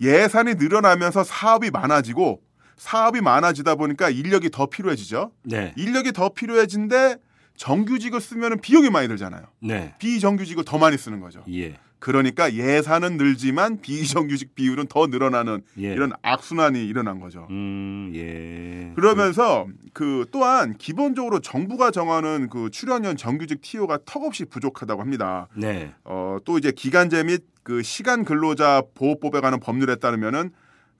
예산이 0.01 0.55
늘어나면서 0.55 1.23
사업이 1.23 1.71
많아지고 1.71 2.41
사업이 2.79 3.21
많아지다 3.21 3.75
보니까 3.75 4.09
인력이 4.09 4.49
더 4.49 4.65
필요해지죠. 4.65 5.33
네. 5.43 5.75
인력이 5.77 6.13
더 6.13 6.31
필요해진데 6.31 7.19
정규직을 7.57 8.20
쓰면 8.20 8.61
비용이 8.61 8.90
많이 8.90 9.09
들잖아요. 9.09 9.44
네. 9.61 9.94
비정규직을 9.98 10.64
더 10.64 10.78
많이 10.78 10.96
쓰는 10.96 11.20
거죠. 11.20 11.44
예. 11.53 11.76
그러니까 12.03 12.53
예산은 12.53 13.16
늘지만 13.16 13.80
비정규직 13.80 14.57
비율은 14.57 14.88
더 14.88 15.07
늘어나는 15.07 15.62
예. 15.78 15.92
이런 15.92 16.12
악순환이 16.22 16.84
일어난 16.84 17.20
거죠. 17.20 17.46
음, 17.50 18.11
예. 18.16 18.92
그러면서 18.96 19.68
그 19.92 20.26
또한 20.32 20.76
기본적으로 20.76 21.38
정부가 21.38 21.92
정하는 21.92 22.48
그 22.50 22.70
출연연 22.70 23.16
정규직 23.16 23.61
TO가 23.62 24.00
턱없이 24.05 24.46
부족하다고 24.46 25.00
합니다. 25.00 25.46
네. 25.55 25.94
어, 26.03 26.38
또 26.44 26.59
이제 26.59 26.72
기간제 26.72 27.22
및 27.22 27.44
그 27.62 27.82
시간 27.82 28.24
근로자 28.24 28.82
보호법에 28.94 29.40
관한 29.40 29.61
법률에 29.61 29.94
따르면은 29.96 30.50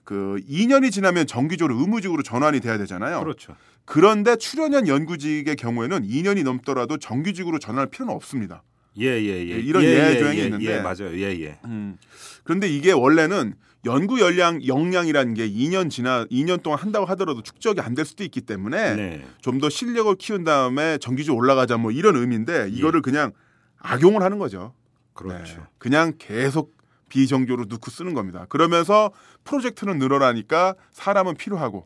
그 0.03 0.39
2년이 0.49 0.91
지나면 0.91 1.27
정기적으로 1.27 1.79
의무직으로 1.79 2.23
전환이 2.23 2.59
돼야 2.59 2.77
되잖아요. 2.77 3.19
그렇죠. 3.21 3.55
그런데 3.85 4.35
출연연 4.35 4.87
연구직의 4.87 5.55
경우에는 5.55 6.03
2년이 6.07 6.43
넘더라도 6.43 6.97
정규직으로 6.97 7.59
전환할 7.59 7.87
필요는 7.87 8.13
없습니다. 8.13 8.63
예 8.99 9.05
예예. 9.07 9.47
예, 9.47 9.49
예. 9.49 9.59
이런 9.59 9.83
예, 9.83 9.87
예외 9.87 10.17
조항이 10.19 10.37
예, 10.39 10.43
있는데 10.45 10.65
예, 10.65 10.79
맞아요. 10.81 11.17
예 11.17 11.39
예. 11.41 11.57
음. 11.65 11.97
그런데 12.43 12.67
이게 12.69 12.91
원래는 12.91 13.55
연구 13.85 14.21
열량 14.21 14.65
역량이라는 14.65 15.33
게 15.33 15.49
2년 15.49 15.89
지나 15.89 16.25
2년 16.25 16.61
동안 16.63 16.79
한다고 16.79 17.05
하더라도 17.07 17.41
축적이 17.41 17.81
안 17.81 17.95
될 17.95 18.05
수도 18.05 18.23
있기 18.23 18.41
때문에 18.41 18.95
네. 18.95 19.25
좀더 19.41 19.69
실력을 19.69 20.15
키운 20.15 20.43
다음에 20.43 20.97
정규직 20.99 21.33
올라가자 21.33 21.77
뭐 21.77 21.91
이런 21.91 22.15
의미인데 22.15 22.69
이거를 22.71 23.01
그냥 23.01 23.31
악용을 23.79 24.21
하는 24.21 24.37
거죠. 24.37 24.73
그렇죠. 25.13 25.57
네. 25.57 25.63
그냥 25.79 26.13
계속 26.17 26.72
비정규로 27.13 27.65
넣고 27.65 27.91
쓰는 27.91 28.15
겁니다. 28.15 28.47
그러면서 28.49 29.11
프로젝트는 29.43 29.99
늘어나니까 29.99 30.73
사람은 30.93 31.35
필요하고 31.35 31.85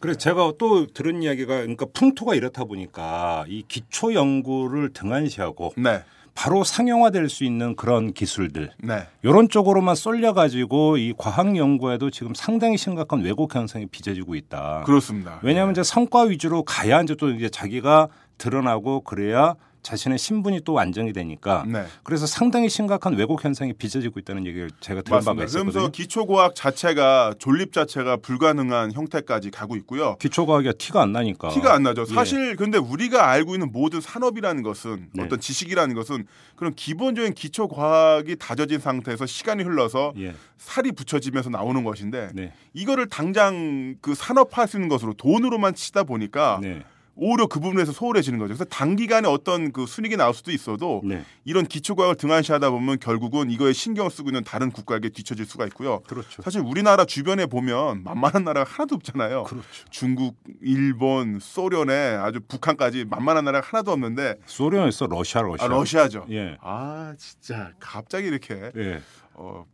그래서 0.00 0.18
제가 0.18 0.52
또 0.58 0.88
들은 0.88 1.22
이야기가 1.22 1.58
그러니까 1.58 1.86
풍토가 1.94 2.34
이렇다 2.34 2.64
보니까 2.64 3.44
이 3.46 3.62
기초 3.68 4.14
연구를 4.14 4.92
등한시하고 4.92 5.74
네, 5.76 6.02
바로 6.34 6.64
상용화될 6.64 7.28
수 7.28 7.44
있는 7.44 7.76
그런 7.76 8.12
기술들 8.12 8.72
네, 8.82 9.06
이런 9.22 9.48
쪽으로만 9.48 9.94
쏠려 9.94 10.32
가지고 10.32 10.96
이 10.96 11.14
과학 11.16 11.56
연구에도 11.56 12.10
지금 12.10 12.34
상당히 12.34 12.76
심각한 12.76 13.20
왜곡 13.20 13.54
현상이 13.54 13.86
빚어지고 13.86 14.34
있다. 14.34 14.82
그렇습니다. 14.84 15.38
왜냐하면 15.44 15.72
이제 15.72 15.84
성과 15.84 16.22
위주로 16.22 16.64
가야 16.64 17.00
이제 17.02 17.14
또 17.14 17.30
이제 17.30 17.48
자기가 17.48 18.08
드러나고 18.38 19.02
그래야 19.02 19.54
자신의 19.84 20.18
신분이 20.18 20.62
또 20.64 20.80
안정이 20.80 21.12
되니까 21.12 21.64
네. 21.68 21.84
그래서 22.02 22.26
상당히 22.26 22.68
심각한 22.68 23.14
왜곡 23.14 23.44
현상이 23.44 23.72
빚어지고 23.74 24.18
있다는 24.18 24.46
얘기를 24.46 24.70
제가 24.80 25.02
들은 25.02 25.18
바가 25.18 25.34
맞습니다. 25.34 25.44
있었거든요. 25.44 25.70
그러면서 25.72 25.92
기초과학 25.92 26.54
자체가 26.56 27.34
존립 27.38 27.72
자체가 27.72 28.16
불가능한 28.16 28.92
형태까지 28.92 29.52
가고 29.52 29.76
있고요. 29.76 30.16
기초과학이 30.16 30.72
티가 30.76 31.00
안 31.02 31.12
나니까 31.12 31.50
티가 31.50 31.72
안 31.72 31.84
나죠. 31.84 32.04
예. 32.08 32.14
사실 32.14 32.56
근데 32.56 32.78
우리가 32.78 33.30
알고 33.30 33.54
있는 33.54 33.70
모든 33.70 34.00
산업이라는 34.00 34.64
것은 34.64 35.10
네. 35.12 35.22
어떤 35.22 35.38
지식이라는 35.38 35.94
것은 35.94 36.26
그런 36.56 36.74
기본적인 36.74 37.34
기초 37.34 37.68
과학이 37.68 38.36
다져진 38.36 38.80
상태에서 38.80 39.26
시간이 39.26 39.62
흘러서 39.62 40.14
예. 40.18 40.34
살이 40.58 40.90
붙여지면서 40.90 41.50
나오는 41.50 41.84
것인데 41.84 42.30
네. 42.32 42.52
이거를 42.72 43.04
이거를 43.04 43.08
당장 43.08 43.96
그 44.00 44.14
산업화할 44.14 44.68
수 44.68 44.76
있는 44.76 44.88
것으로 44.88 45.14
돈으로만 45.14 45.74
치다 45.74 46.04
보니까 46.04 46.58
네. 46.62 46.82
오히려 47.16 47.46
그 47.46 47.60
부분에서 47.60 47.92
소홀해지는 47.92 48.38
거죠. 48.38 48.48
그래서 48.48 48.64
단기간에 48.64 49.28
어떤 49.28 49.72
그 49.72 49.86
순익이 49.86 50.16
나올 50.16 50.34
수도 50.34 50.50
있어도 50.50 51.02
네. 51.04 51.24
이런 51.44 51.66
기초과학을 51.66 52.16
등한시하다 52.16 52.70
보면 52.70 52.98
결국은 52.98 53.50
이거에 53.50 53.72
신경 53.72 54.06
을 54.06 54.10
쓰고 54.10 54.30
있는 54.30 54.42
다른 54.44 54.70
국가에게 54.70 55.08
뒤처질 55.08 55.46
수가 55.46 55.66
있고요. 55.66 56.00
그렇죠. 56.00 56.42
사실 56.42 56.60
우리나라 56.60 57.04
주변에 57.04 57.46
보면 57.46 58.02
만만한 58.02 58.44
나라가 58.44 58.68
하나도 58.68 58.96
없잖아요. 58.96 59.44
그렇죠. 59.44 59.66
중국, 59.90 60.36
일본, 60.60 61.38
소련에 61.40 61.92
아주 61.92 62.40
북한까지 62.40 63.04
만만한 63.04 63.44
나라가 63.44 63.66
하나도 63.66 63.92
없는데 63.92 64.36
소련에서 64.46 65.06
러시아 65.06 65.42
러시아. 65.42 65.66
아, 65.66 65.68
러시아죠. 65.68 66.26
예. 66.30 66.56
아 66.60 67.14
진짜 67.18 67.72
갑자기 67.78 68.26
이렇게 68.26 68.70
예. 68.76 69.00
어, 69.34 69.64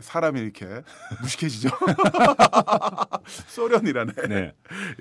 사람이 0.00 0.40
이렇게 0.40 0.66
무식해지죠. 1.22 1.70
소련이라네. 3.48 4.12
네. 4.28 4.52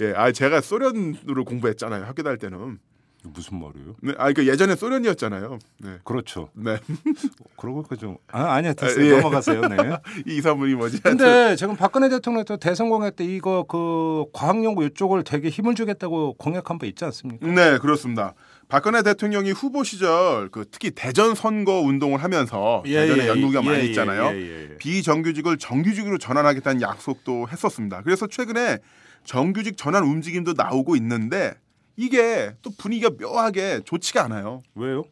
예, 0.01 0.13
아 0.15 0.31
제가 0.31 0.61
소련으로 0.61 1.45
공부했잖아요. 1.45 2.05
학교 2.05 2.23
다닐 2.23 2.37
때는. 2.37 2.79
무슨 3.23 3.59
말이에요? 3.59 3.95
네, 4.01 4.13
아 4.17 4.31
그러니까 4.31 4.45
예전에 4.45 4.75
소련이었잖아요. 4.75 5.59
네. 5.79 5.97
그렇죠. 6.03 6.49
네. 6.53 6.77
그러고 7.55 7.83
그좀 7.83 8.17
아, 8.31 8.53
아니야 8.53 8.73
됐어요. 8.73 9.03
아, 9.03 9.07
예. 9.07 9.15
넘어가세요. 9.17 9.61
네. 9.61 9.77
이 10.27 10.37
이사분이 10.37 10.73
뭐지? 10.75 11.01
근데 11.01 11.55
지금 11.55 11.75
박근혜 11.75 12.09
대통령도 12.09 12.57
대선 12.57 12.89
공약 12.89 13.15
때 13.15 13.23
이거 13.23 13.63
그 13.63 14.25
과학연구 14.33 14.85
이쪽을 14.85 15.23
되게 15.23 15.49
힘을 15.49 15.75
주겠다고 15.75 16.33
공약한 16.33 16.79
바 16.79 16.85
있지 16.87 17.05
않습니까? 17.05 17.45
네, 17.45 17.77
그렇습니다. 17.77 18.33
박근혜 18.67 19.03
대통령이 19.03 19.51
후보 19.51 19.83
시절 19.83 20.49
그 20.49 20.65
특히 20.71 20.91
대전 20.91 21.35
선거 21.35 21.81
운동을 21.81 22.23
하면서 22.23 22.81
대전에 22.85 23.27
연구가 23.27 23.61
많이 23.61 23.83
예, 23.83 23.85
있잖아요. 23.87 24.27
예, 24.33 24.41
예, 24.41 24.69
예. 24.71 24.77
비정규직을 24.77 25.57
정규직으로 25.57 26.17
전환하겠다는 26.17 26.81
약속도 26.81 27.49
했었습니다. 27.49 28.01
그래서 28.01 28.27
최근에 28.27 28.79
정규직 29.25 29.77
전환 29.77 30.03
움직임도 30.03 30.53
나오고 30.53 30.95
있는데 30.95 31.53
이게 32.01 32.55
또 32.63 32.71
분위기가 32.79 33.11
묘하게 33.11 33.81
좋지가 33.85 34.23
않아요. 34.23 34.63
왜요? 34.73 35.03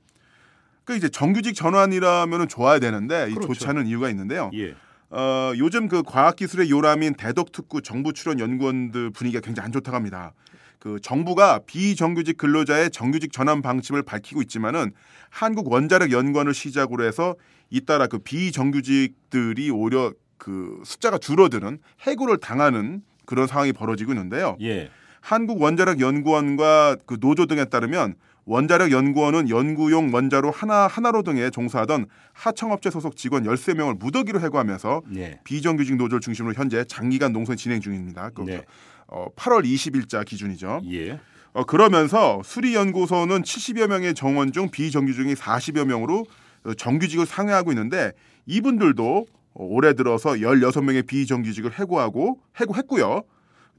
그 0.86 0.96
이제 0.96 1.08
정규직 1.08 1.54
전환이라면 1.54 2.48
좋아야 2.48 2.80
되는데 2.80 3.28
이 3.30 3.36
그렇죠. 3.36 3.54
좋지 3.54 3.68
않은 3.68 3.86
이유가 3.86 4.10
있는데요. 4.10 4.50
예. 4.56 4.74
어, 5.12 5.54
요즘 5.60 5.88
그 5.88 6.02
과학기술의 6.02 6.72
요람인 6.72 7.14
대덕특구 7.14 7.84
정부 7.84 8.12
출연 8.12 8.40
연구원들 8.40 9.12
분위기가 9.12 9.40
굉장히 9.40 9.66
안 9.66 9.72
좋다고 9.72 9.96
합니다. 9.96 10.34
그 10.80 11.00
정부가 11.00 11.60
비정규직 11.68 12.38
근로자의 12.38 12.90
정규직 12.90 13.34
전환 13.34 13.62
방침을 13.62 14.02
밝히고 14.02 14.42
있지만은 14.42 14.92
한국 15.30 15.72
원자력 15.72 16.12
연구원을 16.12 16.56
시작으로 16.56 17.04
해서 17.04 17.36
잇따라 17.70 18.08
그 18.08 18.18
비정규직들이 18.18 19.70
오히려 19.70 20.12
그 20.40 20.82
숫자가 20.86 21.20
줄어드는 21.20 21.78
해고를 22.02 22.38
당하는 22.40 23.04
그런 23.26 23.46
상황이 23.46 23.74
벌어지고 23.74 24.14
있는데요. 24.14 24.58
예. 24.62 24.90
한국 25.22 25.62
원자력 25.62 26.00
연구원과 26.00 26.98
그 27.06 27.20
노조 27.20 27.46
등에 27.46 27.66
따르면 27.66 28.16
원자력 28.46 28.92
연구원은 28.92 29.50
연구용 29.50 30.12
원자로 30.12 30.50
하나 30.50 30.88
하나로 30.88 31.22
등에 31.22 31.52
종사하던 31.52 32.08
하청업체 32.34 32.90
소속 32.90 33.16
직원 33.16 33.44
13명을 33.44 34.00
무더기로 34.00 34.42
해고하면서 34.42 35.04
예. 35.18 35.40
비정규직 35.44 35.98
노조를 35.98 36.20
중심으로 36.20 36.56
현재 36.56 36.84
장기간 36.86 37.32
농성이 37.32 37.58
진행 37.58 37.80
중입니다. 37.80 38.32
그 38.34 38.42
네. 38.42 38.64
어, 39.08 39.28
8월 39.36 39.64
20일자 39.66 40.26
기준이죠. 40.26 40.82
예. 40.92 41.20
어, 41.54 41.64
그러면서 41.64 42.42
수리연구소는 42.44 43.44
70여 43.44 43.88
명의 43.88 44.16
정원 44.16 44.52
중 44.52 44.70
비정규직이 44.70 45.36
40여 45.36 45.86
명으로 45.86 46.26
어, 46.64 46.74
정규직을 46.74 47.26
상회하고 47.26 47.72
있는데 47.72 48.14
이분들도 48.46 49.28
어, 49.54 49.64
올해 49.64 49.94
들어서 49.94 50.32
16명의 50.32 51.06
비정규직을 51.06 51.74
해고하고 51.74 52.40
해고했고요. 52.56 53.24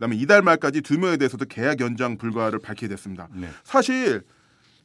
그다음에 0.01 0.16
이달 0.16 0.40
말까지 0.40 0.80
두 0.80 0.98
명에 0.98 1.18
대해서도 1.18 1.44
계약 1.44 1.80
연장 1.80 2.16
불가를 2.16 2.59
밝히게 2.59 2.88
됐습니다. 2.88 3.28
네. 3.34 3.48
사실 3.62 4.22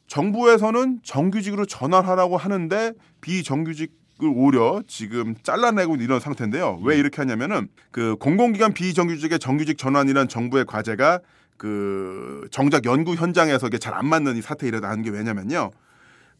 정부에서는 0.06 1.00
정규직으로 1.02 1.64
전환하라고 1.64 2.36
하는데 2.36 2.92
비정규직 3.20 4.06
을 4.22 4.32
오히려 4.34 4.82
지금 4.86 5.34
잘라내고 5.42 5.92
있는 5.96 6.06
이런 6.06 6.20
상태인데요. 6.20 6.80
왜 6.82 6.96
이렇게 6.96 7.18
하냐면은 7.18 7.68
그 7.90 8.16
공공기관 8.16 8.72
비정규직의 8.72 9.38
정규직 9.38 9.76
전환이란 9.76 10.28
정부의 10.28 10.64
과제가 10.64 11.20
그 11.58 12.48
정작 12.50 12.86
연구 12.86 13.14
현장에서 13.14 13.66
이게 13.66 13.76
잘 13.76 13.92
안 13.92 14.06
맞는 14.06 14.38
이 14.38 14.40
사태에 14.40 14.68
일어나는 14.68 15.02
게 15.02 15.10
왜냐면요. 15.10 15.70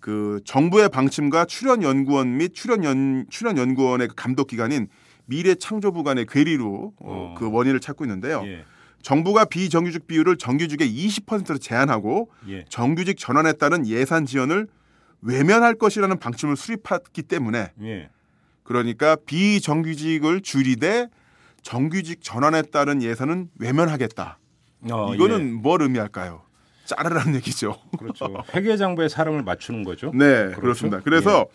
그 0.01 0.41
정부의 0.47 0.89
방침과 0.89 1.45
출연 1.45 1.83
연구원 1.83 2.39
및 2.39 2.55
출연 2.55 2.83
연 2.83 3.27
출연 3.29 3.59
연구원의 3.59 4.09
그 4.09 4.15
감독 4.15 4.47
기관인 4.47 4.89
미래 5.27 5.55
창조부 5.55 6.03
간의 6.03 6.27
괴리로 6.27 6.95
어, 6.99 7.35
어. 7.35 7.35
그 7.37 7.51
원인을 7.51 7.81
찾고 7.81 8.05
있는데요. 8.05 8.43
예. 8.47 8.65
정부가 9.03 9.45
비정규직 9.45 10.07
비율을 10.07 10.37
정규직의 10.37 10.89
20%로 10.89 11.59
제한하고 11.59 12.31
예. 12.49 12.65
정규직 12.69 13.19
전환에 13.19 13.53
따른 13.53 13.87
예산 13.87 14.27
지원을 14.27 14.67
외면할 15.23 15.75
것이라는 15.75 16.19
방침을 16.19 16.57
수립했기 16.57 17.23
때문에 17.23 17.73
예. 17.83 18.09
그러니까 18.63 19.17
비정규직을 19.27 20.41
줄이되 20.41 21.09
정규직 21.63 22.23
전환에 22.23 22.63
따른 22.63 23.03
예산은 23.03 23.51
외면하겠다. 23.59 24.39
어, 24.91 25.15
이거는 25.15 25.55
뭘 25.55 25.83
의미할까요? 25.83 26.43
짜르라는 26.85 27.35
얘기죠. 27.37 27.77
예. 27.95 27.97
그렇죠. 27.99 28.45
회계 28.55 28.77
장부에 28.77 29.09
사람을 29.09 29.43
맞추는 29.43 29.85
거죠. 29.85 30.13
네, 30.15 30.45
그렇죠? 30.47 30.61
그렇습니다 30.61 31.01
그래서 31.01 31.47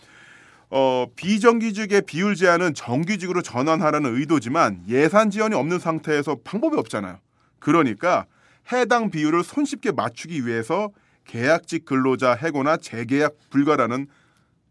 어, 0.73 1.05
비정규직의 1.15 2.03
비율 2.03 2.33
제한은 2.35 2.73
정규직으로 2.73 3.41
전환하라는 3.41 4.15
의도지만 4.15 4.83
예산 4.87 5.29
지원이 5.29 5.53
없는 5.53 5.79
상태에서 5.79 6.37
방법이 6.43 6.77
없잖아요. 6.77 7.19
그러니까 7.59 8.25
해당 8.71 9.09
비율을 9.11 9.43
손쉽게 9.43 9.91
맞추기 9.91 10.45
위해서 10.47 10.89
계약직 11.25 11.85
근로자 11.85 12.33
해고나 12.33 12.77
재계약 12.77 13.33
불가라는 13.49 14.07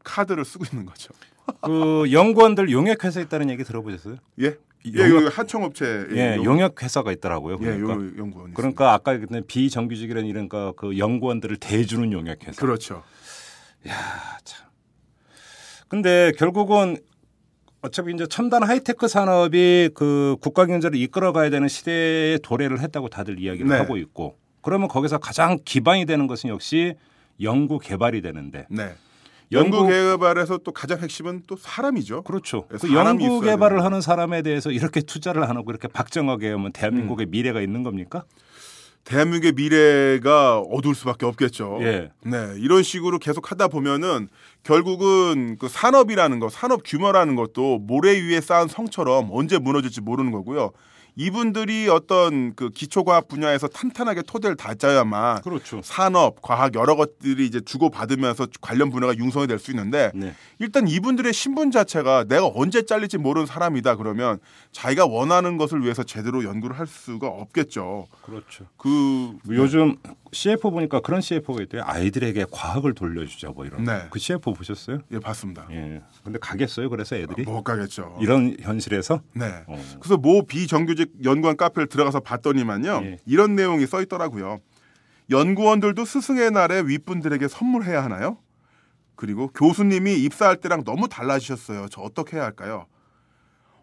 카드를 0.03 0.45
쓰고 0.47 0.65
있는 0.73 0.87
거죠. 0.87 1.13
그 1.63 2.11
연구원들 2.11 2.71
용역 2.71 3.05
회사 3.05 3.21
있다는 3.21 3.51
얘기 3.51 3.63
들어보셨어요? 3.63 4.17
예? 4.41 4.57
예, 4.87 4.99
용역- 5.11 5.39
하청업체 5.39 6.07
예, 6.13 6.37
용- 6.37 6.45
용역 6.47 6.83
회사가 6.83 7.13
있더라고요. 7.13 7.59
예, 7.61 7.65
그러니까. 7.67 7.93
요 7.93 8.13
연구원. 8.17 8.55
그러니까 8.55 8.95
아까 8.95 9.19
그때 9.19 9.43
비정규직이라는 9.47 10.27
이런 10.27 10.49
거, 10.49 10.73
그 10.75 10.97
연구원들을 10.97 11.59
대주는 11.59 12.11
용역 12.13 12.39
회사. 12.49 12.59
그렇죠. 12.59 13.03
근데 15.95 16.31
결국은 16.39 16.97
어차피 17.83 18.13
이제 18.15 18.25
첨단 18.29 18.63
하이테크 18.63 19.09
산업이 19.09 19.91
그 19.93 20.37
국가 20.41 20.65
경제를 20.65 20.97
이끌어가야 20.97 21.51
되는 21.51 21.67
시대에 21.67 22.39
도래를 22.45 22.79
했다고 22.81 23.09
다들 23.09 23.41
이야기를 23.41 23.67
네. 23.69 23.77
하고 23.77 23.97
있고 23.97 24.37
그러면 24.63 24.87
거기서 24.87 25.19
가장 25.19 25.59
기반이 25.65 26.07
되는 26.07 26.29
것은 26.29 26.49
역시 26.49 26.95
연구 27.43 27.81
개발이 27.81 28.23
되는데 28.23 28.67
네. 28.71 28.95
연구- 29.51 29.79
연구 29.79 29.89
개발에서 29.89 30.59
또 30.59 30.71
가장 30.71 31.01
핵심은 31.01 31.43
또 31.49 31.57
사람이죠. 31.57 32.23
그렇죠. 32.23 32.69
네, 32.71 32.77
그 32.81 32.95
연구 32.95 33.41
개발을 33.41 33.83
하는 33.83 34.01
사람에 34.01 34.43
대해서 34.43 34.71
이렇게 34.71 35.01
투자를 35.01 35.43
안 35.43 35.57
하고 35.57 35.73
이렇게 35.73 35.89
박정하게 35.89 36.51
하면 36.53 36.71
대한민국의 36.71 37.27
음. 37.27 37.31
미래가 37.33 37.61
있는 37.61 37.83
겁니까? 37.83 38.23
대한민국의 39.05 39.53
미래가 39.53 40.61
어두울 40.61 40.95
수밖에 40.95 41.27
없겠죠. 41.27 41.79
예. 41.83 42.11
네, 42.25 42.55
이런 42.59 42.83
식으로 42.83 43.19
계속 43.19 43.51
하다 43.51 43.69
보면은 43.69 44.29
결국은 44.63 45.57
그 45.59 45.69
산업이라는 45.69 46.39
거, 46.39 46.49
산업 46.49 46.83
규모라는 46.85 47.35
것도 47.35 47.79
모래 47.79 48.13
위에 48.21 48.41
쌓은 48.41 48.69
성처럼 48.69 49.29
언제 49.33 49.59
무너질지 49.59 50.01
모르는 50.01 50.31
거고요. 50.33 50.71
이분들이 51.17 51.89
어떤 51.89 52.55
그 52.55 52.71
기초과학 52.71 53.29
분야에서 53.29 53.69
탄탄하게 53.69 54.23
토대를 54.23 54.57
다져야만 54.57 55.43
그렇죠. 55.43 55.81
산업, 55.85 56.43
과학 56.43 56.75
여러 56.75 56.97
것들이 56.97 57.47
이제 57.47 57.61
주고 57.61 57.91
받으면서 57.91 58.47
관련 58.61 58.91
분야가 58.91 59.17
융성이 59.17 59.47
될 59.47 59.61
수 59.61 59.71
있는데 59.73 60.11
네. 60.15 60.35
일단 60.59 60.89
이분들의 60.89 61.33
신분 61.33 61.71
자체가 61.71 62.25
내가 62.25 62.51
언제 62.55 62.83
잘릴지 62.83 63.19
모르는 63.19 63.47
사람이다 63.47 63.97
그러면 63.97 64.39
자기가 64.73 65.07
원하는 65.07 65.57
것을 65.59 65.83
위해서 65.83 66.03
제대로 66.03 66.45
연구를 66.45 66.79
할 66.79 66.87
수가 66.87 67.27
없겠죠. 67.29 68.09
그렇죠. 68.23 68.65
그 68.77 69.37
요즘 69.51 69.97
CFO 70.33 70.71
보니까 70.71 71.01
그런 71.01 71.21
CFO가 71.21 71.63
있대요. 71.63 71.83
아이들에게 71.85 72.47
과학을 72.51 72.95
돌려주자 72.95 73.49
뭐 73.51 73.65
이런. 73.67 73.85
네. 73.85 74.07
그 74.11 74.19
CFO 74.19 74.55
보셨어요? 74.55 74.99
예, 75.11 75.19
봤습니다. 75.19 75.67
예. 75.71 76.03
근데 76.23 76.39
가겠어요. 76.39 76.89
그래서 76.89 77.17
애들이 77.17 77.43
못 77.43 77.63
가겠죠. 77.65 78.19
이런 78.21 78.57
현실에서 78.61 79.23
네. 79.35 79.65
어. 79.67 79.83
그래서 79.99 80.17
모 80.17 80.47
비정규직 80.47 81.13
연구원 81.25 81.57
카페를 81.57 81.89
들어가서 81.89 82.21
봤더니만요. 82.21 83.01
예. 83.05 83.19
이런 83.27 83.57
내용이 83.57 83.87
써 83.87 84.01
있더라고요. 84.03 84.61
연구원들도 85.31 86.05
스승의 86.05 86.51
날에 86.53 86.83
윗분들에게 86.83 87.49
선물해야 87.49 88.03
하나요? 88.05 88.39
그리고 89.17 89.49
교수님이 89.49 90.15
입사할 90.25 90.57
때랑 90.57 90.85
너무 90.85 91.09
달라지셨어요. 91.09 91.87
저 91.91 92.01
어떻게 92.01 92.37
해야 92.37 92.45
할까요? 92.45 92.87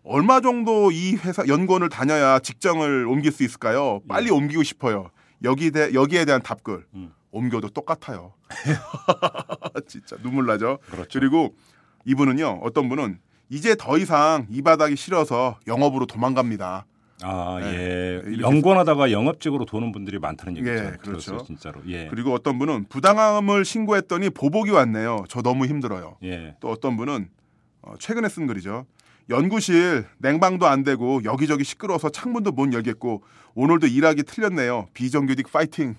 얼마 0.03 0.39
정도 0.39 0.89
이 0.91 1.15
회사 1.15 1.45
연구원을 1.47 1.89
다녀야 1.89 2.39
직장을 2.39 3.05
옮길 3.07 3.31
수 3.31 3.43
있을까요? 3.43 4.01
빨리 4.07 4.31
옮기고 4.31 4.63
싶어요. 4.63 5.11
여기 5.43 5.71
대, 5.71 5.93
여기에 5.93 6.25
대한 6.25 6.41
답글 6.41 6.85
음. 6.93 7.13
옮겨도 7.31 7.69
똑같아요. 7.69 8.33
진짜 9.87 10.17
눈물 10.23 10.45
나죠. 10.45 10.79
그렇죠. 10.89 11.19
그리고 11.19 11.55
이분은요. 12.05 12.61
어떤 12.63 12.89
분은 12.89 13.19
이제 13.49 13.75
더 13.75 13.97
이상 13.97 14.47
이 14.49 14.61
바닥이 14.61 14.95
싫어서 14.95 15.59
영업으로 15.67 16.05
도망갑니다. 16.05 16.85
아, 17.23 17.59
네. 17.61 18.21
예. 18.25 18.39
연구원하다가 18.39 19.11
영업직으로 19.11 19.65
도는 19.65 19.91
분들이 19.91 20.19
많다는 20.19 20.57
얘기죠. 20.57 20.71
예, 20.71 20.91
그렇죠. 21.01 21.43
진짜로. 21.43 21.81
예. 21.87 22.07
그리고 22.09 22.33
어떤 22.33 22.59
분은 22.59 22.85
부당함을 22.89 23.65
신고했더니 23.65 24.29
보복이 24.29 24.69
왔네요. 24.71 25.25
저 25.27 25.41
너무 25.41 25.65
힘들어요. 25.65 26.17
예. 26.23 26.55
또 26.59 26.69
어떤 26.69 26.95
분은 26.95 27.29
어, 27.81 27.93
최근에 27.99 28.29
쓴 28.29 28.45
글이죠. 28.45 28.85
연구실 29.29 30.05
냉방도 30.19 30.67
안 30.67 30.83
되고 30.83 31.21
여기저기 31.23 31.63
시끄러워서 31.63 32.09
창문도 32.09 32.51
못 32.51 32.73
열겠고 32.73 33.23
오늘도 33.55 33.87
일하기 33.87 34.23
틀렸네요. 34.23 34.87
비정규직 34.93 35.51
파이팅. 35.51 35.95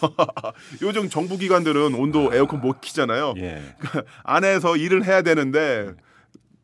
요즘 0.82 1.08
정부 1.08 1.36
기관들은 1.36 1.94
온도 1.94 2.32
에어컨 2.32 2.60
못 2.60 2.80
키잖아요. 2.80 3.34
예. 3.38 3.62
안에서 4.24 4.76
일을 4.76 5.04
해야 5.04 5.22
되는데 5.22 5.92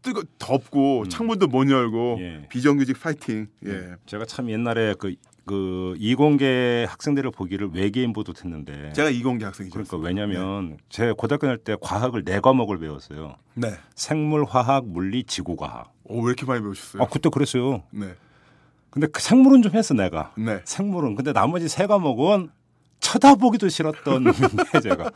뜨거 0.01 0.23
덥고 0.39 1.03
음. 1.03 1.09
창문도 1.09 1.49
못 1.49 1.69
열고 1.69 2.19
예. 2.21 2.47
비정규직 2.49 3.01
파이팅. 3.01 3.49
예. 3.67 3.97
제가 4.07 4.25
참 4.25 4.49
옛날에 4.49 4.95
그, 4.99 5.15
그 5.49 5.95
이공계 5.99 6.85
학생들을 6.87 7.31
보기를 7.31 7.71
외계인 7.73 8.13
보듯 8.13 8.45
했는데 8.45 8.93
제가 8.93 9.09
이공계 9.09 9.47
학생이죠. 9.47 9.73
그러니까 9.73 9.97
왜냐면 9.97 10.77
제 10.91 11.13
고등학교 11.13 11.47
다닐 11.47 11.57
때 11.57 11.75
과학을 11.81 12.23
네 12.25 12.39
과목을 12.39 12.79
배웠어요. 12.79 13.37
네. 13.55 13.73
생물, 13.95 14.45
화학, 14.45 14.87
물리, 14.87 15.25
지구과학. 15.25 15.91
오, 16.05 16.21
왜 16.21 16.27
이렇게 16.29 16.45
많이 16.45 16.61
배우셨어요? 16.61 17.03
아, 17.03 17.07
그때 17.11 17.31
그랬어요. 17.31 17.83
네. 17.91 18.15
근데 18.91 19.07
그 19.07 19.23
생물은 19.23 19.63
좀 19.63 19.73
했어 19.73 19.95
내가. 19.95 20.33
네. 20.37 20.61
생물은 20.65 21.15
근데 21.15 21.33
나머지 21.33 21.67
세 21.67 21.87
과목은 21.87 22.51
쳐다보기도 23.01 23.71
싫었던 23.71 24.25
게 24.73 24.81
제가 24.83 25.11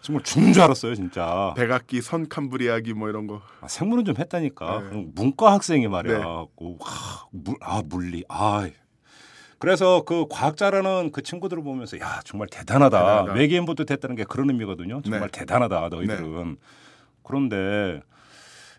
정말 0.00 0.22
죽는 0.22 0.52
줄 0.52 0.62
알았어요 0.62 0.94
진짜. 0.94 1.54
백악기, 1.56 2.02
선 2.02 2.28
캄브리아기 2.28 2.94
뭐 2.94 3.08
이런 3.08 3.26
거. 3.26 3.42
아, 3.60 3.66
생물은 3.66 4.04
좀 4.04 4.14
했다니까. 4.16 4.90
네. 4.92 5.06
문과 5.12 5.52
학생이 5.52 5.88
말이야. 5.88 6.18
네. 6.18 6.24
고, 6.54 6.78
와, 6.78 6.88
물, 7.32 7.56
아 7.60 7.82
물리. 7.84 8.24
아. 8.28 8.68
그래서 9.62 10.02
그 10.04 10.26
과학자라는 10.28 11.12
그 11.12 11.22
친구들을 11.22 11.62
보면서 11.62 11.96
야 12.00 12.20
정말 12.24 12.48
대단하다. 12.48 12.98
대단하다. 12.98 13.32
외계인부터 13.34 13.84
됐다는 13.84 14.16
게 14.16 14.24
그런 14.24 14.50
의미거든요. 14.50 15.02
정말 15.02 15.30
네. 15.30 15.38
대단하다 15.38 15.88
너희들은. 15.88 16.56
그런데 17.22 18.00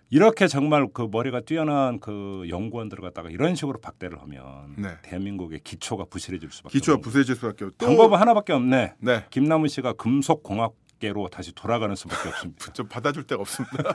이렇게 0.09 0.45
정말 0.47 0.85
그 0.93 1.07
머리가 1.09 1.39
뛰어난 1.39 2.01
그 2.01 2.43
연구원들을 2.49 3.01
갖다가 3.01 3.29
이런 3.29 3.55
식으로 3.55 3.79
박대를 3.79 4.21
하면 4.23 4.75
네. 4.77 4.89
대한민국의 5.03 5.61
기초가 5.63 6.03
부실해질 6.09 6.51
수밖에 6.51 6.73
기초가 6.77 6.99
부서질 7.01 7.35
수밖에 7.35 7.63
없고. 7.63 7.77
또- 7.77 7.85
방법은 7.85 8.19
하나밖에 8.19 8.51
없네. 8.51 8.95
네. 8.99 9.23
김남훈 9.29 9.69
씨가 9.69 9.93
금속 9.93 10.43
공학 10.43 10.73
계로 11.03 11.27
다시 11.27 11.51
돌아가는 11.53 11.93
수밖에 11.95 12.29
없습니다. 12.29 12.71
좀 12.71 12.87
받아줄 12.87 13.23
데가 13.23 13.41
없습니다. 13.41 13.91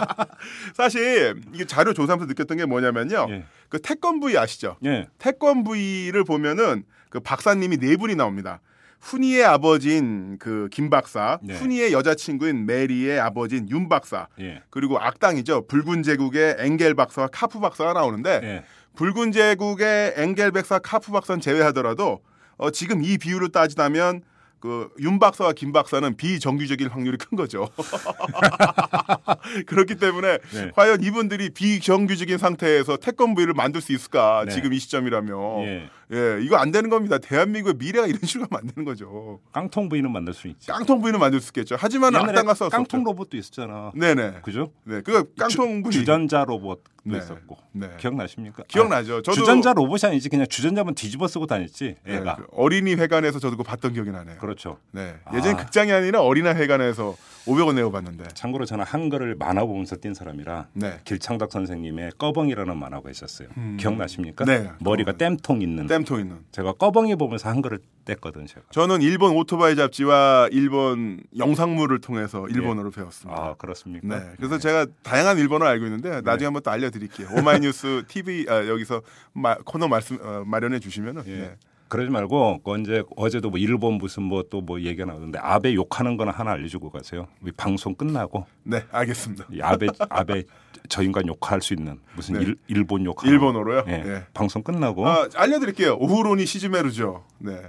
사실 0.74 1.38
이게 1.52 1.66
자료 1.66 1.92
조사하면서 1.92 2.26
느꼈던 2.28 2.56
게 2.56 2.64
뭐냐면요. 2.64 3.26
예. 3.28 3.44
그 3.68 3.78
태권브이 3.78 4.38
아시죠? 4.38 4.76
예. 4.86 5.06
태권브이를 5.18 6.24
보면은 6.24 6.84
그 7.10 7.20
박사님이 7.20 7.76
네 7.76 7.96
분이 7.96 8.14
나옵니다. 8.14 8.60
훈이의 9.00 9.44
아버지인 9.44 10.38
그 10.38 10.68
김 10.72 10.88
박사, 10.88 11.38
네. 11.42 11.54
훈이의 11.54 11.92
여자친구인 11.92 12.64
메리의 12.64 13.20
아버지인 13.20 13.68
윤 13.68 13.90
박사, 13.90 14.26
예. 14.40 14.62
그리고 14.70 14.98
악당이죠. 14.98 15.66
붉은 15.66 16.02
제국의 16.02 16.56
엥겔 16.58 16.94
박사와 16.94 17.28
카프 17.30 17.60
박사가 17.60 17.92
나오는데 17.92 18.40
예. 18.42 18.64
붉은 18.96 19.32
제국의 19.32 20.14
엥겔 20.16 20.52
박사, 20.52 20.78
카프 20.78 21.12
박사는 21.12 21.42
제외하더라도 21.42 22.22
어, 22.56 22.70
지금 22.70 23.04
이 23.04 23.18
비율을 23.18 23.50
따지자면 23.50 24.22
그 24.60 24.88
윤 24.98 25.18
박사와 25.18 25.52
김 25.52 25.72
박사는 25.72 26.16
비정규적일 26.16 26.88
확률이 26.88 27.16
큰 27.16 27.36
거죠. 27.36 27.68
그렇기 29.66 29.96
때문에 29.96 30.38
네. 30.52 30.70
과연 30.74 31.02
이분들이 31.02 31.50
비정규적인 31.50 32.38
상태에서 32.38 32.96
태권브이를 32.96 33.54
만들 33.54 33.80
수 33.80 33.92
있을까? 33.92 34.44
네. 34.46 34.52
지금 34.52 34.72
이 34.72 34.78
시점이라면 34.78 35.62
예. 35.64 35.90
예, 36.12 36.38
이거 36.40 36.56
안 36.56 36.70
되는 36.70 36.88
겁니다. 36.88 37.18
대한민국의 37.18 37.74
미래가 37.78 38.06
이런 38.06 38.20
식으로 38.22 38.46
가면 38.48 38.60
안 38.60 38.74
되는 38.74 38.84
거죠. 38.84 39.40
깡통 39.52 39.88
부위는 39.88 40.12
만들 40.12 40.34
수 40.34 40.46
있지. 40.48 40.68
깡통 40.68 41.00
부위는 41.00 41.18
만들 41.18 41.40
수 41.40 41.48
있겠죠. 41.48 41.76
하지만 41.78 42.14
악당 42.14 42.46
가서 42.46 42.68
깡통 42.68 43.02
로봇도 43.02 43.36
있었잖아. 43.36 43.92
네네. 43.94 44.40
그죠? 44.42 44.72
네, 44.84 45.00
그 45.00 45.32
깡통 45.36 45.82
부위 45.82 45.92
주전자 45.92 46.44
로봇도 46.44 46.82
네. 47.04 47.18
있었고 47.18 47.56
네. 47.72 47.90
기억나십니까? 47.98 48.64
기억나죠. 48.68 49.16
아, 49.16 49.22
저도 49.22 49.32
주전자 49.32 49.72
로봇이 49.72 50.00
아니지 50.04 50.28
그냥 50.28 50.46
주전자만 50.48 50.94
뒤집어 50.94 51.26
쓰고 51.26 51.46
다녔지 51.46 51.96
네. 52.04 52.20
그 52.20 52.46
어린이 52.52 52.94
회관에서 52.94 53.38
저도 53.38 53.56
그거 53.56 53.62
봤던 53.64 53.92
기억이 53.92 54.10
나네요. 54.10 54.38
그렇죠. 54.38 54.78
네. 54.92 55.16
예전에 55.34 55.54
아. 55.54 55.56
극장이 55.56 55.92
아니라 55.92 56.22
어린이 56.22 56.48
회관에서 56.48 57.16
500원 57.46 57.74
내고 57.74 57.90
봤는데. 57.90 58.24
참고로 58.34 58.64
저는 58.66 58.84
한글을 58.84 59.36
만화 59.36 59.64
보면서 59.64 59.96
뛴 59.96 60.14
사람이라 60.14 60.68
네. 60.74 61.00
길창덕 61.04 61.50
선생님의 61.52 62.12
꺼벙이라는 62.18 62.76
만화가 62.76 63.10
있었어요. 63.10 63.48
음. 63.56 63.76
기억나십니까? 63.78 64.44
네. 64.44 64.70
머리가 64.80 65.12
땜통 65.12 65.62
있는. 65.62 65.86
땜통 65.86 66.20
있는. 66.20 66.38
제가 66.52 66.72
꺼벙이 66.72 67.14
보면서 67.16 67.48
한글을 67.48 67.78
뗐거든 68.04 68.46
제가. 68.46 68.62
저는 68.70 69.02
일본 69.02 69.32
오토바이 69.36 69.76
잡지와 69.76 70.48
일본 70.52 71.20
영상물을 71.36 72.00
통해서 72.00 72.46
일본어를 72.48 72.90
배웠습니다. 72.90 73.40
아 73.40 73.54
그렇습니까? 73.54 74.06
네. 74.18 74.32
그래서 74.36 74.58
제가 74.58 74.86
다양한 75.02 75.38
일본어를 75.38 75.70
알고 75.72 75.84
있는데 75.86 76.20
나중에 76.22 76.46
한번 76.46 76.62
또 76.62 76.70
알려드릴게요. 76.70 77.28
오마이뉴스 77.36 78.04
TV 78.08 78.46
아, 78.48 78.66
여기서 78.66 79.02
마, 79.32 79.56
코너 79.64 79.88
말씀 79.88 80.18
어, 80.22 80.44
마련해 80.46 80.78
주시면은. 80.80 81.22
예. 81.26 81.56
네. 81.86 81.88
그러지 81.88 82.10
말고 82.10 82.62
그 82.62 82.70
언제 82.70 83.02
어제도 83.16 83.50
뭐 83.50 83.58
일본 83.58 83.94
무슨 83.94 84.24
뭐 84.24 84.42
또뭐 84.42 84.80
얘기가 84.80 85.04
나오는데 85.04 85.38
아베 85.38 85.74
욕하는 85.74 86.16
거나 86.16 86.32
하나 86.32 86.52
알려주고 86.52 86.90
가세요. 86.90 87.28
우리 87.40 87.52
방송 87.52 87.94
끝나고 87.94 88.46
네, 88.64 88.84
알겠습니다. 88.90 89.46
이 89.52 89.60
아베 89.60 89.86
아베 90.08 90.44
저 90.88 91.02
인간 91.02 91.26
욕할 91.26 91.60
수 91.62 91.74
있는 91.74 92.00
무슨 92.14 92.34
네. 92.34 92.44
일, 92.44 92.56
일본 92.68 93.04
욕. 93.04 93.24
일본어로요? 93.24 93.84
예. 93.88 93.98
네. 93.98 94.24
방송 94.34 94.62
끝나고 94.62 95.06
아, 95.06 95.28
알려드릴게요. 95.34 95.96
오후로니 95.96 96.46
시즈메루죠. 96.46 97.24
네. 97.38 97.62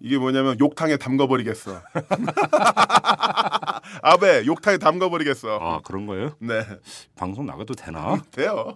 이게 0.00 0.18
뭐냐면 0.18 0.58
욕탕에 0.58 0.96
담가버리겠어. 0.96 1.80
아베 4.02 4.44
욕탕에 4.46 4.78
담가버리겠어. 4.78 5.58
아 5.60 5.80
그런 5.84 6.06
거예요? 6.06 6.34
네. 6.40 6.66
방송 7.14 7.46
나가도 7.46 7.74
되나? 7.74 8.20
돼요. 8.32 8.74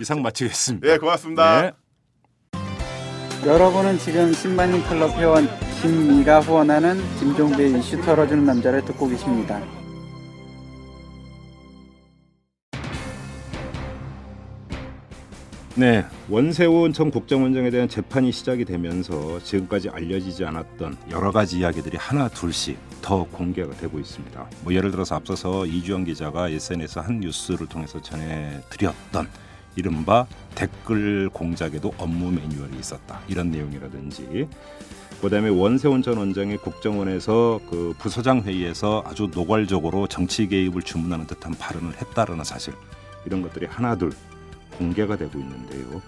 이상 0.00 0.20
마치겠습니다. 0.20 0.88
예, 0.88 0.98
고맙습니다. 0.98 1.62
네. 1.62 1.72
여러분은 3.46 3.98
지금 3.98 4.32
10만인 4.32 4.86
클럽 4.88 5.16
회원 5.16 5.48
김미가 5.80 6.40
후원하는 6.40 6.98
김종배의 7.18 7.78
이슈 7.78 8.00
털어주는 8.02 8.44
남자를 8.44 8.84
듣고 8.84 9.08
계십니다. 9.08 9.60
네, 15.76 16.04
원세훈 16.28 16.92
전 16.92 17.12
국정원장에 17.12 17.70
대한 17.70 17.88
재판이 17.88 18.32
시작이 18.32 18.64
되면서 18.64 19.38
지금까지 19.44 19.88
알려지지 19.90 20.44
않았던 20.44 20.96
여러 21.12 21.30
가지 21.30 21.60
이야기들이 21.60 21.96
하나 21.96 22.28
둘씩 22.28 22.76
더 23.00 23.22
공개가 23.22 23.70
되고 23.76 24.00
있습니다. 24.00 24.50
뭐 24.64 24.74
예를 24.74 24.90
들어서 24.90 25.14
앞서서 25.14 25.64
이주영 25.64 26.02
기자가 26.02 26.48
SNS 26.48 26.98
한 26.98 27.20
뉴스를 27.20 27.68
통해서 27.68 28.02
전해드렸던 28.02 29.28
이른바 29.76 30.26
댓글 30.54 31.28
공작에도 31.28 31.94
업무 31.98 32.30
매뉴얼이 32.30 32.78
있었다 32.78 33.20
이런 33.28 33.50
내용이라든지 33.50 34.48
그다음에 35.20 35.48
원세훈 35.48 36.02
전 36.02 36.16
원장이 36.16 36.58
국정원에서 36.58 37.60
그 37.68 37.94
부서장 37.98 38.42
회의에서 38.42 39.02
아주 39.06 39.28
노골적으로 39.34 40.06
정치 40.06 40.46
개입을 40.46 40.82
주문하는 40.82 41.26
듯한 41.26 41.54
발언을 41.54 42.00
했다라는 42.00 42.44
사실 42.44 42.72
이런 43.26 43.42
것들이 43.42 43.66
하나둘 43.66 44.12
공개가 44.76 45.16
되고 45.16 45.38
있는데요. 45.38 46.00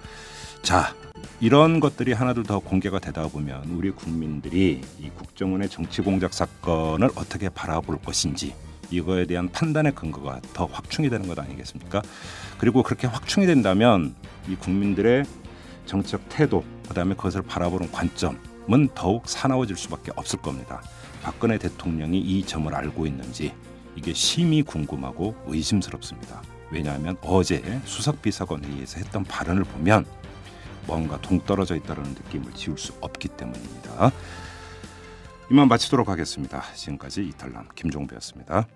자, 0.62 0.94
이런 1.40 1.80
것들이 1.80 2.12
하나둘 2.12 2.44
더 2.44 2.60
공개가 2.60 2.98
되다 2.98 3.26
보면 3.26 3.64
우리 3.70 3.90
국민들이 3.90 4.80
이 5.00 5.10
국정원의 5.10 5.68
정치 5.70 6.02
공작 6.02 6.32
사건을 6.32 7.10
어떻게 7.16 7.48
바라볼 7.48 7.98
것인지 7.98 8.54
이거에 8.90 9.26
대한 9.26 9.50
판단의 9.50 9.94
근거가 9.94 10.40
더 10.52 10.66
확충이 10.66 11.10
되는 11.10 11.26
것 11.26 11.38
아니겠습니까? 11.38 12.02
그리고 12.60 12.82
그렇게 12.82 13.06
확충이 13.06 13.46
된다면 13.46 14.14
이 14.46 14.54
국민들의 14.54 15.24
정책 15.86 16.28
태도, 16.28 16.62
그다음에 16.88 17.14
그것을 17.14 17.40
바라보는 17.40 17.90
관점은 17.90 18.90
더욱 18.94 19.26
사나워질 19.26 19.78
수밖에 19.78 20.12
없을 20.14 20.42
겁니다. 20.42 20.82
박근혜 21.22 21.56
대통령이 21.56 22.20
이 22.20 22.44
점을 22.44 22.72
알고 22.72 23.06
있는지 23.06 23.54
이게 23.96 24.12
심히 24.12 24.62
궁금하고 24.62 25.34
의심스럽습니다. 25.46 26.42
왜냐하면 26.70 27.16
어제 27.22 27.80
수석 27.86 28.20
비서관 28.20 28.62
회의에서 28.62 28.98
했던 28.98 29.24
발언을 29.24 29.64
보면 29.64 30.04
뭔가 30.86 31.18
동떨어져 31.22 31.76
있다는 31.76 32.02
느낌을 32.10 32.52
지울 32.52 32.76
수 32.76 32.92
없기 33.00 33.28
때문입니다. 33.28 34.12
이만 35.50 35.66
마치도록 35.66 36.10
하겠습니다. 36.10 36.62
지금까지 36.74 37.26
이탈남 37.26 37.68
김종배였습니다. 37.74 38.66